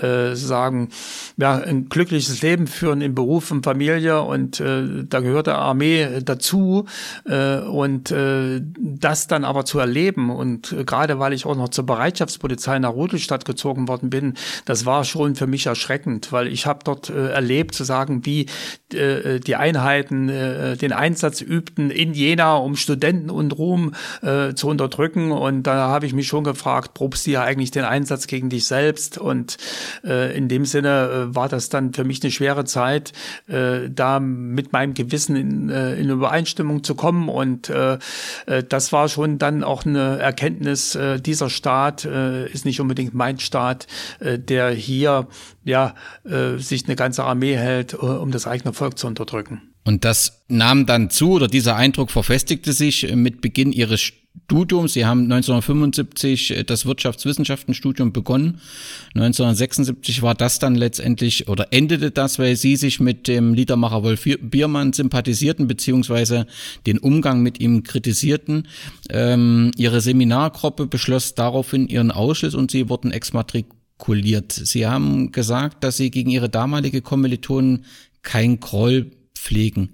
äh, 0.00 0.34
sagen, 0.34 0.88
ja, 1.36 1.56
ein 1.56 1.88
glückliches 1.88 2.42
Leben 2.42 2.66
führen 2.66 3.00
in 3.00 3.14
Beruf 3.14 3.50
und 3.50 3.64
Familie 3.64 4.22
und 4.22 4.60
äh, 4.60 5.04
da 5.04 5.20
gehört 5.20 5.46
der 5.46 5.58
Armee 5.58 6.20
dazu 6.24 6.86
äh, 7.24 7.58
und 7.58 8.10
äh, 8.10 8.60
das 8.78 9.26
dann 9.26 9.44
aber 9.44 9.64
zu 9.64 9.78
erleben. 9.78 10.30
Und 10.30 10.72
äh, 10.72 10.84
gerade 10.84 11.18
weil 11.18 11.32
ich 11.32 11.46
auch 11.46 11.56
noch 11.56 11.68
zur 11.68 11.86
Bereitschaftspolizei 11.86 12.78
nach 12.78 12.92
Rudolstadt 12.92 13.44
gezogen 13.44 13.88
worden 13.88 14.10
bin, 14.10 14.34
das 14.64 14.86
war 14.86 15.04
schon 15.04 15.34
für 15.34 15.46
mich 15.46 15.66
erschreckend, 15.66 16.32
weil 16.32 16.48
ich 16.48 16.66
habe 16.66 16.80
dort 16.84 17.10
äh, 17.10 17.30
erlebt 17.30 17.74
zu 17.74 17.84
sagen, 17.84 18.26
wie 18.26 18.46
äh, 18.92 19.40
die 19.40 19.56
Einheiten 19.56 20.28
äh, 20.28 20.76
den 20.76 20.92
Einsatz 20.92 21.40
übten 21.40 21.90
in 21.90 22.14
Jena, 22.14 22.56
um 22.56 22.76
Studenten 22.76 23.30
und 23.30 23.56
Ruhm 23.56 23.94
äh, 24.22 24.54
zu 24.54 24.68
unterdrücken. 24.68 25.32
Und 25.32 25.64
da 25.64 25.88
habe 25.88 26.06
ich 26.06 26.14
mich 26.14 26.26
schon 26.26 26.44
gefragt, 26.44 26.94
probst 26.94 27.26
du 27.26 27.32
ja 27.32 27.42
eigentlich 27.42 27.70
den 27.70 27.84
Einsatz 27.84 28.26
gegen 28.26 28.48
dich 28.48 28.66
selbst? 28.66 29.18
Und 29.18 29.56
äh, 30.04 30.36
in 30.36 30.48
dem 30.48 30.64
Sinne 30.64 31.28
äh, 31.30 31.34
war 31.34 31.48
das 31.48 31.68
dann 31.68 31.92
für 31.92 32.04
mich 32.04 32.22
eine 32.22 32.30
schwere 32.30 32.64
Zeit, 32.64 33.12
äh, 33.46 33.90
da 33.90 34.20
mit 34.20 34.72
meinem 34.72 34.94
Gewissen 34.94 35.36
in, 35.36 35.70
äh, 35.70 35.94
in 35.94 36.10
Übereinstimmung 36.10 36.84
zu 36.84 36.94
kommen. 36.94 37.28
Und 37.28 37.68
äh, 37.68 37.98
äh, 38.46 38.62
das 38.68 38.92
war 38.92 39.08
schon 39.08 39.38
dann 39.38 39.64
auch 39.64 39.84
eine 39.84 40.18
Erkenntnis, 40.18 40.98
dieser 41.24 41.50
Staat 41.50 42.04
ist 42.04 42.64
nicht 42.64 42.80
unbedingt 42.80 43.14
mein 43.14 43.38
Staat, 43.38 43.86
der 44.20 44.70
hier 44.70 45.28
ja 45.64 45.94
sich 46.56 46.86
eine 46.86 46.96
ganze 46.96 47.24
Armee 47.24 47.56
hält, 47.56 47.94
um 47.94 48.30
das 48.30 48.46
eigene 48.46 48.72
Volk 48.72 48.98
zu 48.98 49.06
unterdrücken. 49.06 49.62
Und 49.84 50.04
das 50.04 50.44
nahm 50.48 50.86
dann 50.86 51.10
zu, 51.10 51.32
oder 51.32 51.48
dieser 51.48 51.76
Eindruck 51.76 52.10
verfestigte 52.10 52.72
sich 52.72 53.14
mit 53.14 53.40
Beginn 53.40 53.72
ihres 53.72 54.00
Studiums. 54.44 54.92
Sie 54.92 55.06
haben 55.06 55.22
1975 55.22 56.50
äh, 56.50 56.64
das 56.64 56.86
Wirtschaftswissenschaftenstudium 56.86 58.12
begonnen. 58.12 58.60
1976 59.14 60.22
war 60.22 60.34
das 60.34 60.58
dann 60.58 60.74
letztendlich 60.74 61.48
oder 61.48 61.72
endete 61.72 62.10
das, 62.10 62.38
weil 62.38 62.56
Sie 62.56 62.76
sich 62.76 63.00
mit 63.00 63.26
dem 63.26 63.54
Liedermacher 63.54 64.02
Wolf 64.02 64.28
Biermann 64.40 64.92
sympathisierten 64.92 65.66
beziehungsweise 65.66 66.46
den 66.86 66.98
Umgang 66.98 67.42
mit 67.42 67.60
ihm 67.60 67.82
kritisierten. 67.82 68.68
Ähm, 69.10 69.70
ihre 69.76 70.00
Seminargruppe 70.00 70.86
beschloss 70.86 71.34
daraufhin 71.34 71.88
ihren 71.88 72.10
Ausschluss 72.10 72.54
und 72.54 72.70
Sie 72.70 72.88
wurden 72.88 73.12
exmatrikuliert. 73.12 74.52
Sie 74.52 74.86
haben 74.86 75.32
gesagt, 75.32 75.82
dass 75.84 75.96
Sie 75.96 76.10
gegen 76.10 76.30
Ihre 76.30 76.48
damalige 76.48 77.02
Kommilitonen 77.02 77.84
kein 78.22 78.60
Groll 78.60 79.10
pflegen. 79.34 79.90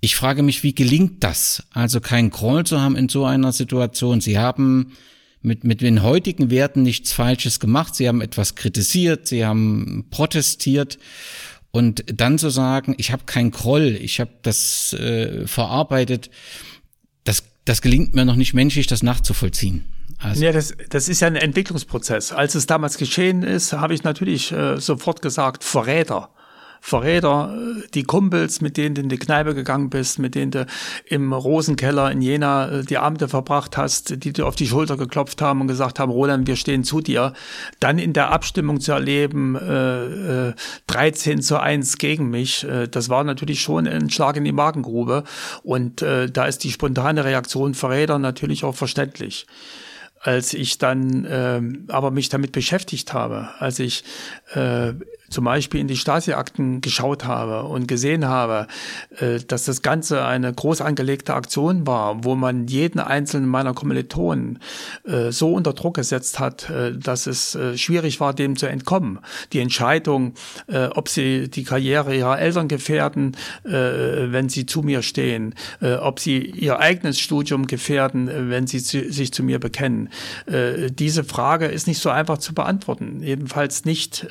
Ich 0.00 0.16
frage 0.16 0.42
mich, 0.42 0.62
wie 0.62 0.74
gelingt 0.74 1.22
das? 1.22 1.64
Also 1.72 2.00
kein 2.00 2.30
Groll 2.30 2.64
zu 2.64 2.80
haben 2.80 2.96
in 2.96 3.08
so 3.08 3.24
einer 3.24 3.52
Situation. 3.52 4.20
Sie 4.20 4.38
haben 4.38 4.92
mit, 5.42 5.64
mit 5.64 5.80
den 5.82 6.02
heutigen 6.02 6.50
Werten 6.50 6.82
nichts 6.82 7.12
Falsches 7.12 7.60
gemacht. 7.60 7.94
Sie 7.94 8.08
haben 8.08 8.20
etwas 8.20 8.54
kritisiert, 8.54 9.28
sie 9.28 9.44
haben 9.44 10.06
protestiert. 10.10 10.98
Und 11.70 12.04
dann 12.06 12.38
zu 12.38 12.50
sagen, 12.50 12.94
ich 12.98 13.12
habe 13.12 13.24
kein 13.26 13.50
Groll, 13.50 13.96
ich 14.00 14.20
habe 14.20 14.32
das 14.42 14.92
äh, 14.94 15.46
verarbeitet, 15.46 16.30
das, 17.24 17.44
das 17.64 17.80
gelingt 17.80 18.14
mir 18.14 18.24
noch 18.24 18.36
nicht 18.36 18.54
menschlich, 18.54 18.86
das 18.86 19.02
nachzuvollziehen. 19.02 19.84
Also. 20.18 20.44
Ja, 20.44 20.52
das, 20.52 20.74
das 20.88 21.08
ist 21.08 21.20
ja 21.20 21.28
ein 21.28 21.36
Entwicklungsprozess. 21.36 22.32
Als 22.32 22.54
es 22.54 22.66
damals 22.66 22.98
geschehen 22.98 23.42
ist, 23.42 23.72
habe 23.72 23.94
ich 23.94 24.02
natürlich 24.02 24.52
äh, 24.52 24.78
sofort 24.78 25.22
gesagt, 25.22 25.62
Verräter. 25.62 26.30
Verräter, 26.80 27.54
die 27.94 28.04
Kumpels, 28.04 28.60
mit 28.60 28.76
denen 28.76 28.94
du 28.94 29.02
in 29.02 29.08
die 29.08 29.18
Kneipe 29.18 29.54
gegangen 29.54 29.90
bist, 29.90 30.18
mit 30.18 30.34
denen 30.34 30.50
du 30.50 30.66
im 31.04 31.32
Rosenkeller 31.32 32.10
in 32.10 32.22
Jena 32.22 32.70
äh, 32.70 32.84
die 32.84 32.98
Abende 32.98 33.28
verbracht 33.28 33.76
hast, 33.76 34.24
die 34.24 34.32
dir 34.32 34.46
auf 34.46 34.56
die 34.56 34.66
Schulter 34.66 34.96
geklopft 34.96 35.42
haben 35.42 35.60
und 35.60 35.66
gesagt 35.66 35.98
haben, 35.98 36.10
Roland, 36.10 36.46
wir 36.46 36.56
stehen 36.56 36.84
zu 36.84 37.00
dir, 37.00 37.34
dann 37.80 37.98
in 37.98 38.12
der 38.12 38.32
Abstimmung 38.32 38.80
zu 38.80 38.92
erleben, 38.92 39.56
äh, 39.56 40.48
äh, 40.48 40.54
13 40.86 41.42
zu 41.42 41.60
1 41.60 41.98
gegen 41.98 42.30
mich, 42.30 42.64
äh, 42.64 42.88
das 42.88 43.08
war 43.08 43.24
natürlich 43.24 43.60
schon 43.60 43.86
ein 43.86 44.10
Schlag 44.10 44.36
in 44.36 44.44
die 44.44 44.52
Magengrube. 44.52 45.24
Und 45.62 46.02
äh, 46.02 46.30
da 46.30 46.46
ist 46.46 46.64
die 46.64 46.70
spontane 46.70 47.24
Reaktion 47.24 47.74
Verräter 47.74 48.18
natürlich 48.18 48.64
auch 48.64 48.74
verständlich. 48.74 49.46
Als 50.22 50.52
ich 50.52 50.76
dann 50.76 51.24
äh, 51.24 51.62
aber 51.88 52.10
mich 52.10 52.28
damit 52.28 52.52
beschäftigt 52.52 53.14
habe, 53.14 53.48
als 53.58 53.78
ich 53.78 54.04
äh, 54.52 54.92
zum 55.30 55.44
Beispiel 55.44 55.80
in 55.80 55.88
die 55.88 55.96
Stasi-Akten 55.96 56.80
geschaut 56.80 57.24
habe 57.24 57.62
und 57.62 57.86
gesehen 57.86 58.26
habe, 58.26 58.66
äh, 59.18 59.38
dass 59.46 59.64
das 59.64 59.80
Ganze 59.82 60.24
eine 60.24 60.52
groß 60.52 60.80
angelegte 60.80 61.34
Aktion 61.34 61.86
war, 61.86 62.24
wo 62.24 62.34
man 62.34 62.66
jeden 62.66 62.98
einzelnen 62.98 63.48
meiner 63.48 63.72
Kommilitonen 63.72 64.58
äh, 65.04 65.30
so 65.30 65.54
unter 65.54 65.72
Druck 65.72 65.94
gesetzt 65.94 66.38
hat, 66.38 66.68
äh, 66.68 66.92
dass 66.98 67.26
es 67.26 67.56
schwierig 67.76 68.20
war, 68.20 68.34
dem 68.34 68.56
zu 68.56 68.66
entkommen. 68.66 69.20
Die 69.52 69.60
Entscheidung, 69.60 70.34
ob 70.66 71.08
sie 71.08 71.48
die 71.48 71.62
Karriere 71.62 72.16
ihrer 72.16 72.38
Eltern 72.38 72.66
gefährden, 72.68 73.36
wenn 73.62 74.48
sie 74.48 74.66
zu 74.66 74.82
mir 74.82 75.02
stehen, 75.02 75.54
ob 76.00 76.18
sie 76.18 76.38
ihr 76.38 76.80
eigenes 76.80 77.20
Studium 77.20 77.66
gefährden, 77.66 78.50
wenn 78.50 78.66
sie 78.66 78.78
sich 78.78 79.32
zu 79.32 79.42
mir 79.42 79.60
bekennen. 79.60 80.08
Diese 80.46 81.24
Frage 81.24 81.66
ist 81.66 81.86
nicht 81.86 82.00
so 82.00 82.10
einfach 82.10 82.38
zu 82.38 82.54
beantworten. 82.54 83.20
Jedenfalls 83.22 83.84
nicht 83.84 84.26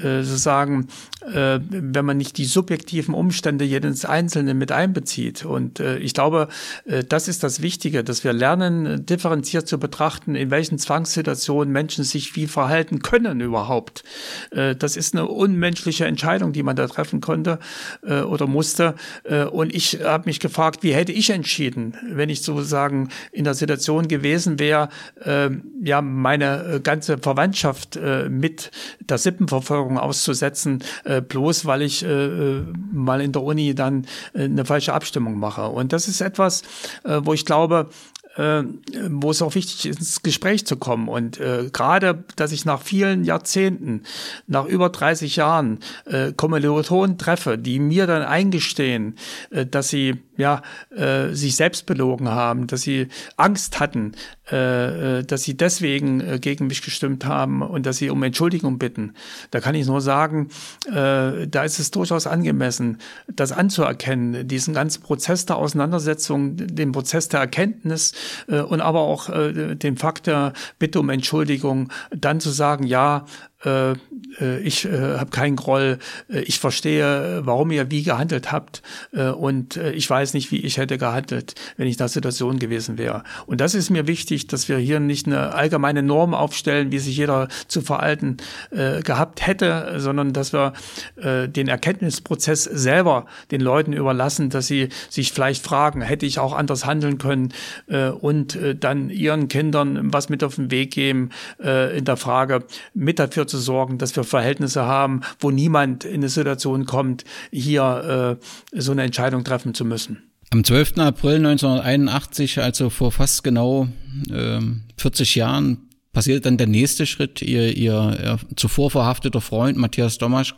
sozusagen, 0.00 0.88
äh, 1.20 1.60
wenn 1.68 2.04
man 2.04 2.16
nicht 2.16 2.38
die 2.38 2.44
subjektiven 2.44 3.14
Umstände 3.14 3.64
jedes 3.64 4.04
Einzelnen 4.04 4.56
mit 4.58 4.72
einbezieht. 4.72 5.44
Und 5.44 5.80
äh, 5.80 5.98
ich 5.98 6.14
glaube, 6.14 6.48
äh, 6.86 7.04
das 7.04 7.28
ist 7.28 7.42
das 7.42 7.62
Wichtige, 7.62 8.02
dass 8.04 8.24
wir 8.24 8.32
lernen, 8.32 9.04
differenziert 9.04 9.68
zu 9.68 9.78
betrachten, 9.78 10.34
in 10.34 10.50
welchen 10.50 10.78
Zwangssituationen 10.78 11.72
Menschen 11.72 12.04
sich 12.04 12.36
wie 12.36 12.46
verhalten 12.46 13.00
können 13.00 13.40
überhaupt. 13.40 14.02
Äh, 14.50 14.76
das 14.76 14.96
ist 14.96 15.14
eine 15.14 15.26
unmenschliche 15.26 16.06
Entscheidung, 16.06 16.52
die 16.52 16.62
man 16.62 16.76
da 16.76 16.86
treffen 16.86 17.20
konnte 17.20 17.58
äh, 18.02 18.20
oder 18.20 18.46
musste. 18.46 18.94
Äh, 19.24 19.44
und 19.44 19.74
ich 19.74 20.00
habe 20.02 20.24
mich 20.26 20.40
gefragt, 20.40 20.82
wie 20.82 20.94
hätte 20.94 21.12
ich 21.12 21.30
entschieden, 21.30 21.96
wenn 22.10 22.30
ich 22.30 22.42
sozusagen 22.42 23.08
in 23.32 23.44
der 23.44 23.54
Situation 23.54 24.08
gewesen 24.08 24.58
wäre, 24.58 24.88
äh, 25.22 25.50
ja, 25.82 26.00
meine 26.00 26.64
äh, 26.64 26.80
ganze 26.80 27.18
Verwandtschaft 27.18 27.96
äh, 27.96 28.28
mit 28.28 28.70
der 29.00 29.18
Sippenverfolgung 29.18 29.89
Verfolgung 29.90 29.98
auszusetzen, 29.98 30.82
äh, 31.04 31.20
bloß 31.20 31.66
weil 31.66 31.82
ich 31.82 32.04
äh, 32.04 32.08
äh, 32.08 32.64
mal 32.92 33.20
in 33.20 33.32
der 33.32 33.42
Uni 33.42 33.74
dann 33.74 34.06
äh, 34.34 34.44
eine 34.44 34.64
falsche 34.64 34.92
Abstimmung 34.92 35.38
mache. 35.38 35.68
Und 35.68 35.92
das 35.92 36.08
ist 36.08 36.20
etwas, 36.20 36.62
äh, 37.04 37.20
wo 37.22 37.32
ich 37.32 37.44
glaube, 37.44 37.88
äh, 38.36 38.62
wo 39.08 39.30
es 39.30 39.42
auch 39.42 39.54
wichtig 39.54 39.86
ist, 39.86 39.98
ins 39.98 40.22
Gespräch 40.22 40.66
zu 40.66 40.76
kommen. 40.76 41.08
Und 41.08 41.40
äh, 41.40 41.68
gerade, 41.72 42.24
dass 42.36 42.52
ich 42.52 42.64
nach 42.64 42.82
vielen 42.82 43.24
Jahrzehnten, 43.24 44.02
nach 44.46 44.66
über 44.66 44.88
30 44.90 45.36
Jahren, 45.36 45.80
äh, 46.06 46.32
Kommilitonen 46.32 47.18
treffe, 47.18 47.58
die 47.58 47.78
mir 47.80 48.06
dann 48.06 48.22
eingestehen, 48.22 49.16
äh, 49.50 49.66
dass 49.66 49.88
sie 49.88 50.22
ja 50.36 50.62
äh, 50.96 51.34
sich 51.34 51.56
selbst 51.56 51.86
belogen 51.86 52.28
haben, 52.28 52.66
dass 52.66 52.82
sie 52.82 53.08
Angst 53.36 53.80
hatten, 53.80 54.12
dass 54.50 55.42
sie 55.42 55.56
deswegen 55.56 56.20
äh, 56.20 56.38
gegen 56.38 56.66
mich 56.66 56.82
gestimmt 56.82 57.24
haben 57.24 57.62
und 57.62 57.86
dass 57.86 57.98
sie 57.98 58.10
um 58.10 58.22
Entschuldigung 58.22 58.78
bitten. 58.78 59.14
Da 59.50 59.60
kann 59.60 59.74
ich 59.74 59.86
nur 59.86 60.00
sagen, 60.00 60.48
äh, 60.86 61.46
da 61.46 61.62
ist 61.64 61.78
es 61.78 61.90
durchaus 61.90 62.26
angemessen, 62.26 62.98
das 63.28 63.52
anzuerkennen, 63.52 64.46
diesen 64.46 64.74
ganzen 64.74 65.02
Prozess 65.02 65.46
der 65.46 65.56
Auseinandersetzung, 65.56 66.56
den 66.56 66.92
Prozess 66.92 67.28
der 67.28 67.40
Erkenntnis 67.40 68.12
äh, 68.48 68.60
und 68.60 68.80
aber 68.80 69.00
auch 69.00 69.28
äh, 69.28 69.74
den 69.76 69.96
Fakt 69.96 70.26
der 70.26 70.52
Bitte 70.78 71.00
um 71.00 71.10
Entschuldigung, 71.10 71.90
dann 72.10 72.40
zu 72.40 72.50
sagen, 72.50 72.84
ja, 72.84 73.26
äh, 73.64 73.92
äh, 73.92 74.58
ich 74.62 74.84
äh, 74.84 75.18
habe 75.18 75.30
keinen 75.30 75.56
Groll, 75.56 75.98
äh, 76.28 76.40
ich 76.40 76.58
verstehe, 76.58 77.42
warum 77.44 77.70
ihr 77.70 77.90
wie 77.90 78.02
gehandelt 78.02 78.52
habt 78.52 78.82
äh, 79.12 79.28
und 79.28 79.76
äh, 79.76 79.92
ich 79.92 80.08
weiß 80.08 80.34
nicht, 80.34 80.50
wie 80.50 80.60
ich 80.60 80.78
hätte 80.78 80.98
gehandelt, 80.98 81.54
wenn 81.76 81.86
ich 81.86 81.94
in 81.94 81.98
der 81.98 82.08
Situation 82.08 82.58
gewesen 82.58 82.98
wäre. 82.98 83.22
Und 83.46 83.60
das 83.60 83.74
ist 83.74 83.90
mir 83.90 84.06
wichtig, 84.06 84.46
dass 84.46 84.68
wir 84.68 84.78
hier 84.78 85.00
nicht 85.00 85.26
eine 85.26 85.54
allgemeine 85.54 86.02
Norm 86.02 86.34
aufstellen, 86.34 86.92
wie 86.92 86.98
sich 86.98 87.16
jeder 87.16 87.48
zu 87.68 87.82
verhalten 87.82 88.38
äh, 88.70 89.02
gehabt 89.02 89.46
hätte, 89.46 89.94
sondern 89.98 90.32
dass 90.32 90.52
wir 90.52 90.72
äh, 91.16 91.48
den 91.48 91.68
Erkenntnisprozess 91.68 92.64
selber 92.64 93.26
den 93.50 93.60
Leuten 93.60 93.92
überlassen, 93.92 94.50
dass 94.50 94.66
sie 94.66 94.88
sich 95.08 95.32
vielleicht 95.32 95.64
fragen, 95.64 96.00
hätte 96.00 96.26
ich 96.26 96.38
auch 96.38 96.54
anders 96.54 96.86
handeln 96.86 97.18
können 97.18 97.52
äh, 97.88 98.08
und 98.08 98.56
äh, 98.56 98.74
dann 98.74 99.10
ihren 99.10 99.48
Kindern 99.48 100.12
was 100.12 100.28
mit 100.28 100.42
auf 100.44 100.56
den 100.56 100.70
Weg 100.70 100.92
geben 100.92 101.30
äh, 101.62 101.98
in 101.98 102.04
der 102.04 102.16
Frage, 102.16 102.64
mit 102.94 103.18
dafür 103.18 103.46
zu 103.50 103.58
sorgen, 103.58 103.98
dass 103.98 104.16
wir 104.16 104.24
Verhältnisse 104.24 104.84
haben, 104.84 105.20
wo 105.38 105.50
niemand 105.50 106.04
in 106.04 106.14
eine 106.14 106.28
Situation 106.28 106.86
kommt, 106.86 107.24
hier 107.50 108.38
äh, 108.72 108.80
so 108.80 108.92
eine 108.92 109.02
Entscheidung 109.02 109.44
treffen 109.44 109.74
zu 109.74 109.84
müssen. 109.84 110.30
Am 110.50 110.64
12. 110.64 110.98
April 110.98 111.36
1981, 111.36 112.60
also 112.60 112.90
vor 112.90 113.12
fast 113.12 113.44
genau 113.44 113.88
äh, 114.32 114.60
40 114.96 115.36
Jahren, 115.36 115.90
passiert 116.12 116.46
dann 116.46 116.56
der 116.56 116.66
nächste 116.66 117.06
Schritt. 117.06 117.40
Ihr, 117.40 117.76
ihr, 117.76 118.18
ihr 118.20 118.38
zuvor 118.56 118.90
verhafteter 118.90 119.40
Freund 119.40 119.76
Matthias 119.76 120.18
Domasch 120.18 120.54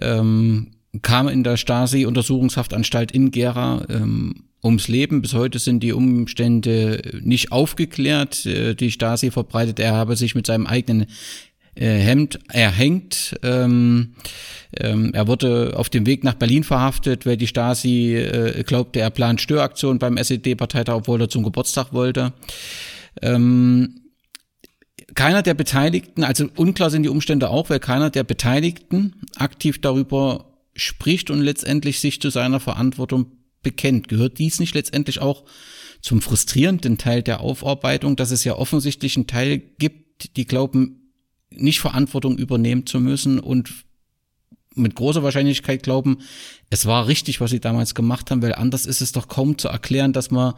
ähm, 0.00 0.68
kam 1.02 1.28
in 1.28 1.44
der 1.44 1.56
Stasi-Untersuchungshaftanstalt 1.56 3.12
in 3.12 3.30
Gera 3.30 3.84
ähm, 3.88 4.44
ums 4.62 4.88
Leben. 4.88 5.22
Bis 5.22 5.34
heute 5.34 5.58
sind 5.58 5.82
die 5.82 5.92
Umstände 5.92 7.02
nicht 7.20 7.52
aufgeklärt. 7.52 8.46
Äh, 8.46 8.74
die 8.74 8.90
Stasi 8.90 9.30
verbreitet, 9.30 9.78
er 9.80 9.94
habe 9.94 10.16
sich 10.16 10.34
mit 10.34 10.46
seinem 10.46 10.66
eigenen 10.66 11.06
Hemd 11.86 12.38
erhängt. 12.48 13.38
Ähm, 13.42 14.14
ähm, 14.76 15.12
er 15.14 15.26
wurde 15.26 15.74
auf 15.76 15.88
dem 15.88 16.06
Weg 16.06 16.24
nach 16.24 16.34
Berlin 16.34 16.64
verhaftet, 16.64 17.26
weil 17.26 17.36
die 17.36 17.46
Stasi 17.46 18.16
äh, 18.16 18.62
glaubte, 18.64 19.00
er 19.00 19.10
plant 19.10 19.40
Störaktionen 19.40 19.98
beim 19.98 20.16
SED-Parteitag, 20.16 20.94
obwohl 20.94 21.20
er 21.20 21.28
zum 21.28 21.44
Geburtstag 21.44 21.92
wollte. 21.92 22.32
Ähm, 23.22 24.00
keiner 25.14 25.42
der 25.42 25.54
Beteiligten, 25.54 26.22
also 26.22 26.48
unklar 26.56 26.90
sind 26.90 27.02
die 27.02 27.08
Umstände 27.08 27.50
auch, 27.50 27.70
weil 27.70 27.80
keiner 27.80 28.10
der 28.10 28.24
Beteiligten 28.24 29.14
aktiv 29.36 29.80
darüber 29.80 30.58
spricht 30.76 31.30
und 31.30 31.40
letztendlich 31.40 32.00
sich 32.00 32.20
zu 32.20 32.30
seiner 32.30 32.60
Verantwortung 32.60 33.32
bekennt. 33.62 34.08
Gehört 34.08 34.38
dies 34.38 34.60
nicht 34.60 34.74
letztendlich 34.74 35.20
auch 35.20 35.44
zum 36.00 36.20
frustrierenden 36.20 36.98
Teil 36.98 37.22
der 37.22 37.40
Aufarbeitung, 37.40 38.16
dass 38.16 38.30
es 38.30 38.44
ja 38.44 38.54
offensichtlich 38.54 39.16
einen 39.16 39.26
Teil 39.26 39.58
gibt, 39.58 40.36
die 40.36 40.46
glauben, 40.46 40.97
nicht 41.58 41.80
Verantwortung 41.80 42.38
übernehmen 42.38 42.86
zu 42.86 43.00
müssen 43.00 43.38
und 43.38 43.84
mit 44.74 44.94
großer 44.94 45.22
Wahrscheinlichkeit 45.22 45.82
glauben, 45.82 46.18
es 46.70 46.86
war 46.86 47.08
richtig, 47.08 47.40
was 47.40 47.50
sie 47.50 47.60
damals 47.60 47.94
gemacht 47.94 48.30
haben, 48.30 48.42
weil 48.42 48.54
anders 48.54 48.86
ist 48.86 49.00
es 49.00 49.12
doch 49.12 49.28
kaum 49.28 49.58
zu 49.58 49.68
erklären, 49.68 50.12
dass 50.12 50.30
man 50.30 50.54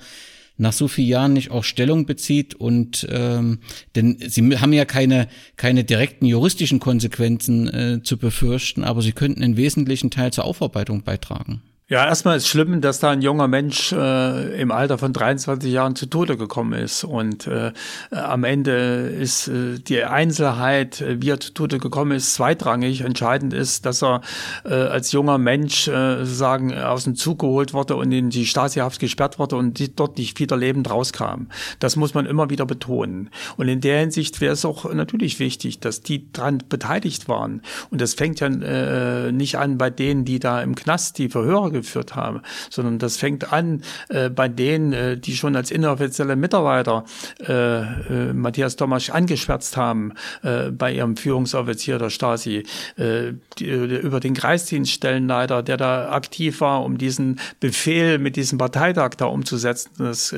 nach 0.57 0.73
so 0.75 0.89
vielen 0.89 1.09
Jahren 1.09 1.33
nicht 1.33 1.51
auch 1.51 1.65
Stellung 1.65 2.05
bezieht 2.05 2.55
und 2.55 3.07
ähm, 3.11 3.61
denn 3.97 4.19
sie 4.21 4.59
haben 4.59 4.75
ja 4.75 4.85
keine 4.85 5.29
keine 5.57 5.85
direkten 5.85 6.27
juristischen 6.27 6.81
Konsequenzen 6.81 7.69
äh, 7.69 8.03
zu 8.03 8.19
befürchten, 8.19 8.85
aber 8.85 9.01
sie 9.01 9.13
könnten 9.13 9.43
einen 9.43 9.57
wesentlichen 9.57 10.11
Teil 10.11 10.33
zur 10.35 10.45
Aufarbeitung 10.45 11.03
beitragen. 11.03 11.63
Ja, 11.91 12.07
erstmal 12.07 12.37
ist 12.37 12.47
schlimm, 12.47 12.81
dass 12.81 13.01
da 13.01 13.11
ein 13.11 13.21
junger 13.21 13.49
Mensch 13.49 13.91
äh, 13.91 14.61
im 14.61 14.71
Alter 14.71 14.97
von 14.97 15.13
23 15.13 15.73
Jahren 15.73 15.97
zu 15.97 16.07
Tode 16.07 16.37
gekommen 16.37 16.73
ist. 16.73 17.03
Und 17.03 17.49
äh, 17.49 17.73
am 18.13 18.45
Ende 18.45 19.09
ist 19.09 19.49
äh, 19.49 19.81
die 19.81 20.05
Einzelheit, 20.05 21.01
äh, 21.01 21.21
wie 21.21 21.31
er 21.31 21.41
zu 21.41 21.53
Tode 21.53 21.79
gekommen 21.79 22.13
ist, 22.13 22.35
zweitrangig. 22.35 23.01
Entscheidend 23.01 23.53
ist, 23.53 23.87
dass 23.87 24.05
er 24.05 24.21
äh, 24.65 24.73
als 24.73 25.11
junger 25.11 25.39
Mensch 25.39 25.89
äh, 25.89 26.19
sozusagen 26.19 26.73
aus 26.79 27.03
dem 27.03 27.17
Zug 27.17 27.41
geholt 27.41 27.75
wurde 27.75 27.97
und 27.97 28.13
in 28.13 28.31
die 28.31 28.47
Stasihaft 28.47 29.01
gesperrt 29.01 29.41
wurde 29.41 29.57
und 29.57 29.81
die, 29.81 29.93
dort 29.93 30.17
nicht 30.17 30.39
wieder 30.39 30.57
lebend 30.57 30.89
rauskam. 30.89 31.49
Das 31.81 31.97
muss 31.97 32.15
man 32.15 32.25
immer 32.25 32.51
wieder 32.51 32.67
betonen. 32.67 33.31
Und 33.57 33.67
in 33.67 33.81
der 33.81 33.99
Hinsicht 33.99 34.41
wäre 34.41 34.53
es 34.53 34.65
auch 34.65 34.95
natürlich 34.95 35.41
wichtig, 35.41 35.81
dass 35.81 36.03
die 36.03 36.31
dran 36.31 36.63
beteiligt 36.69 37.29
waren. 37.29 37.63
Und 37.91 38.01
das 38.01 38.15
fängt 38.15 38.39
ja 38.39 38.47
äh, 38.47 39.33
nicht 39.33 39.59
an 39.59 39.77
bei 39.77 39.91
denen, 39.91 40.25
die 40.25 40.39
da 40.39 40.63
im 40.63 40.77
Knast 40.77 41.19
die 41.19 41.29
Verhörer 41.29 41.80
geführt 41.81 42.15
habe, 42.15 42.43
sondern 42.71 42.99
das 42.99 43.17
fängt 43.17 43.53
an 43.53 43.83
äh, 44.09 44.31
bei 44.31 44.49
denen, 44.49 44.93
äh, 44.93 45.17
die 45.17 45.35
schon 45.37 45.57
als 45.57 45.71
inoffizielle 45.71 46.37
Mitarbeiter 46.37 47.05
äh, 47.47 47.81
äh, 47.81 48.33
Matthias 48.33 48.77
Tomasch 48.77 49.11
angeschwärzt 49.11 49.77
haben 49.77 50.13
äh, 50.43 50.71
bei 50.71 50.93
ihrem 50.93 51.17
Führungsoffizier 51.17 51.99
der 51.99 52.11
Stasi, 52.11 52.65
äh, 52.97 53.33
die, 53.59 53.67
über 53.67 54.21
den 54.21 54.35
Kreisdienststellenleiter, 54.35 55.63
der 55.63 55.77
da 55.77 56.11
aktiv 56.11 56.61
war, 56.61 56.85
um 56.85 56.99
diesen 56.99 57.41
Befehl 57.61 58.19
mit 58.19 58.37
diesem 58.37 58.59
Parteitag 58.59 59.11
da 59.17 59.27
umzusetzen, 59.27 59.91
dass 59.99 60.35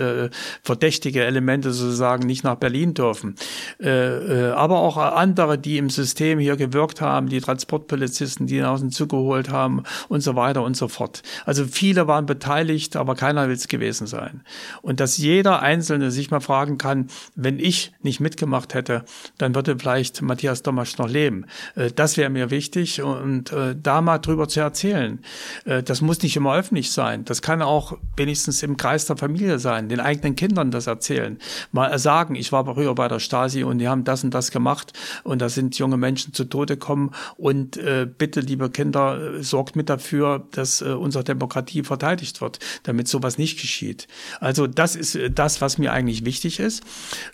verdächtige 0.63 1.25
Elemente 1.25 1.73
sozusagen 1.73 2.27
nicht 2.27 2.45
nach 2.45 2.57
Berlin 2.57 2.95
dürfen. 2.95 3.37
Aber 3.81 4.79
auch 4.79 4.97
andere, 4.97 5.59
die 5.59 5.79
im 5.79 5.91
System 5.91 6.39
hier 6.39 6.57
gewirkt 6.57 7.01
haben, 7.01 7.29
die 7.29 7.41
Transportpolizisten, 7.41 8.47
die 8.47 8.57
ihn 8.57 8.65
aus 8.65 8.81
dem 8.81 8.91
Zug 8.91 9.11
geholt 9.11 9.51
haben 9.51 9.83
und 10.09 10.23
so 10.23 10.37
weiter 10.37 10.63
und 10.63 10.77
so 10.77 10.89
fort. 10.89 11.23
Also 11.45 11.65
viele 11.65 12.07
waren 12.07 12.27
beteiligt, 12.27 12.97
aber 12.97 13.15
keiner 13.15 13.49
will 13.49 13.55
es 13.55 13.69
gewesen 13.69 14.07
sein. 14.07 14.43
Und 14.83 15.01
dass 15.01 15.19
jeder 15.19 15.63
Einzelne 15.63 16.11
sich 16.11 16.31
mal 16.31 16.41
fragen 16.41 16.79
kann, 16.79 17.09
wenn 17.35 17.59
ich 17.59 17.93
nicht 18.03 18.21
mitgemacht 18.21 18.75
hätte, 18.75 19.05
dann 19.39 19.55
würde 19.55 19.79
vielleicht 19.79 20.23
Matthias 20.23 20.63
Domasch 20.63 20.99
noch 20.99 21.09
leben. 21.09 21.47
Äh, 21.75 21.91
das 21.95 22.17
wäre 22.17 22.31
mir 22.31 22.51
wichtig 22.51 23.03
und 23.03 23.53
äh, 23.53 23.75
da 23.81 24.01
mal 24.01 24.19
drüber 24.19 24.49
zu 24.49 24.61
erzählen. 24.61 25.21
Äh, 25.65 25.83
das 25.83 26.01
muss 26.01 26.23
nicht 26.23 26.37
immer 26.37 26.55
öffentlich 26.55 26.93
sein. 26.93 27.25
Das 27.25 27.43
kann 27.43 27.63
auch 27.63 27.99
wenigstens 28.17 28.63
im 28.63 28.77
Kreis 28.77 29.07
der 29.07 29.17
Familie 29.17 29.59
sein, 29.59 29.89
den 29.89 30.01
eigenen 30.01 30.37
Kindern 30.37 30.71
das 30.71 30.87
erzählen. 30.87 31.39
Mal 31.73 31.99
sagen, 31.99 32.35
ich 32.35 32.53
war 32.53 32.65
früher 32.65 32.95
bei 32.95 33.09
der 33.09 33.19
Stasi 33.19 33.65
und 33.65 33.79
die 33.79 33.89
haben 33.89 34.05
das 34.05 34.25
und 34.25 34.33
das 34.33 34.51
gemacht 34.51 34.93
und 35.25 35.41
da 35.41 35.49
sind 35.49 35.79
junge 35.79 35.97
Menschen 35.97 36.33
zu 36.33 36.45
Tode 36.45 36.77
gekommen 36.77 37.11
und 37.37 37.79
bitte, 38.19 38.41
liebe 38.41 38.71
Kinder, 38.71 39.43
sorgt 39.43 39.77
mit 39.77 39.89
dafür, 39.89 40.47
dass 40.53 40.83
unser 40.83 41.22
Demokratie 41.25 41.83
verteidigt 41.83 42.41
wird, 42.41 42.59
damit 42.83 43.09
sowas 43.09 43.39
nicht 43.39 43.61
geschieht. 43.61 44.09
Also 44.41 44.67
das 44.67 44.97
ist 44.97 45.15
äh, 45.15 45.31
das, 45.31 45.61
was 45.61 45.79
mir 45.79 45.93
eigentlich 45.93 46.25
wichtig 46.25 46.61
ist. 46.61 46.83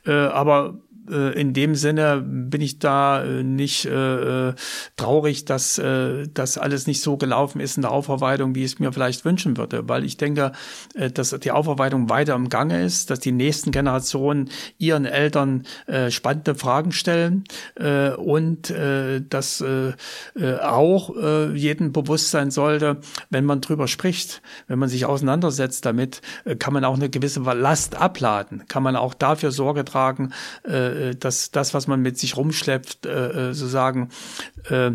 Äh, 0.06 0.12
aber 0.12 0.78
äh, 1.10 1.38
in 1.40 1.52
dem 1.52 1.74
Sinne 1.74 2.22
bin 2.24 2.60
ich 2.60 2.78
da 2.78 3.24
äh, 3.24 3.42
nicht 3.42 3.86
äh, 3.86 4.54
traurig, 4.96 5.44
dass 5.44 5.78
äh, 5.78 6.28
das 6.32 6.58
alles 6.58 6.86
nicht 6.86 7.02
so 7.02 7.16
gelaufen 7.16 7.60
ist 7.60 7.76
in 7.76 7.82
der 7.82 7.92
Aufarbeitung, 7.92 8.54
wie 8.54 8.64
ich 8.64 8.72
es 8.72 8.78
mir 8.78 8.92
vielleicht 8.92 9.24
wünschen 9.24 9.56
würde, 9.56 9.88
weil 9.88 10.04
ich 10.04 10.16
denke, 10.16 10.52
äh, 10.94 11.10
dass 11.10 11.30
die 11.30 11.50
Aufarbeitung 11.50 12.08
weiter 12.08 12.34
im 12.34 12.48
Gange 12.48 12.82
ist, 12.82 13.10
dass 13.10 13.20
die 13.20 13.32
nächsten 13.32 13.70
Generationen 13.70 14.50
ihren 14.78 15.04
Eltern 15.04 15.64
äh, 15.86 16.10
spannende 16.10 16.54
Fragen 16.54 16.92
stellen 16.92 17.44
äh, 17.76 18.10
und 18.10 18.70
äh, 18.70 19.20
dass 19.28 19.60
äh, 19.60 19.92
äh, 20.34 20.56
auch 20.60 21.14
äh, 21.16 21.52
jedem 21.54 21.92
bewusst 21.92 22.30
sein 22.30 22.50
sollte, 22.50 22.98
wenn 23.30 23.44
man 23.44 23.60
drüber 23.60 23.88
spricht, 23.88 24.42
wenn 24.66 24.78
man 24.78 24.88
sich 24.88 25.06
auseinandersetzt 25.06 25.86
damit, 25.86 26.20
äh, 26.44 26.56
kann 26.56 26.72
man 26.72 26.84
auch 26.84 26.96
eine 26.96 27.08
gewisse 27.08 27.40
Last 27.40 27.96
abladen, 27.96 28.64
kann 28.68 28.82
man 28.82 28.96
auch 28.96 29.14
dafür 29.14 29.50
Sorge 29.50 29.84
tragen, 29.84 30.32
äh, 30.66 30.72
äh, 30.72 30.97
dass 31.14 31.50
das, 31.50 31.74
was 31.74 31.86
man 31.86 32.00
mit 32.02 32.18
sich 32.18 32.36
rumschleppt, 32.36 33.06
äh, 33.06 33.10
äh, 33.50 33.54
sozusagen 33.54 34.10
äh, 34.70 34.92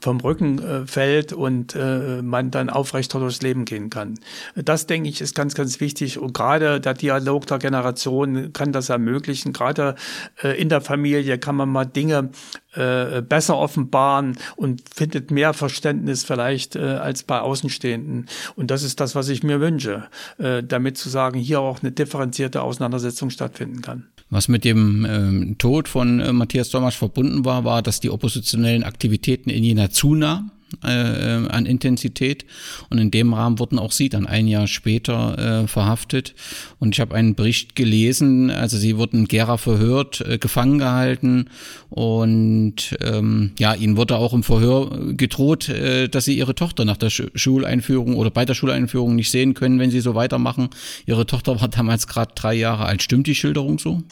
vom 0.00 0.20
Rücken 0.20 0.58
äh, 0.58 0.86
fällt 0.86 1.32
und 1.32 1.74
äh, 1.74 2.22
man 2.22 2.50
dann 2.50 2.70
aufrechter 2.70 3.18
durchs 3.18 3.42
Leben 3.42 3.64
gehen 3.64 3.90
kann. 3.90 4.18
Das, 4.54 4.86
denke 4.86 5.08
ich, 5.08 5.20
ist 5.20 5.34
ganz, 5.34 5.54
ganz 5.54 5.80
wichtig. 5.80 6.18
Und 6.18 6.32
gerade 6.34 6.80
der 6.80 6.94
Dialog 6.94 7.46
der 7.46 7.58
Generation 7.58 8.52
kann 8.52 8.72
das 8.72 8.88
ermöglichen. 8.88 9.52
Gerade 9.52 9.94
äh, 10.42 10.60
in 10.60 10.68
der 10.68 10.80
Familie 10.80 11.38
kann 11.38 11.56
man 11.56 11.68
mal 11.68 11.84
Dinge 11.84 12.30
äh, 12.74 13.22
besser 13.22 13.56
offenbaren 13.56 14.36
und 14.56 14.82
findet 14.94 15.30
mehr 15.30 15.54
Verständnis 15.54 16.24
vielleicht 16.24 16.76
äh, 16.76 16.80
als 16.80 17.22
bei 17.22 17.40
Außenstehenden. 17.40 18.26
Und 18.54 18.70
das 18.70 18.82
ist 18.82 19.00
das, 19.00 19.14
was 19.14 19.28
ich 19.28 19.42
mir 19.42 19.60
wünsche, 19.60 20.04
äh, 20.38 20.62
damit 20.62 20.98
zu 20.98 21.08
sagen, 21.08 21.38
hier 21.38 21.60
auch 21.60 21.82
eine 21.82 21.92
differenzierte 21.92 22.62
Auseinandersetzung 22.62 23.30
stattfinden 23.30 23.82
kann. 23.82 24.08
Was 24.28 24.48
mit 24.48 24.64
dem 24.64 25.06
ähm, 25.08 25.56
Tod 25.56 25.88
von 25.88 26.18
äh, 26.18 26.32
Matthias 26.32 26.70
Domasch 26.70 26.96
verbunden 26.96 27.44
war, 27.44 27.64
war, 27.64 27.80
dass 27.80 28.00
die 28.00 28.10
oppositionellen 28.10 28.82
Aktivitäten 28.82 29.15
in 29.50 29.64
Jena 29.64 29.90
zunahmen. 29.90 30.50
Äh, 30.82 30.88
an 30.88 31.66
Intensität. 31.66 32.44
Und 32.90 32.98
in 32.98 33.10
dem 33.10 33.32
Rahmen 33.32 33.58
wurden 33.58 33.78
auch 33.78 33.92
sie 33.92 34.08
dann 34.08 34.26
ein 34.26 34.48
Jahr 34.48 34.66
später 34.66 35.62
äh, 35.62 35.66
verhaftet. 35.68 36.34
Und 36.78 36.94
ich 36.94 37.00
habe 37.00 37.14
einen 37.14 37.34
Bericht 37.34 37.76
gelesen, 37.76 38.50
also 38.50 38.76
sie 38.76 38.96
wurden 38.96 39.20
in 39.20 39.28
Gera 39.28 39.56
verhört, 39.56 40.20
äh, 40.20 40.38
gefangen 40.38 40.78
gehalten 40.78 41.48
und 41.90 42.96
ähm, 43.00 43.52
ja, 43.58 43.74
ihnen 43.74 43.96
wurde 43.96 44.16
auch 44.16 44.32
im 44.32 44.42
Verhör 44.42 44.90
gedroht, 45.16 45.68
äh, 45.68 46.08
dass 46.08 46.24
sie 46.24 46.36
ihre 46.36 46.54
Tochter 46.54 46.84
nach 46.84 46.96
der 46.96 47.10
Sch 47.10 47.22
Schuleinführung 47.34 48.16
oder 48.16 48.30
bei 48.30 48.44
der 48.44 48.54
Schuleinführung 48.54 49.14
nicht 49.14 49.30
sehen 49.30 49.54
können, 49.54 49.78
wenn 49.78 49.90
sie 49.90 50.00
so 50.00 50.14
weitermachen. 50.14 50.70
Ihre 51.06 51.26
Tochter 51.26 51.60
war 51.60 51.68
damals 51.68 52.06
gerade 52.06 52.32
drei 52.34 52.54
Jahre 52.54 52.86
alt. 52.86 53.02
Stimmt 53.02 53.26
die 53.26 53.34
Schilderung 53.34 53.78
so? 53.78 54.02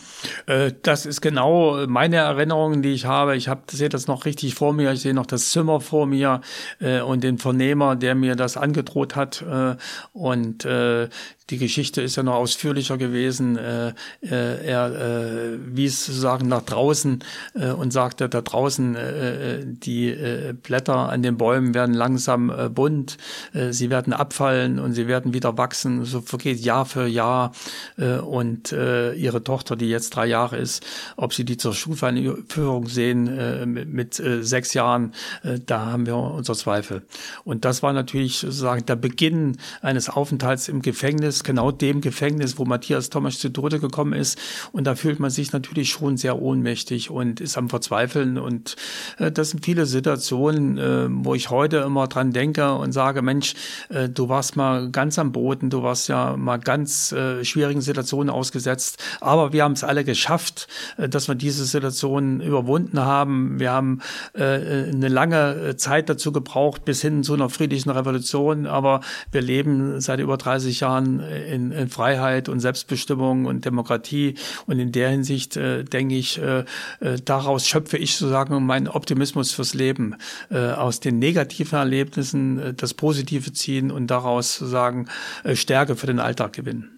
Äh, 0.46 0.72
das 0.82 1.06
ist 1.06 1.20
genau 1.20 1.86
meine 1.86 2.16
Erinnerung, 2.16 2.82
die 2.82 2.90
ich 2.90 3.04
habe. 3.04 3.36
Ich 3.36 3.48
hab, 3.48 3.70
sehe 3.70 3.88
das 3.88 4.06
noch 4.06 4.24
richtig 4.24 4.54
vor 4.54 4.72
mir. 4.72 4.92
Ich 4.92 5.00
sehe 5.00 5.14
noch 5.14 5.26
das 5.26 5.50
Zimmer 5.50 5.80
vor 5.80 6.06
mir 6.06 6.40
äh, 6.80 7.00
und 7.00 7.24
den 7.24 7.38
Vernehmer, 7.38 7.96
der 7.96 8.14
mir 8.14 8.36
das 8.36 8.56
angedroht 8.56 9.16
hat. 9.16 9.42
Äh, 9.42 9.76
und 10.12 10.64
äh, 10.64 11.08
die 11.50 11.58
Geschichte 11.58 12.00
ist 12.00 12.16
ja 12.16 12.22
noch 12.22 12.36
ausführlicher 12.36 12.96
gewesen. 12.96 13.58
Äh, 13.58 13.88
äh, 14.22 14.66
er 14.66 14.86
äh, 14.86 15.58
wies 15.76 16.06
sozusagen 16.06 16.48
nach 16.48 16.62
draußen 16.62 17.22
äh, 17.54 17.70
und 17.70 17.92
sagte, 17.92 18.30
da 18.30 18.40
draußen 18.40 18.96
äh, 18.96 19.58
äh, 19.58 19.64
die 19.66 20.08
äh, 20.08 20.54
Blätter 20.54 21.10
an 21.10 21.22
den 21.22 21.36
Bäumen 21.36 21.74
werden 21.74 21.94
langsam 21.94 22.48
äh, 22.48 22.70
bunt, 22.70 23.18
äh, 23.52 23.72
sie 23.72 23.90
werden 23.90 24.14
abfallen 24.14 24.78
und 24.78 24.94
sie 24.94 25.06
werden 25.06 25.34
wieder 25.34 25.58
wachsen. 25.58 26.06
So 26.06 26.22
vergeht 26.22 26.60
Jahr 26.60 26.86
für 26.86 27.06
Jahr. 27.06 27.52
Äh, 27.98 28.18
und 28.18 28.72
äh, 28.72 29.12
ihre 29.12 29.44
Tochter, 29.44 29.76
die 29.76 29.90
jetzt 29.90 30.16
drei 30.16 30.26
Jahre 30.26 30.56
ist, 30.56 30.82
ob 31.16 31.34
sie 31.34 31.44
die 31.44 31.58
zur 31.58 31.74
Schulführung 31.74 32.88
sehen 32.88 33.26
äh, 33.28 33.66
mit, 33.66 33.92
mit 33.92 34.18
äh, 34.18 34.42
sechs 34.42 34.72
Jahren, 34.72 35.12
äh, 35.42 35.60
da 35.64 35.86
haben 35.86 36.06
wir 36.06 36.16
unser 36.16 36.54
Zweifel. 36.54 37.02
Und 37.44 37.66
das 37.66 37.82
war 37.82 37.92
natürlich 37.92 38.38
sozusagen 38.38 38.86
der 38.86 38.96
Beginn 38.96 39.58
eines 39.82 40.08
Aufenthalts 40.08 40.68
im 40.68 40.80
Gefängnis 40.80 41.33
Gefängnis, 41.34 41.42
genau 41.42 41.70
dem 41.72 42.00
Gefängnis, 42.00 42.58
wo 42.58 42.64
Matthias 42.64 43.10
Thomas 43.10 43.38
zu 43.38 43.48
Tode 43.48 43.80
gekommen 43.80 44.12
ist. 44.12 44.38
Und 44.72 44.84
da 44.84 44.94
fühlt 44.94 45.18
man 45.18 45.30
sich 45.30 45.52
natürlich 45.52 45.90
schon 45.90 46.16
sehr 46.16 46.40
ohnmächtig 46.40 47.10
und 47.10 47.40
ist 47.40 47.56
am 47.58 47.68
Verzweifeln. 47.68 48.38
Und 48.38 48.76
äh, 49.18 49.32
das 49.32 49.50
sind 49.50 49.64
viele 49.64 49.86
Situationen, 49.86 50.78
äh, 50.78 51.06
wo 51.10 51.34
ich 51.34 51.50
heute 51.50 51.78
immer 51.78 52.06
dran 52.06 52.32
denke 52.32 52.74
und 52.74 52.92
sage, 52.92 53.22
Mensch, 53.22 53.54
äh, 53.88 54.08
du 54.08 54.28
warst 54.28 54.56
mal 54.56 54.90
ganz 54.90 55.18
am 55.18 55.32
Boden, 55.32 55.70
du 55.70 55.82
warst 55.82 56.08
ja 56.08 56.36
mal 56.36 56.58
ganz 56.58 57.12
äh, 57.12 57.44
schwierigen 57.44 57.80
Situationen 57.80 58.30
ausgesetzt. 58.30 59.02
Aber 59.20 59.52
wir 59.52 59.64
haben 59.64 59.72
es 59.72 59.84
alle 59.84 60.04
geschafft, 60.04 60.68
äh, 60.98 61.08
dass 61.08 61.28
wir 61.28 61.34
diese 61.34 61.64
Situation 61.64 62.40
überwunden 62.40 63.00
haben. 63.00 63.58
Wir 63.58 63.72
haben 63.72 64.00
äh, 64.34 64.42
eine 64.42 65.08
lange 65.08 65.76
Zeit 65.76 66.08
dazu 66.08 66.32
gebraucht, 66.32 66.84
bis 66.84 67.00
hin 67.00 67.22
zu 67.22 67.34
einer 67.34 67.48
friedlichen 67.48 67.90
Revolution. 67.90 68.66
Aber 68.66 69.00
wir 69.32 69.42
leben 69.42 70.00
seit 70.00 70.20
über 70.20 70.36
30 70.36 70.80
Jahren 70.80 71.23
in, 71.30 71.72
in 71.72 71.88
Freiheit 71.88 72.48
und 72.48 72.60
Selbstbestimmung 72.60 73.46
und 73.46 73.64
Demokratie. 73.64 74.34
Und 74.66 74.78
in 74.78 74.92
der 74.92 75.10
Hinsicht 75.10 75.56
äh, 75.56 75.84
denke 75.84 76.14
ich, 76.14 76.40
äh, 76.40 76.64
äh, 77.00 77.16
daraus 77.24 77.66
schöpfe 77.66 77.96
ich 77.96 78.16
sozusagen 78.16 78.64
meinen 78.64 78.88
Optimismus 78.88 79.52
fürs 79.52 79.74
Leben. 79.74 80.16
Äh, 80.50 80.58
aus 80.58 81.00
den 81.00 81.18
negativen 81.18 81.78
Erlebnissen 81.78 82.58
äh, 82.58 82.74
das 82.74 82.94
Positive 82.94 83.52
ziehen 83.52 83.90
und 83.90 84.08
daraus 84.08 84.56
sozusagen 84.56 85.08
äh, 85.42 85.56
Stärke 85.56 85.96
für 85.96 86.06
den 86.06 86.18
Alltag 86.18 86.52
gewinnen. 86.52 86.93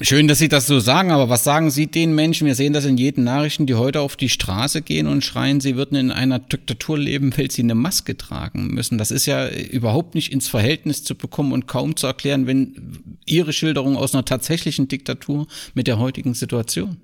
Schön, 0.00 0.28
dass 0.28 0.38
Sie 0.38 0.48
das 0.48 0.68
so 0.68 0.78
sagen, 0.78 1.10
aber 1.10 1.28
was 1.28 1.42
sagen 1.42 1.68
Sie 1.70 1.88
den 1.88 2.14
Menschen? 2.14 2.46
Wir 2.46 2.54
sehen 2.54 2.72
das 2.72 2.84
in 2.84 2.96
jeden 2.96 3.24
Nachrichten, 3.24 3.66
die 3.66 3.74
heute 3.74 4.00
auf 4.00 4.14
die 4.14 4.28
Straße 4.28 4.80
gehen 4.80 5.08
und 5.08 5.24
schreien, 5.24 5.60
sie 5.60 5.74
würden 5.74 5.96
in 5.96 6.12
einer 6.12 6.38
Diktatur 6.38 6.96
leben, 6.96 7.36
weil 7.36 7.50
sie 7.50 7.62
eine 7.62 7.74
Maske 7.74 8.16
tragen 8.16 8.68
müssen. 8.68 8.96
Das 8.96 9.10
ist 9.10 9.26
ja 9.26 9.48
überhaupt 9.48 10.14
nicht 10.14 10.32
ins 10.32 10.46
Verhältnis 10.46 11.02
zu 11.02 11.16
bekommen 11.16 11.52
und 11.52 11.66
kaum 11.66 11.96
zu 11.96 12.06
erklären, 12.06 12.46
wenn 12.46 13.16
Ihre 13.26 13.52
Schilderung 13.52 13.96
aus 13.96 14.14
einer 14.14 14.24
tatsächlichen 14.24 14.86
Diktatur 14.86 15.48
mit 15.74 15.88
der 15.88 15.98
heutigen 15.98 16.34
Situation. 16.34 16.98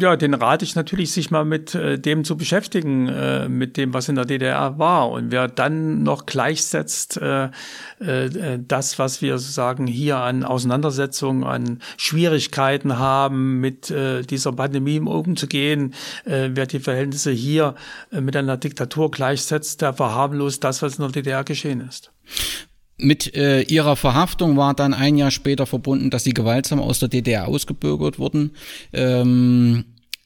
Ja, 0.00 0.16
den 0.16 0.32
rate 0.32 0.64
ich 0.64 0.74
natürlich, 0.74 1.12
sich 1.12 1.30
mal 1.30 1.44
mit 1.44 1.74
äh, 1.74 1.98
dem 1.98 2.24
zu 2.24 2.38
beschäftigen, 2.38 3.08
äh, 3.08 3.46
mit 3.50 3.76
dem, 3.76 3.92
was 3.92 4.08
in 4.08 4.14
der 4.14 4.24
DDR 4.24 4.78
war. 4.78 5.10
Und 5.10 5.30
wer 5.30 5.48
dann 5.48 6.02
noch 6.02 6.24
gleichsetzt, 6.24 7.18
äh, 7.18 7.50
äh, 8.00 8.58
das, 8.66 8.98
was 8.98 9.20
wir 9.20 9.36
sozusagen 9.36 9.86
hier 9.86 10.16
an 10.16 10.44
Auseinandersetzungen, 10.44 11.44
an 11.44 11.80
Schwierigkeiten 11.98 12.98
haben, 12.98 13.60
mit 13.60 13.90
äh, 13.90 14.22
dieser 14.22 14.52
Pandemie 14.52 14.98
umzugehen, 14.98 15.92
äh, 16.24 16.48
wer 16.52 16.64
die 16.64 16.80
Verhältnisse 16.80 17.30
hier 17.30 17.74
äh, 18.10 18.22
mit 18.22 18.34
einer 18.34 18.56
Diktatur 18.56 19.10
gleichsetzt, 19.10 19.82
der 19.82 19.92
verharmlost 19.92 20.64
das, 20.64 20.80
was 20.80 20.98
in 20.98 21.02
der 21.02 21.12
DDR 21.12 21.44
geschehen 21.44 21.86
ist. 21.86 22.12
Mit 23.02 23.34
äh, 23.34 23.62
ihrer 23.62 23.96
Verhaftung 23.96 24.56
war 24.56 24.74
dann 24.74 24.94
ein 24.94 25.16
Jahr 25.16 25.30
später 25.30 25.66
verbunden, 25.66 26.10
dass 26.10 26.24
sie 26.24 26.34
gewaltsam 26.34 26.80
aus 26.80 26.98
der 26.98 27.08
DDR 27.08 27.48
ausgebürgert 27.48 28.18
wurden. 28.18 28.52
Ähm, 28.92 29.84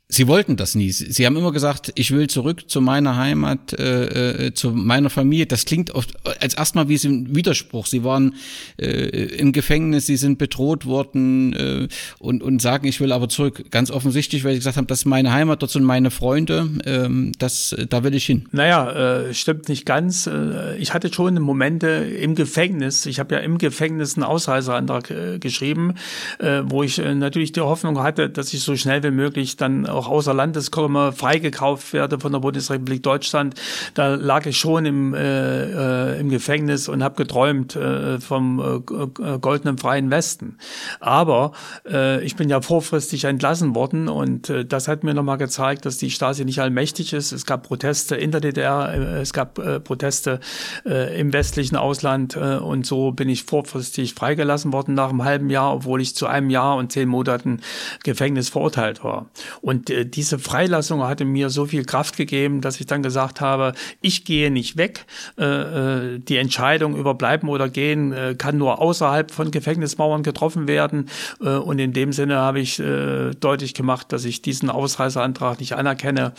Sie 0.09 0.29
wollten 0.29 0.57
das 0.57 0.77
nie. 0.77 0.93
Sie 0.93 1.27
haben 1.27 1.37
immer 1.37 1.51
gesagt, 1.51 1.91
ich 1.97 2.13
will 2.13 2.29
zurück 2.29 2.71
zu 2.71 2.81
meiner 2.81 3.17
Heimat, 3.17 3.73
äh, 3.73 4.47
äh, 4.47 4.55
zu 4.55 4.71
meiner 4.71 5.11
Familie. 5.11 5.47
Das 5.47 5.65
klingt 5.65 5.91
oft 5.91 6.15
als 6.41 6.55
erstmal 6.55 6.89
wie 6.89 6.95
ein 7.05 7.35
Widerspruch. 7.35 7.87
Sie 7.87 8.05
waren 8.05 8.37
äh, 8.81 8.87
im 8.87 9.51
Gefängnis, 9.51 10.07
sie 10.07 10.17
sind 10.17 10.39
bedroht 10.39 10.87
worden 10.87 11.53
äh, 11.55 11.89
und, 12.21 12.45
und 12.45 12.63
sagen, 12.63 12.87
ich 12.87 13.01
will 13.01 13.11
aber 13.11 13.29
zurück. 13.29 13.65
Ganz 13.73 13.91
offensichtlich, 13.91 14.45
weil 14.45 14.53
sie 14.53 14.61
gesagt 14.61 14.77
haben, 14.77 14.87
das 14.87 15.01
ist 15.01 15.05
meine 15.07 15.33
Heimat, 15.33 15.61
dort 15.63 15.73
sind 15.73 15.83
meine 15.83 16.13
Freunde, 16.13 16.71
ähm, 16.85 17.33
das, 17.41 17.75
da 17.89 18.05
will 18.05 18.15
ich 18.15 18.27
hin. 18.27 18.45
Naja, 18.53 19.27
äh, 19.27 19.35
stimmt 19.35 19.69
nicht 19.69 19.87
ganz. 19.87 20.29
Äh, 20.29 20.77
ich 20.77 20.95
hatte 20.95 21.13
schon 21.13 21.35
Momente 21.43 21.89
im 21.89 22.37
Gefängnis. 22.37 23.07
Ich 23.07 23.19
habe 23.19 23.35
ja 23.35 23.41
im 23.41 23.59
Gefängnis 23.59 24.17
einen 24.17 24.23
Ausreiseantrag 24.23 25.11
äh, 25.11 25.39
geschrieben, 25.41 25.95
äh, 26.39 26.63
wo 26.65 26.85
ich 26.85 27.01
äh, 27.01 27.13
natürlich 27.17 27.51
die 27.51 27.61
Hoffnung 27.61 27.99
hatte, 27.99 28.31
dass 28.31 28.55
ich 28.55 28.61
so 28.61 28.77
schnell 28.77 29.03
wie 29.03 29.11
möglich 29.11 29.57
dann 29.57 29.96
auch 29.97 30.09
außer 30.09 30.35
Landes 30.35 30.71
komme, 30.71 31.13
freigekauft 31.13 31.93
werde 31.93 32.21
von 32.21 32.33
der 32.33 32.41
Bundesrepublik 32.41 33.03
Deutschland. 33.03 33.55
Da 33.95 34.15
lag 34.15 34.47
ich 34.47 34.59
schon 34.59 34.87
im, 34.87 35.15
äh, 35.15 36.15
äh, 36.15 36.21
im 36.21 36.29
Gefängnis 36.29 36.89
und 36.89 37.03
habe 37.03 37.17
geträumt 37.17 37.75
äh, 37.77 38.21
vom 38.21 38.85
äh, 39.19 39.39
goldenen 39.39 39.79
freien 39.79 40.11
Westen. 40.11 40.59
Aber 41.01 41.53
äh, 41.89 42.23
ich 42.25 42.37
bin 42.37 42.49
ja 42.49 42.61
vorfristig 42.61 43.25
entlassen 43.25 43.75
worden 43.75 44.09
und 44.09 44.51
äh, 44.51 44.65
das 44.65 44.89
hat 44.89 45.05
mir 45.05 45.15
nochmal 45.15 45.39
gezeigt, 45.39 45.87
dass 45.87 45.99
die 45.99 46.11
Stasi 46.11 46.45
nicht 46.45 46.61
allmächtig 46.61 47.13
ist. 47.13 47.33
Es 47.33 47.47
gab 47.47 47.63
Proteste 47.63 48.17
in 48.17 48.31
der 48.31 48.41
DDR, 48.41 48.93
äh, 48.93 49.21
es 49.21 49.33
gab 49.33 49.59
äh, 49.59 49.81
Proteste 49.81 50.41
äh, 50.85 51.19
im 51.19 51.33
westlichen 51.33 51.77
Ausland 51.77 52.37
äh, 52.37 52.57
und 52.57 52.87
so 52.87 53.13
bin 53.13 53.29
ich 53.29 53.45
vorfristig 53.45 54.15
freigelassen 54.15 54.73
worden 54.73 54.95
nach 54.95 55.11
einem 55.11 55.25
halben 55.25 55.51
Jahr, 55.51 55.75
obwohl 55.75 56.01
ich 56.01 56.15
zu 56.15 56.27
einem 56.27 56.51
Jahr 56.51 56.77
und 56.77 56.93
zehn 56.93 57.09
Monaten 57.09 57.61
Gefängnis 58.03 58.49
verurteilt 58.49 59.05
war. 59.05 59.27
Und 59.61 59.86
und 59.87 59.91
äh, 59.91 60.07
diese 60.07 60.39
Freilassung 60.39 61.03
hatte 61.05 61.25
mir 61.25 61.51
so 61.51 61.67
viel 61.67 61.85
Kraft 61.85 62.17
gegeben, 62.17 62.61
dass 62.61 62.81
ich 62.81 62.87
dann 62.87 63.03
gesagt 63.03 63.41
habe, 63.41 63.73
ich 64.01 64.25
gehe 64.25 64.51
nicht 64.51 64.77
weg. 64.77 65.07
Äh, 65.39 65.45
äh, 65.45 66.19
die 66.19 66.37
Entscheidung 66.37 66.97
über 66.97 67.15
bleiben 67.15 67.49
oder 67.49 67.69
gehen 67.69 68.15
kann 68.39 68.59
nur 68.59 68.81
außerhalb 68.81 69.31
von 69.31 69.51
Gefängnismauern 69.51 70.23
getroffen 70.23 70.69
werden. 70.69 71.09
Und 71.39 71.79
in 71.79 71.93
dem 71.93 72.13
Sinne 72.13 72.37
habe 72.37 72.61
ich 72.61 72.77
deutlich 72.77 73.75
gemacht, 73.75 74.13
dass 74.13 74.25
ich 74.25 74.43
diesen 74.43 74.71
Ausreiseantrag 74.71 75.61
nicht 75.61 75.75
anerkenne 75.75 76.33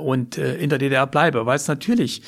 und 0.00 0.38
in 0.38 0.70
der 0.70 0.78
DDR 0.78 1.06
bleibe, 1.06 1.46
weil 1.46 1.56
es 1.56 1.68
natürlich 1.68 2.22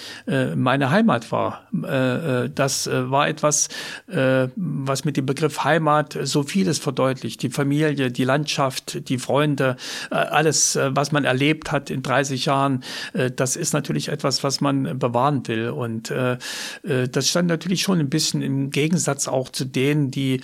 meine 0.54 0.90
Heimat 0.90 1.30
war. 1.32 1.66
Das 1.72 2.88
war 2.90 3.28
etwas, 3.28 3.68
was 4.06 5.04
mit 5.04 5.16
dem 5.16 5.26
Begriff 5.26 5.64
Heimat 5.64 6.18
so 6.22 6.42
vieles 6.42 6.78
verdeutlicht. 6.78 7.42
Die 7.42 7.50
Familie, 7.50 8.10
die 8.10 8.24
Landschaft, 8.24 9.08
die 9.08 9.18
Freunde, 9.18 9.76
äh, 10.10 10.14
alles, 10.44 10.76
äh, 10.76 10.90
was 10.94 11.10
man 11.10 11.24
erlebt 11.24 11.72
hat 11.72 11.90
in 11.90 12.02
30 12.02 12.44
Jahren, 12.44 12.84
äh, 13.14 13.30
das 13.30 13.56
ist 13.56 13.72
natürlich 13.72 14.08
etwas, 14.08 14.44
was 14.44 14.60
man 14.60 14.98
bewahren 14.98 15.46
will. 15.48 15.70
Und 15.70 16.10
äh, 16.10 16.36
das 16.82 17.28
stand 17.28 17.48
natürlich 17.48 17.82
schon 17.82 17.98
ein 17.98 18.10
bisschen 18.10 18.42
im 18.42 18.70
Gegensatz 18.70 19.26
auch 19.28 19.48
zu 19.48 19.64
denen, 19.64 20.10
die 20.10 20.40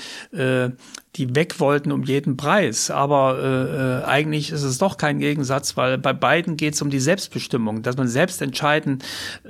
die 1.17 1.35
weg 1.35 1.59
wollten 1.59 1.91
um 1.91 2.05
jeden 2.05 2.37
Preis. 2.37 2.91
Aber 2.91 3.39
äh, 3.43 4.03
äh, 4.03 4.05
eigentlich 4.05 4.53
ist 4.53 4.63
es 4.63 4.79
doch 4.79 4.97
kein 4.97 5.19
Gegensatz, 5.19 5.77
weil 5.77 5.99
bei 5.99 6.13
beiden 6.13 6.57
geht 6.57 6.75
es 6.75 6.83
um 6.83 6.91
die 6.91 7.01
Selbstbestimmung, 7.01 7.83
dass 7.83 7.97
man 7.97 8.07
selbst 8.07 8.41
entscheiden 8.43 8.99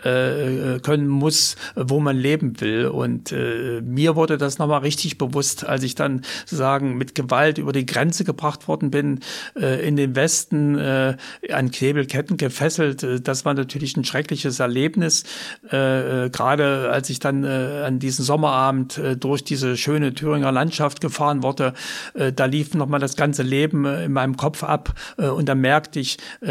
äh, 0.03 0.79
können 0.81 1.07
muss, 1.07 1.57
wo 1.77 2.01
man 2.01 2.17
leben 2.17 2.61
will. 2.61 2.87
Und 2.87 3.33
äh, 3.33 3.83
mir 3.83 4.17
wurde 4.17 4.39
das 4.39 4.59
nochmal 4.59 4.81
richtig 4.81 5.19
bewusst, 5.19 5.67
als 5.67 5.83
ich 5.83 5.95
dann 5.95 6.23
sozusagen 6.41 6.97
mit 6.97 7.15
Gewalt 7.15 7.59
über 7.59 7.73
die 7.73 7.85
Grenze 7.85 8.25
gebracht 8.25 8.67
worden 8.67 8.91
bin, 8.91 9.21
äh, 9.55 9.87
in 9.87 9.97
den 9.97 10.17
Westen 10.17 10.79
äh, 10.79 11.17
an 11.53 11.71
Knebelketten 11.71 12.39
gefesselt. 12.39 13.03
Äh, 13.03 13.21
das 13.21 13.45
war 13.45 13.53
natürlich 13.53 13.97
ein 13.99 14.05
schreckliches 14.05 14.61
Erlebnis. 14.61 15.25
Äh, 15.71 16.25
äh, 16.27 16.31
Gerade 16.31 16.91
als 16.91 17.11
ich 17.11 17.19
dann 17.19 17.45
äh, 17.45 17.83
an 17.85 17.99
diesem 17.99 18.25
Sommerabend 18.25 18.97
äh, 18.97 19.17
durch 19.17 19.45
diese 19.45 19.77
schöne 19.77 20.15
Thüringer 20.15 20.53
Landschaft 20.53 21.01
gefahren 21.01 21.43
wurde, 21.43 21.50
Worte, 21.51 21.75
äh, 22.15 22.33
da 22.33 22.45
lief 22.45 22.75
nochmal 22.75 23.01
das 23.01 23.17
ganze 23.17 23.43
Leben 23.43 23.85
äh, 23.85 24.05
in 24.05 24.13
meinem 24.13 24.37
Kopf 24.37 24.63
ab 24.63 24.95
äh, 25.19 25.27
und 25.27 25.49
da 25.49 25.55
merkte 25.55 25.99
ich, 25.99 26.19
äh, 26.41 26.49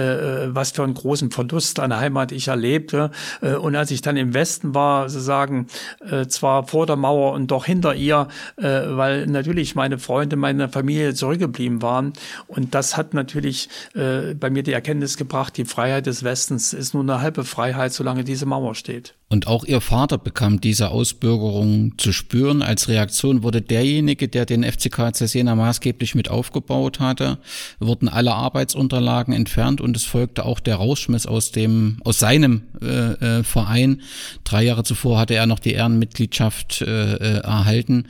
was 0.48 0.72
für 0.72 0.84
einen 0.84 0.94
großen 0.94 1.32
Verlust 1.32 1.80
an 1.80 1.96
Heimat 1.96 2.32
ich 2.32 2.48
erlebte. 2.48 3.12
Und 3.42 3.76
als 3.76 3.92
ich 3.92 4.02
dann 4.02 4.18
im 4.18 4.34
Westen 4.34 4.76
war, 4.76 5.10
sozusagen 5.10 5.68
äh, 6.00 6.28
zwar 6.28 6.68
vor 6.68 6.86
der 6.86 6.96
Mauer 6.96 7.34
und 7.34 7.52
doch 7.52 7.66
hinter 7.66 7.96
ihr, 7.96 8.28
äh, 8.58 8.64
weil 8.64 9.28
natürlich 9.28 9.76
meine 9.76 10.00
Freunde, 10.00 10.36
meine 10.36 10.70
Familie 10.70 11.14
zurückgeblieben 11.14 11.82
waren. 11.82 12.14
Und 12.48 12.76
das 12.76 12.98
hat 12.98 13.14
natürlich 13.14 13.70
äh, 13.96 14.34
bei 14.34 14.50
mir 14.50 14.64
die 14.64 14.74
Erkenntnis 14.74 15.18
gebracht, 15.18 15.58
die 15.58 15.66
Freiheit 15.66 16.06
des 16.06 16.24
Westens 16.24 16.74
ist 16.74 16.94
nur 16.94 17.04
eine 17.04 17.22
halbe 17.22 17.44
Freiheit, 17.44 17.94
solange 17.94 18.24
diese 18.24 18.46
Mauer 18.46 18.76
steht. 18.76 19.16
Und 19.32 19.46
auch 19.46 19.64
ihr 19.64 19.80
Vater 19.80 20.18
bekam 20.18 20.60
diese 20.60 20.90
Ausbürgerung 20.90 21.94
zu 22.00 22.12
spüren. 22.12 22.64
Als 22.64 22.88
Reaktion 22.88 23.44
wurde 23.44 23.62
derjenige, 23.62 24.28
der 24.28 24.48
den 24.48 24.64
FCK 24.64 25.16
Cesena 25.16 25.54
maßgeblich 25.54 26.16
mit 26.16 26.32
aufgebaut 26.32 27.00
hatte, 27.00 27.38
wurden 27.80 28.10
alle 28.10 28.34
Arbeitsunterlagen 28.34 29.32
entfernt 29.32 29.82
und 29.82 29.96
es 29.96 30.06
folgte 30.06 30.46
auch 30.46 30.60
der 30.60 30.78
Rausschmiss 30.78 31.28
aus 31.28 31.52
dem, 31.52 31.98
aus 32.04 32.18
seinem 32.18 32.64
äh, 32.82 32.88
äh, 32.88 33.44
Verein. 33.44 34.02
Drei 34.46 34.64
Jahre 34.64 34.84
zuvor 34.84 35.20
hatte 35.20 35.36
er 35.36 35.46
noch 35.46 35.60
die 35.60 35.74
Ehrenmitgliedschaft 35.74 36.82
äh, 36.82 37.14
äh 37.14 37.40
erhalten. 37.42 38.08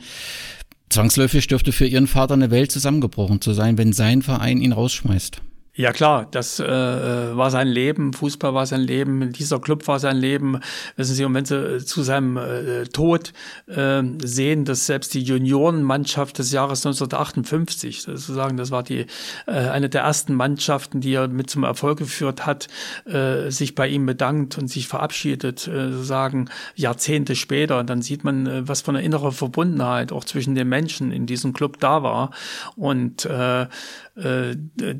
Zwangsläufig 0.88 1.46
dürfte 1.48 1.72
für 1.72 1.86
ihren 1.86 2.06
Vater 2.06 2.32
eine 2.32 2.50
Welt 2.50 2.72
zusammengebrochen 2.72 3.42
zu 3.42 3.52
sein, 3.52 3.76
wenn 3.76 3.92
sein 3.92 4.22
Verein 4.22 4.62
ihn 4.62 4.72
rausschmeißt. 4.72 5.42
Ja 5.76 5.92
klar, 5.92 6.26
das 6.28 6.58
äh, 6.58 6.66
war 6.66 7.50
sein 7.52 7.68
Leben, 7.68 8.12
Fußball 8.12 8.52
war 8.54 8.66
sein 8.66 8.80
Leben, 8.80 9.32
dieser 9.32 9.60
Club 9.60 9.86
war 9.86 10.00
sein 10.00 10.16
Leben. 10.16 10.58
Wissen 10.96 11.14
Sie, 11.14 11.24
und 11.24 11.32
wenn 11.32 11.44
Sie 11.44 11.54
äh, 11.54 11.78
zu 11.78 12.02
seinem 12.02 12.36
äh, 12.36 12.84
Tod 12.86 13.32
äh, 13.68 14.02
sehen, 14.20 14.64
dass 14.64 14.86
selbst 14.86 15.14
die 15.14 15.22
Juniorenmannschaft 15.22 16.38
des 16.38 16.50
Jahres 16.50 16.84
1958, 16.84 18.02
sozusagen, 18.02 18.56
das 18.56 18.72
war 18.72 18.82
die 18.82 19.06
äh, 19.46 19.52
eine 19.52 19.88
der 19.88 20.02
ersten 20.02 20.34
Mannschaften, 20.34 21.00
die 21.00 21.14
er 21.14 21.28
mit 21.28 21.50
zum 21.50 21.62
Erfolg 21.62 22.00
geführt 22.00 22.46
hat, 22.46 22.66
äh, 23.04 23.50
sich 23.50 23.76
bei 23.76 23.86
ihm 23.86 24.06
bedankt 24.06 24.58
und 24.58 24.66
sich 24.66 24.88
verabschiedet, 24.88 25.68
äh, 25.68 25.92
sozusagen 25.92 26.50
Jahrzehnte 26.74 27.36
später, 27.36 27.84
dann 27.84 28.02
sieht 28.02 28.24
man, 28.24 28.48
äh, 28.48 28.68
was 28.68 28.80
für 28.80 28.90
eine 28.90 29.02
innere 29.02 29.30
Verbundenheit 29.30 30.10
auch 30.10 30.24
zwischen 30.24 30.56
den 30.56 30.68
Menschen 30.68 31.12
in 31.12 31.26
diesem 31.26 31.52
Club 31.52 31.78
da 31.78 32.02
war. 32.02 32.32
Und 32.74 33.24
äh, 33.24 33.62
äh, 33.62 33.66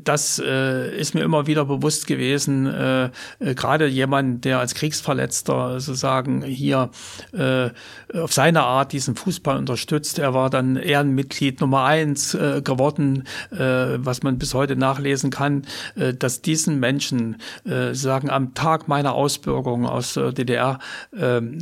das 0.03 0.41
äh, 0.43 0.97
ist 0.97 1.13
mir 1.13 1.21
immer 1.21 1.45
wieder 1.45 1.65
bewusst 1.65 2.07
gewesen, 2.07 2.65
äh, 2.65 3.11
gerade 3.39 3.85
jemand, 3.85 4.45
der 4.45 4.59
als 4.59 4.73
Kriegsverletzter 4.73 5.79
sozusagen 5.79 6.41
hier 6.43 6.89
auf 8.13 8.33
seine 8.33 8.63
Art 8.63 8.91
diesen 8.93 9.15
Fußball 9.15 9.57
unterstützt. 9.57 10.19
Er 10.19 10.33
war 10.33 10.49
dann 10.49 10.75
Ehrenmitglied 10.75 11.61
Nummer 11.61 11.83
eins 11.83 12.37
geworden, 12.63 13.23
was 13.49 14.23
man 14.23 14.37
bis 14.37 14.53
heute 14.53 14.75
nachlesen 14.75 15.29
kann, 15.29 15.63
dass 15.95 16.41
diesen 16.41 16.79
Menschen 16.79 17.37
sagen 17.91 18.29
am 18.29 18.53
Tag 18.53 18.87
meiner 18.87 19.13
Ausbürgerung 19.13 19.85
aus 19.85 20.13
DDR 20.13 20.79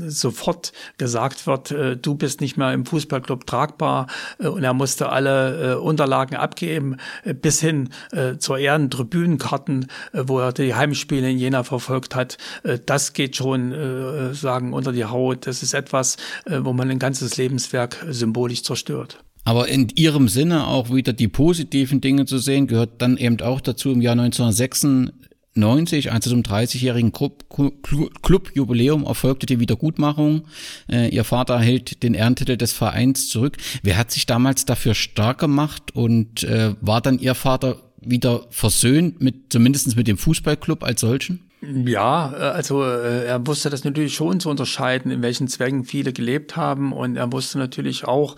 sofort 0.08 0.72
gesagt 0.98 1.48
wird, 1.48 1.74
du 2.02 2.16
bist 2.16 2.42
nicht 2.42 2.58
mehr 2.58 2.74
im 2.74 2.86
Fußballclub 2.86 3.46
tragbar 3.46 4.08
und 4.38 4.64
er 4.64 4.74
musste 4.74 5.10
alle 5.10 5.80
Unterlagen 5.82 6.36
abgeben 6.36 6.98
bis 7.42 7.49
hin 7.58 7.90
äh, 8.12 8.38
zur 8.38 8.60
Ehrentribünenkarten, 8.60 9.88
äh, 10.14 10.24
wo 10.28 10.40
er 10.40 10.54
die 10.54 10.76
Heimspiele 10.76 11.32
in 11.32 11.40
Jena 11.40 11.64
verfolgt 11.64 12.16
hat. 12.16 12.38
Äh, 12.64 12.78
das 12.86 13.14
geht 13.14 13.36
schon 13.36 13.72
äh, 13.72 14.34
sagen 14.36 14.74
unter 14.74 14.92
die 14.92 15.06
Haut. 15.06 15.48
Das 15.48 15.64
ist 15.64 15.74
etwas, 15.74 16.18
äh, 16.46 16.60
wo 16.62 16.74
man 16.74 16.92
ein 16.92 17.00
ganzes 17.00 17.38
Lebenswerk 17.38 18.06
symbolisch 18.10 18.62
zerstört. 18.64 19.24
Aber 19.46 19.68
in 19.68 19.90
ihrem 19.96 20.28
Sinne 20.28 20.68
auch 20.68 20.94
wieder 20.94 21.14
die 21.14 21.28
positiven 21.28 22.02
Dinge 22.02 22.26
zu 22.26 22.38
sehen, 22.38 22.68
gehört 22.68 23.02
dann 23.02 23.18
eben 23.18 23.42
auch 23.42 23.62
dazu 23.62 23.92
im 23.92 24.02
Jahr 24.02 24.12
1996 24.12 25.29
90, 25.60 26.12
als 26.12 26.26
es 26.26 26.34
um 26.34 26.42
30-jährigen 26.42 27.12
Clubjubiläum 27.12 29.04
erfolgte 29.06 29.46
die 29.46 29.60
Wiedergutmachung. 29.60 30.44
Äh, 30.90 31.10
ihr 31.10 31.24
Vater 31.24 31.56
erhält 31.56 32.04
den 32.04 32.14
Ehrentitel 32.14 32.58
des 32.58 32.74
Vereins 32.74 33.30
zurück. 33.30 33.58
Wer 33.84 33.98
hat 33.98 34.12
sich 34.12 34.26
damals 34.26 34.66
dafür 34.66 34.96
stark 34.96 35.40
gemacht 35.40 35.96
und 35.96 36.44
äh, 36.44 36.74
war 36.82 37.02
dann 37.02 37.20
Ihr 37.20 37.36
Vater 37.36 37.78
wieder 38.02 38.48
versöhnt 38.50 39.22
mit, 39.22 39.52
zumindest 39.52 39.96
mit 39.96 40.08
dem 40.08 40.18
Fußballclub 40.18 40.84
als 40.84 41.02
solchen? 41.02 41.49
Ja, 41.62 42.32
äh, 42.32 42.56
also 42.56 42.84
äh, 42.84 43.26
er 43.26 43.46
wusste 43.46 43.70
das 43.70 43.84
natürlich 43.84 44.14
schon 44.14 44.40
zu 44.40 44.50
unterscheiden, 44.50 45.12
in 45.12 45.22
welchen 45.22 45.50
Zwängen 45.50 45.84
viele 45.84 46.14
gelebt 46.14 46.56
haben. 46.56 46.94
Und 46.94 47.18
er 47.18 47.34
wusste 47.34 47.58
natürlich 47.58 48.06
auch, 48.06 48.38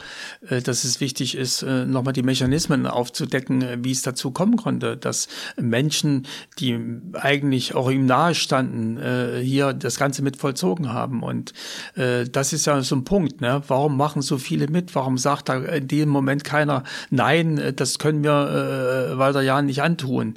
äh, 0.50 0.60
dass 0.62 0.84
es 0.84 1.00
wichtig 1.00 1.38
ist, 1.38 1.64
nochmal 1.64 2.14
die 2.14 2.24
Mechanismen 2.24 2.88
aufzudecken, 2.88 3.84
wie 3.84 3.92
es 3.92 4.02
dazu 4.02 4.32
kommen 4.32 4.58
konnte, 4.58 4.98
dass 4.98 5.28
Menschen, 5.56 6.26
die 6.60 6.80
eigentlich 7.14 7.76
auch 7.76 7.92
ihm 7.92 8.06
nahestanden, 8.06 9.42
hier 9.42 9.74
das 9.74 9.98
Ganze 9.98 10.22
mit 10.22 10.38
vollzogen 10.38 10.92
haben. 10.92 11.24
Und 11.24 11.54
das 11.96 12.54
ist 12.54 12.66
ja 12.66 12.82
so 12.82 12.96
ein 12.96 13.04
Punkt. 13.04 13.42
Ne? 13.42 13.62
Warum 13.68 13.98
machen 13.98 14.22
so 14.22 14.38
viele 14.38 14.68
mit? 14.68 14.96
Warum 14.96 15.18
sagt 15.18 15.50
da 15.50 15.58
in 15.60 15.88
dem 15.88 16.10
Moment 16.10 16.44
keiner, 16.44 16.84
nein, 17.10 17.74
das 17.76 18.00
können 18.00 18.24
wir 18.24 19.14
Walter 19.16 19.42
Jahn 19.42 19.66
nicht 19.68 19.82
antun, 19.82 20.36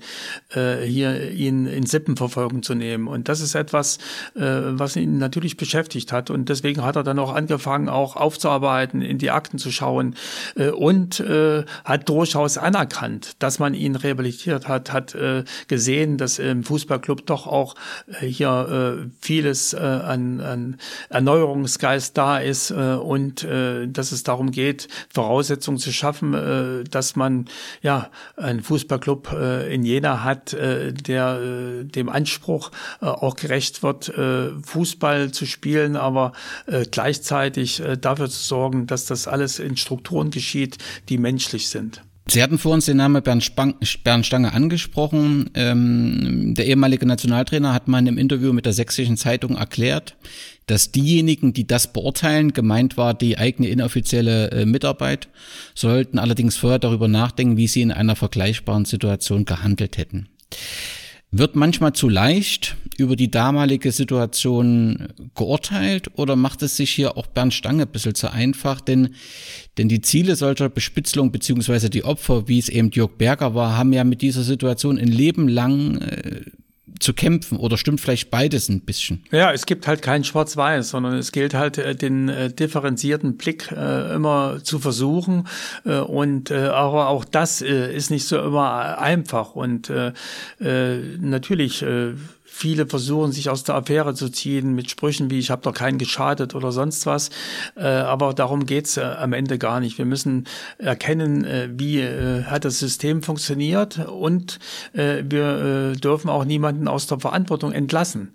hier 0.52 1.30
ihn 1.30 1.66
in 1.66 1.86
Sippenverfolgung 1.86 2.62
zu 2.62 2.73
nehmen. 2.74 3.08
Und 3.08 3.28
das 3.28 3.40
ist 3.40 3.54
etwas, 3.54 3.98
äh, 4.34 4.40
was 4.42 4.96
ihn 4.96 5.18
natürlich 5.18 5.56
beschäftigt 5.56 6.12
hat. 6.12 6.30
Und 6.30 6.48
deswegen 6.48 6.84
hat 6.84 6.96
er 6.96 7.02
dann 7.02 7.18
auch 7.18 7.34
angefangen, 7.34 7.88
auch 7.88 8.16
aufzuarbeiten, 8.16 9.02
in 9.02 9.18
die 9.18 9.30
Akten 9.30 9.58
zu 9.58 9.70
schauen 9.70 10.14
äh, 10.56 10.68
und 10.68 11.20
äh, 11.20 11.64
hat 11.84 12.08
durchaus 12.08 12.58
anerkannt, 12.58 13.36
dass 13.38 13.58
man 13.58 13.74
ihn 13.74 13.96
rehabilitiert 13.96 14.68
hat, 14.68 14.92
hat 14.92 15.14
äh, 15.14 15.44
gesehen, 15.68 16.18
dass 16.18 16.38
im 16.38 16.64
Fußballclub 16.64 17.26
doch 17.26 17.46
auch 17.46 17.74
äh, 18.20 18.26
hier 18.26 18.98
äh, 19.00 19.06
vieles 19.20 19.72
äh, 19.72 19.78
an, 19.78 20.40
an 20.40 20.76
Erneuerungsgeist 21.08 22.16
da 22.16 22.38
ist 22.38 22.70
äh, 22.70 22.74
und 22.74 23.44
äh, 23.44 23.86
dass 23.86 24.12
es 24.12 24.22
darum 24.22 24.50
geht, 24.50 24.88
Voraussetzungen 25.12 25.78
zu 25.78 25.92
schaffen, 25.92 26.34
äh, 26.34 26.84
dass 26.84 27.16
man 27.16 27.46
ja 27.82 28.10
einen 28.36 28.62
Fußballclub 28.62 29.32
äh, 29.32 29.74
in 29.74 29.84
Jena 29.84 30.24
hat, 30.24 30.52
äh, 30.52 30.92
der 30.92 31.40
äh, 31.40 31.84
dem 31.84 32.08
Anspruch 32.08 32.63
auch, 32.64 32.70
äh, 33.00 33.06
auch 33.06 33.36
gerecht 33.36 33.82
wird, 33.82 34.08
äh, 34.08 34.50
Fußball 34.62 35.32
zu 35.32 35.46
spielen, 35.46 35.96
aber 35.96 36.32
äh, 36.66 36.84
gleichzeitig 36.90 37.80
äh, 37.80 37.96
dafür 37.96 38.28
zu 38.28 38.42
sorgen, 38.42 38.86
dass 38.86 39.06
das 39.06 39.26
alles 39.28 39.58
in 39.58 39.76
Strukturen 39.76 40.30
geschieht, 40.30 40.78
die 41.08 41.18
menschlich 41.18 41.68
sind. 41.68 42.02
Sie 42.26 42.42
hatten 42.42 42.56
vor 42.56 42.72
uns 42.72 42.86
den 42.86 42.96
Namen 42.96 43.22
Bernd, 43.22 43.44
Spang, 43.44 43.74
Bernd 44.02 44.24
Stange 44.24 44.54
angesprochen. 44.54 45.50
Ähm, 45.54 46.54
der 46.56 46.66
ehemalige 46.66 47.04
Nationaltrainer 47.04 47.74
hat 47.74 47.86
mal 47.86 47.98
in 47.98 48.08
einem 48.08 48.16
Interview 48.16 48.54
mit 48.54 48.64
der 48.64 48.72
Sächsischen 48.72 49.18
Zeitung 49.18 49.56
erklärt, 49.56 50.16
dass 50.66 50.90
diejenigen, 50.90 51.52
die 51.52 51.66
das 51.66 51.92
beurteilen, 51.92 52.54
gemeint 52.54 52.96
war 52.96 53.12
die 53.12 53.36
eigene 53.36 53.68
inoffizielle 53.68 54.50
äh, 54.52 54.64
Mitarbeit, 54.64 55.28
sollten 55.74 56.18
allerdings 56.18 56.56
vorher 56.56 56.78
darüber 56.78 57.08
nachdenken, 57.08 57.58
wie 57.58 57.68
sie 57.68 57.82
in 57.82 57.92
einer 57.92 58.16
vergleichbaren 58.16 58.86
Situation 58.86 59.44
gehandelt 59.44 59.98
hätten 59.98 60.28
wird 61.38 61.56
manchmal 61.56 61.92
zu 61.92 62.08
leicht 62.08 62.76
über 62.96 63.16
die 63.16 63.30
damalige 63.30 63.90
Situation 63.90 65.08
geurteilt 65.34 66.10
oder 66.16 66.36
macht 66.36 66.62
es 66.62 66.76
sich 66.76 66.90
hier 66.90 67.16
auch 67.16 67.26
Bernd 67.26 67.52
Stange 67.52 67.82
ein 67.82 67.88
bisschen 67.88 68.14
zu 68.14 68.30
einfach? 68.30 68.80
Denn, 68.80 69.14
denn 69.76 69.88
die 69.88 70.00
Ziele 70.00 70.36
solcher 70.36 70.68
Bespitzelung 70.68 71.32
beziehungsweise 71.32 71.90
die 71.90 72.04
Opfer, 72.04 72.46
wie 72.46 72.58
es 72.58 72.68
eben 72.68 72.90
Jörg 72.92 73.12
Berger 73.18 73.54
war, 73.54 73.76
haben 73.76 73.92
ja 73.92 74.04
mit 74.04 74.22
dieser 74.22 74.42
Situation 74.42 74.98
ein 74.98 75.08
Leben 75.08 75.48
lang 75.48 75.98
äh, 75.98 76.42
zu 77.00 77.12
kämpfen 77.12 77.58
oder 77.58 77.76
stimmt 77.76 78.00
vielleicht 78.00 78.30
beides 78.30 78.68
ein 78.68 78.80
bisschen? 78.80 79.24
Ja, 79.30 79.52
es 79.52 79.66
gibt 79.66 79.86
halt 79.86 80.02
kein 80.02 80.24
Schwarz-Weiß, 80.24 80.90
sondern 80.90 81.14
es 81.14 81.32
gilt 81.32 81.54
halt 81.54 81.78
äh, 81.78 81.94
den 81.94 82.28
äh, 82.28 82.52
differenzierten 82.52 83.36
Blick 83.36 83.70
äh, 83.72 84.14
immer 84.14 84.60
zu 84.62 84.78
versuchen 84.78 85.46
und 85.84 86.50
aber 86.50 87.08
auch 87.08 87.24
das 87.24 87.60
ist 87.60 88.10
nicht 88.10 88.26
so 88.26 88.38
immer 88.38 88.98
einfach 88.98 89.54
und 89.54 89.90
natürlich 91.20 91.84
Viele 92.56 92.86
versuchen 92.86 93.32
sich 93.32 93.50
aus 93.50 93.64
der 93.64 93.74
Affäre 93.74 94.14
zu 94.14 94.28
ziehen 94.28 94.76
mit 94.76 94.88
Sprüchen 94.88 95.28
wie 95.28 95.40
ich 95.40 95.50
habe 95.50 95.62
doch 95.62 95.74
keinen 95.74 95.98
geschadet 95.98 96.54
oder 96.54 96.70
sonst 96.70 97.04
was. 97.04 97.30
Äh, 97.74 97.84
aber 97.84 98.32
darum 98.32 98.64
geht's 98.64 98.96
äh, 98.96 99.02
am 99.02 99.32
Ende 99.32 99.58
gar 99.58 99.80
nicht. 99.80 99.98
Wir 99.98 100.04
müssen 100.04 100.46
erkennen, 100.78 101.44
äh, 101.44 101.68
wie 101.72 102.00
äh, 102.00 102.44
hat 102.44 102.64
das 102.64 102.78
System 102.78 103.24
funktioniert 103.24 104.06
und 104.06 104.60
äh, 104.92 105.24
wir 105.28 105.94
äh, 105.94 105.96
dürfen 105.96 106.30
auch 106.30 106.44
niemanden 106.44 106.86
aus 106.86 107.08
der 107.08 107.18
Verantwortung 107.18 107.72
entlassen. 107.72 108.34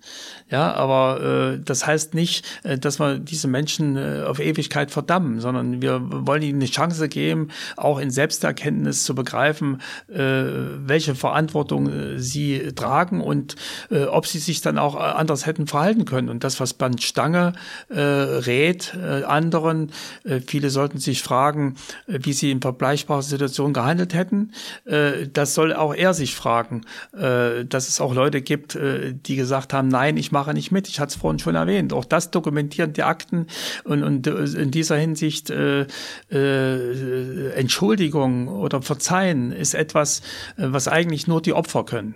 Ja, 0.50 0.74
aber 0.74 1.54
äh, 1.56 1.60
das 1.64 1.88
heißt 1.88 2.14
nicht, 2.14 2.46
äh, 2.64 2.78
dass 2.78 3.00
wir 3.00 3.20
diese 3.20 3.48
Menschen 3.48 3.96
äh, 3.96 4.24
auf 4.28 4.40
Ewigkeit 4.40 4.92
verdammen, 4.92 5.40
sondern 5.40 5.82
wir 5.82 6.02
wollen 6.04 6.42
ihnen 6.42 6.60
eine 6.60 6.70
Chance 6.70 7.08
geben, 7.08 7.50
auch 7.78 8.00
in 8.00 8.12
Selbsterkenntnis 8.12 9.06
zu 9.06 9.16
begreifen, 9.16 9.82
äh, 10.10 10.20
welche 10.20 11.16
Verantwortung 11.16 11.90
äh, 11.90 12.20
sie 12.20 12.74
tragen 12.76 13.22
und 13.22 13.56
äh, 13.90 14.00
äh, 14.00 14.08
ob 14.10 14.28
sie 14.28 14.40
sich 14.40 14.62
dann 14.62 14.78
auch 14.78 14.96
anders 14.96 15.46
hätten 15.46 15.68
verhalten 15.68 16.06
können. 16.06 16.30
Und 16.30 16.44
das, 16.44 16.60
was 16.60 16.74
Bernd 16.74 17.02
Stange 17.02 17.54
äh, 17.90 18.00
rät 18.00 18.94
äh, 18.96 19.24
anderen, 19.24 19.92
äh, 20.24 20.40
viele 20.46 20.70
sollten 20.70 21.00
sich 21.00 21.24
fragen, 21.24 21.76
äh, 22.08 22.20
wie 22.22 22.34
sie 22.34 22.52
in 22.52 22.62
vergleichbarer 22.62 23.22
Situation 23.22 23.74
gehandelt 23.74 24.14
hätten. 24.14 24.52
Äh, 24.86 25.28
das 25.32 25.54
soll 25.54 25.74
auch 25.74 25.94
er 25.94 26.14
sich 26.14 26.36
fragen, 26.36 26.82
äh, 27.14 27.66
dass 27.66 27.88
es 27.88 28.02
auch 28.02 28.14
Leute 28.14 28.42
gibt, 28.42 28.76
äh, 28.76 29.14
die 29.14 29.36
gesagt 29.36 29.74
haben, 29.74 29.88
nein, 29.88 30.18
ich 30.18 30.32
mache 30.32 30.54
nicht 30.54 30.72
mit. 30.72 30.88
Ich 30.88 31.00
hatte 31.00 31.10
es 31.10 31.16
vorhin 31.16 31.40
schon 31.40 31.56
erwähnt. 31.56 31.94
Auch 31.94 32.06
das 32.06 32.32
dokumentieren 32.32 32.94
die 32.94 33.04
Akten 33.04 33.48
und, 33.84 34.04
und 34.04 34.28
äh, 34.28 34.62
in 34.62 34.72
dieser 34.72 34.98
Hinsicht 34.98 35.50
äh, 35.50 35.86
äh, 36.32 37.52
Entschuldigung 37.52 38.48
oder 38.48 38.82
Verzeihen 38.82 39.52
ist 39.52 39.74
etwas, 39.74 40.22
äh, 40.58 40.68
was 40.68 40.88
eigentlich 40.88 41.28
nur 41.28 41.42
die 41.42 41.54
Opfer 41.54 41.84
können. 41.86 42.16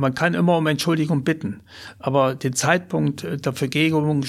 äh, 0.00 0.10
man 0.10 0.14
kann 0.14 0.34
immer 0.34 0.56
um 0.56 0.66
Entschuldigung 0.66 1.24
bitten, 1.24 1.60
aber 1.98 2.34
den 2.34 2.54
Zeitpunkt 2.54 3.26
der 3.44 3.52
Vergebung 3.52 4.24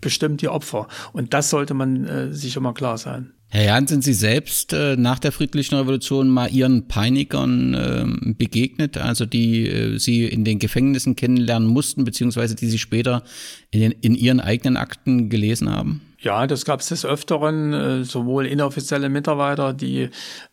bestimmt 0.00 0.42
die 0.42 0.48
Opfer. 0.48 0.88
Und 1.12 1.34
das 1.34 1.50
sollte 1.50 1.74
man 1.74 2.04
äh, 2.04 2.32
sich 2.32 2.56
immer 2.56 2.74
klar 2.74 2.98
sein. 2.98 3.32
Herr 3.56 3.64
Jan, 3.64 3.86
sind 3.86 4.04
Sie 4.04 4.12
selbst 4.12 4.74
äh, 4.74 4.96
nach 4.96 5.18
der 5.18 5.32
friedlichen 5.32 5.76
Revolution 5.76 6.28
mal 6.28 6.52
Ihren 6.52 6.88
Peinigern 6.88 7.72
äh, 7.72 8.34
begegnet, 8.34 8.98
also 8.98 9.24
die 9.24 9.66
äh, 9.66 9.98
Sie 9.98 10.26
in 10.26 10.44
den 10.44 10.58
Gefängnissen 10.58 11.16
kennenlernen 11.16 11.66
mussten, 11.66 12.04
beziehungsweise 12.04 12.54
die 12.54 12.66
Sie 12.66 12.78
später 12.78 13.22
in, 13.70 13.80
den, 13.80 13.92
in 13.92 14.14
Ihren 14.14 14.40
eigenen 14.40 14.76
Akten 14.76 15.30
gelesen 15.30 15.74
haben? 15.74 16.02
Ja, 16.26 16.48
das 16.48 16.64
gab 16.64 16.80
es 16.80 16.88
des 16.88 17.04
Öfteren, 17.04 17.72
äh, 17.72 18.04
sowohl 18.04 18.46
inoffizielle 18.46 19.08
Mitarbeiter, 19.08 19.72
die 19.72 20.08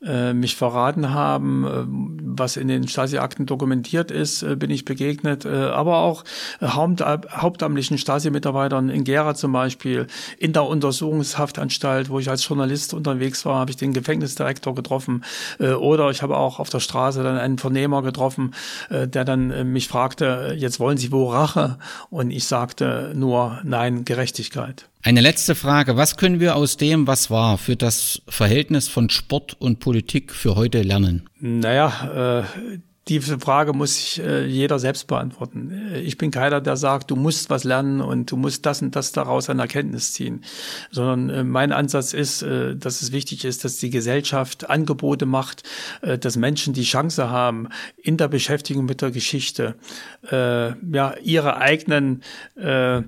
äh, 0.06 0.32
mich 0.34 0.56
verraten 0.56 1.16
haben, 1.16 1.66
äh, 1.66 1.86
was 2.36 2.58
in 2.58 2.68
den 2.68 2.88
Stasi-Akten 2.88 3.48
dokumentiert 3.48 4.12
ist, 4.12 4.44
äh, 4.44 4.56
bin 4.56 4.70
ich 4.70 4.86
begegnet, 4.86 5.46
aber 5.46 5.98
auch 5.98 6.24
haupt, 6.62 7.02
hauptamtlichen 7.02 7.98
Stasi-Mitarbeitern 7.98 8.90
in 8.90 9.04
Gera 9.04 9.34
zum 9.34 9.52
Beispiel, 9.54 10.06
in 10.38 10.54
der 10.54 10.66
Untersuchungshaftanstalt, 10.66 12.10
wo 12.10 12.20
ich 12.20 12.30
als 12.30 12.48
Journalist 12.48 12.93
unterwegs 12.94 13.46
war, 13.46 13.60
habe 13.60 13.72
ich 13.72 13.78
den 13.78 13.94
Gefängnisdirektor 13.94 14.76
getroffen 14.76 15.24
oder 15.60 16.10
ich 16.10 16.22
habe 16.22 16.38
auch 16.38 16.60
auf 16.60 16.70
der 16.70 16.80
Straße 16.80 17.24
dann 17.24 17.38
einen 17.38 17.58
Vernehmer 17.58 18.02
getroffen, 18.02 18.54
der 18.90 19.26
dann 19.26 19.72
mich 19.72 19.88
fragte, 19.88 20.56
jetzt 20.58 20.80
wollen 20.80 20.98
Sie 20.98 21.12
wo 21.12 21.30
Rache? 21.30 21.78
Und 22.10 22.32
ich 22.32 22.46
sagte 22.46 23.12
nur, 23.16 23.60
nein, 23.64 24.06
Gerechtigkeit. 24.06 24.90
Eine 25.02 25.20
letzte 25.20 25.54
Frage. 25.54 25.98
Was 25.98 26.16
können 26.16 26.40
wir 26.40 26.56
aus 26.56 26.78
dem, 26.78 27.08
was 27.08 27.30
war, 27.30 27.58
für 27.58 27.76
das 27.76 28.22
Verhältnis 28.30 28.88
von 28.88 29.10
Sport 29.10 29.54
und 29.60 29.80
Politik 29.80 30.32
für 30.32 30.56
heute 30.56 30.82
lernen? 30.82 31.28
Naja, 31.40 32.46
äh, 32.72 32.78
diese 33.08 33.38
Frage 33.40 33.74
muss 33.74 33.96
sich 33.96 34.22
äh, 34.22 34.46
jeder 34.46 34.80
selbst 34.80 35.08
beantworten. 35.08 35.92
Ich 35.96 36.18
bin 36.18 36.32
keiner, 36.32 36.62
der 36.62 36.78
sagt, 36.78 37.12
du 37.12 37.16
musst 37.16 37.50
was 37.50 37.66
lernen 37.66 38.00
und 38.00 38.32
du 38.32 38.38
musst 38.38 38.66
das 38.66 38.82
und 38.82 38.96
das 38.96 39.12
daraus 39.12 39.50
an 39.50 39.60
Erkenntnis 39.60 40.14
ziehen, 40.14 40.44
sondern 40.90 41.30
äh, 41.30 41.44
mein 41.44 41.74
Ansatz 41.74 42.14
ist, 42.14 42.44
äh, 42.44 42.76
dass 42.76 43.02
es 43.02 43.12
wichtig 43.12 43.44
ist, 43.44 43.66
dass 43.66 43.78
die 43.78 43.90
Gesellschaft 43.90 44.70
Angebote 44.70 45.26
macht, 45.26 45.64
äh, 46.02 46.18
dass 46.18 46.38
Menschen 46.38 46.74
die 46.74 46.84
Chance 46.84 47.30
haben, 47.30 47.68
in 47.98 48.16
der 48.16 48.30
Beschäftigung 48.30 48.86
mit 48.86 49.02
der 49.02 49.12
Geschichte 49.12 49.76
äh, 50.32 50.70
ja 50.90 51.16
ihre 51.22 51.58
eigenen 51.58 52.24
äh, 52.56 53.02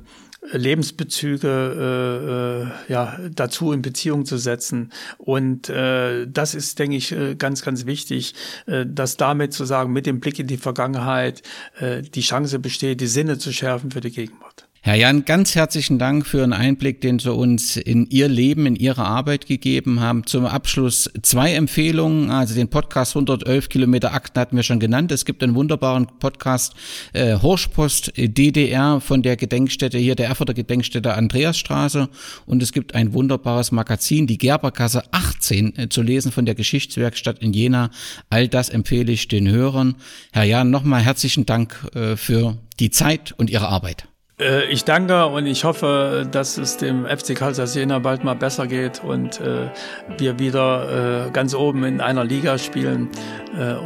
Lebensbezüge 0.52 2.72
äh, 2.88 2.90
äh, 2.90 2.92
ja, 2.92 3.18
dazu 3.34 3.72
in 3.72 3.82
Beziehung 3.82 4.26
zu 4.26 4.38
setzen. 4.38 4.92
Und 5.18 5.70
äh, 5.70 6.28
das 6.28 6.56
ist, 6.56 6.80
denke 6.80 6.98
ich, 6.98 7.12
äh, 7.12 7.36
ganz, 7.36 7.62
ganz 7.62 7.86
wichtig, 7.86 8.34
äh, 8.66 8.86
dass 8.86 9.18
damit 9.18 9.54
zu 9.54 9.66
sagen, 9.66 9.94
mit 9.94 10.06
dem 10.06 10.20
Blick 10.20 10.40
in 10.40 10.48
die 10.48 10.58
Vergangenheit 10.58 11.42
äh, 11.80 12.02
die 12.02 12.22
Chance 12.22 12.60
besteht, 12.60 13.02
die 13.02 13.08
Sinne 13.08 13.38
zu 13.38 13.52
schärfen 13.52 13.92
für 13.92 14.02
die 14.02 14.12
Gegenwart. 14.12 14.68
Herr 14.86 14.94
Jan, 14.94 15.26
ganz 15.26 15.56
herzlichen 15.56 15.98
Dank 15.98 16.28
für 16.28 16.44
einen 16.44 16.54
Einblick, 16.54 17.02
den 17.02 17.18
Sie 17.18 17.34
uns 17.34 17.76
in 17.76 18.06
Ihr 18.12 18.28
Leben, 18.28 18.68
in 18.68 18.76
Ihre 18.76 19.04
Arbeit 19.04 19.48
gegeben 19.48 20.00
haben. 20.00 20.28
Zum 20.28 20.46
Abschluss 20.46 21.10
zwei 21.24 21.56
Empfehlungen. 21.56 22.30
Also 22.30 22.54
den 22.54 22.68
Podcast 22.68 23.16
111 23.16 23.70
Kilometer 23.70 24.14
Akten 24.14 24.40
hatten 24.40 24.56
wir 24.56 24.62
schon 24.62 24.80
genannt. 24.80 25.12
Es 25.12 25.26
gibt 25.26 25.42
einen 25.42 25.56
wunderbaren 25.56 26.06
Podcast 26.20 26.76
äh, 27.14 27.36
Horschpost 27.42 28.14
DDR 28.16 29.02
von 29.02 29.24
der 29.24 29.38
Gedenkstätte 29.38 29.98
hier, 29.98 30.14
der 30.14 30.28
Erfurter 30.28 30.54
Gedenkstätte 30.54 31.16
Andreasstraße. 31.16 32.08
Und 32.46 32.62
es 32.62 32.72
gibt 32.72 32.94
ein 32.94 33.14
wunderbares 33.14 33.72
Magazin, 33.72 34.28
die 34.28 34.38
Gerberkasse 34.38 35.02
18, 35.10 35.80
äh, 35.80 35.90
zu 35.90 36.04
lesen 36.04 36.32
von 36.32 36.46
der 36.46 36.54
Geschichtswerkstatt 36.54 37.40
in 37.40 37.54
Jena. 37.54 37.90
All 38.30 38.48
das 38.48 38.70
empfehle 38.70 39.12
ich 39.12 39.28
den 39.30 39.50
Hörern. 39.50 39.96
Herr 40.32 40.44
Jan, 40.44 40.70
nochmal 40.70 41.02
herzlichen 41.02 41.48
Dank 41.48 41.90
äh, 41.96 42.16
für 42.16 42.60
die 42.80 42.92
Zeit 42.92 43.34
und 43.36 43.50
Ihre 43.50 43.70
Arbeit. 43.70 44.08
Äh, 44.40 44.66
ich 44.66 44.84
danke 44.84 45.28
und 45.28 45.46
ich 45.46 45.64
hoffe, 45.64 46.28
dass 46.30 46.58
es 46.58 46.78
dem 46.78 47.06
FC 47.06 47.36
Karl 47.36 47.54
Jena 47.54 48.00
bald 48.00 48.24
mal 48.24 48.36
besser 48.36 48.68
geht 48.68 49.02
und 49.04 49.40
äh, 49.40 49.70
wir 50.18 50.40
wieder 50.40 51.28
äh, 51.28 51.32
ganz 51.32 51.56
oben 51.56 51.84
in 51.86 52.02
einer 52.02 52.24
Liga 52.24 52.58
spielen. 52.58 53.10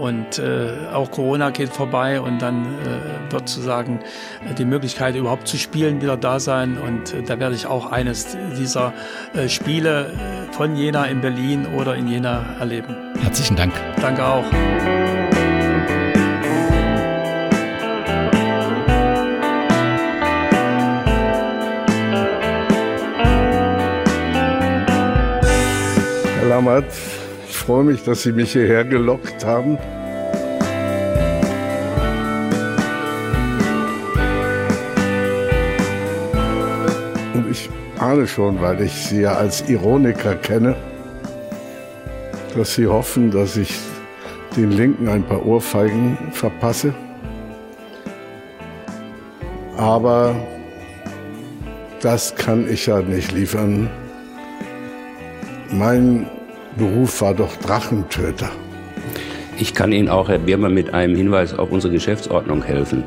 Und 0.02 0.42
auch 0.92 1.12
Corona 1.12 1.52
geht 1.52 1.70
vorbei 1.70 2.20
und 2.20 2.42
dann 2.42 2.66
wird 3.30 3.48
sozusagen 3.48 4.00
die 4.58 4.66
Möglichkeit 4.66 5.16
überhaupt 5.16 5.48
zu 5.48 5.58
spielen 5.58 6.02
wieder 6.02 6.18
da 6.18 6.40
sein. 6.40 6.80
Und 6.80 7.14
da 7.30 7.40
werde 7.40 7.54
ich 7.54 7.68
auch 7.68 7.92
eines 7.92 8.36
dieser 8.58 8.94
Spiele 9.48 10.12
von 10.54 10.76
Jena 10.76 11.06
in 11.06 11.22
Berlin 11.22 11.68
oder 11.78 11.94
in 11.94 12.08
Jena 12.08 12.56
erleben. 12.60 12.96
Herzlichen 13.22 13.58
Dank. 13.58 13.74
Danke 14.02 14.26
auch. 14.26 15.39
Lammert. 26.60 26.92
Ich 27.50 27.56
freue 27.56 27.86
mich, 27.86 28.04
dass 28.04 28.24
Sie 28.24 28.34
mich 28.34 28.52
hierher 28.52 28.84
gelockt 28.84 29.46
haben. 29.46 29.78
Und 37.34 37.50
ich 37.50 37.70
ahne 37.98 38.28
schon, 38.28 38.62
weil 38.62 38.82
ich 38.82 38.92
Sie 38.92 39.22
ja 39.22 39.36
als 39.36 39.70
Ironiker 39.70 40.36
kenne, 40.36 40.76
dass 42.58 42.76
Sie 42.76 42.88
hoffen, 42.88 43.32
dass 43.32 43.56
ich 43.56 43.80
den 44.58 44.72
Linken 44.72 45.08
ein 45.08 45.24
paar 45.24 45.46
Ohrfeigen 45.46 46.18
verpasse. 46.34 46.94
Aber 49.78 50.36
das 52.02 52.36
kann 52.36 52.70
ich 52.70 52.88
ja 52.88 53.00
nicht 53.00 53.32
liefern. 53.32 53.90
Mein 55.72 56.28
Beruf 56.80 57.20
war 57.22 57.34
doch 57.34 57.58
Drachentöter. 57.58 58.50
Ich 59.58 59.74
kann 59.74 59.92
Ihnen 59.92 60.08
auch, 60.08 60.30
Herr 60.30 60.40
Biermann, 60.40 60.74
mit 60.74 60.94
einem 60.94 61.14
Hinweis 61.14 61.54
auf 61.54 61.72
unsere 61.72 61.92
Geschäftsordnung 61.92 62.64
helfen. 62.64 63.04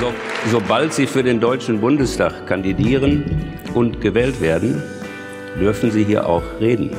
So, 0.00 0.12
sobald 0.50 0.94
Sie 0.94 1.06
für 1.06 1.22
den 1.22 1.40
Deutschen 1.40 1.82
Bundestag 1.82 2.46
kandidieren 2.46 3.52
und 3.74 4.00
gewählt 4.00 4.40
werden, 4.40 4.82
dürfen 5.60 5.90
Sie 5.90 6.04
hier 6.04 6.26
auch 6.26 6.42
reden. 6.58 6.90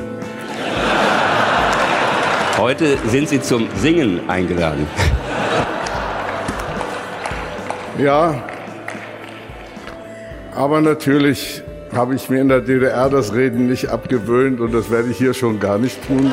Heute 2.58 2.96
sind 3.08 3.28
Sie 3.28 3.40
zum 3.40 3.66
Singen 3.74 4.20
eingeladen. 4.30 4.86
Ja, 7.98 8.42
aber 10.54 10.80
natürlich 10.80 11.62
habe 11.94 12.14
ich 12.14 12.30
mir 12.30 12.40
in 12.40 12.48
der 12.48 12.60
DDR 12.60 13.10
das 13.10 13.34
Reden 13.34 13.66
nicht 13.68 13.90
abgewöhnt 13.90 14.60
und 14.60 14.72
das 14.72 14.90
werde 14.90 15.10
ich 15.10 15.18
hier 15.18 15.34
schon 15.34 15.60
gar 15.60 15.78
nicht 15.78 16.06
tun. 16.06 16.32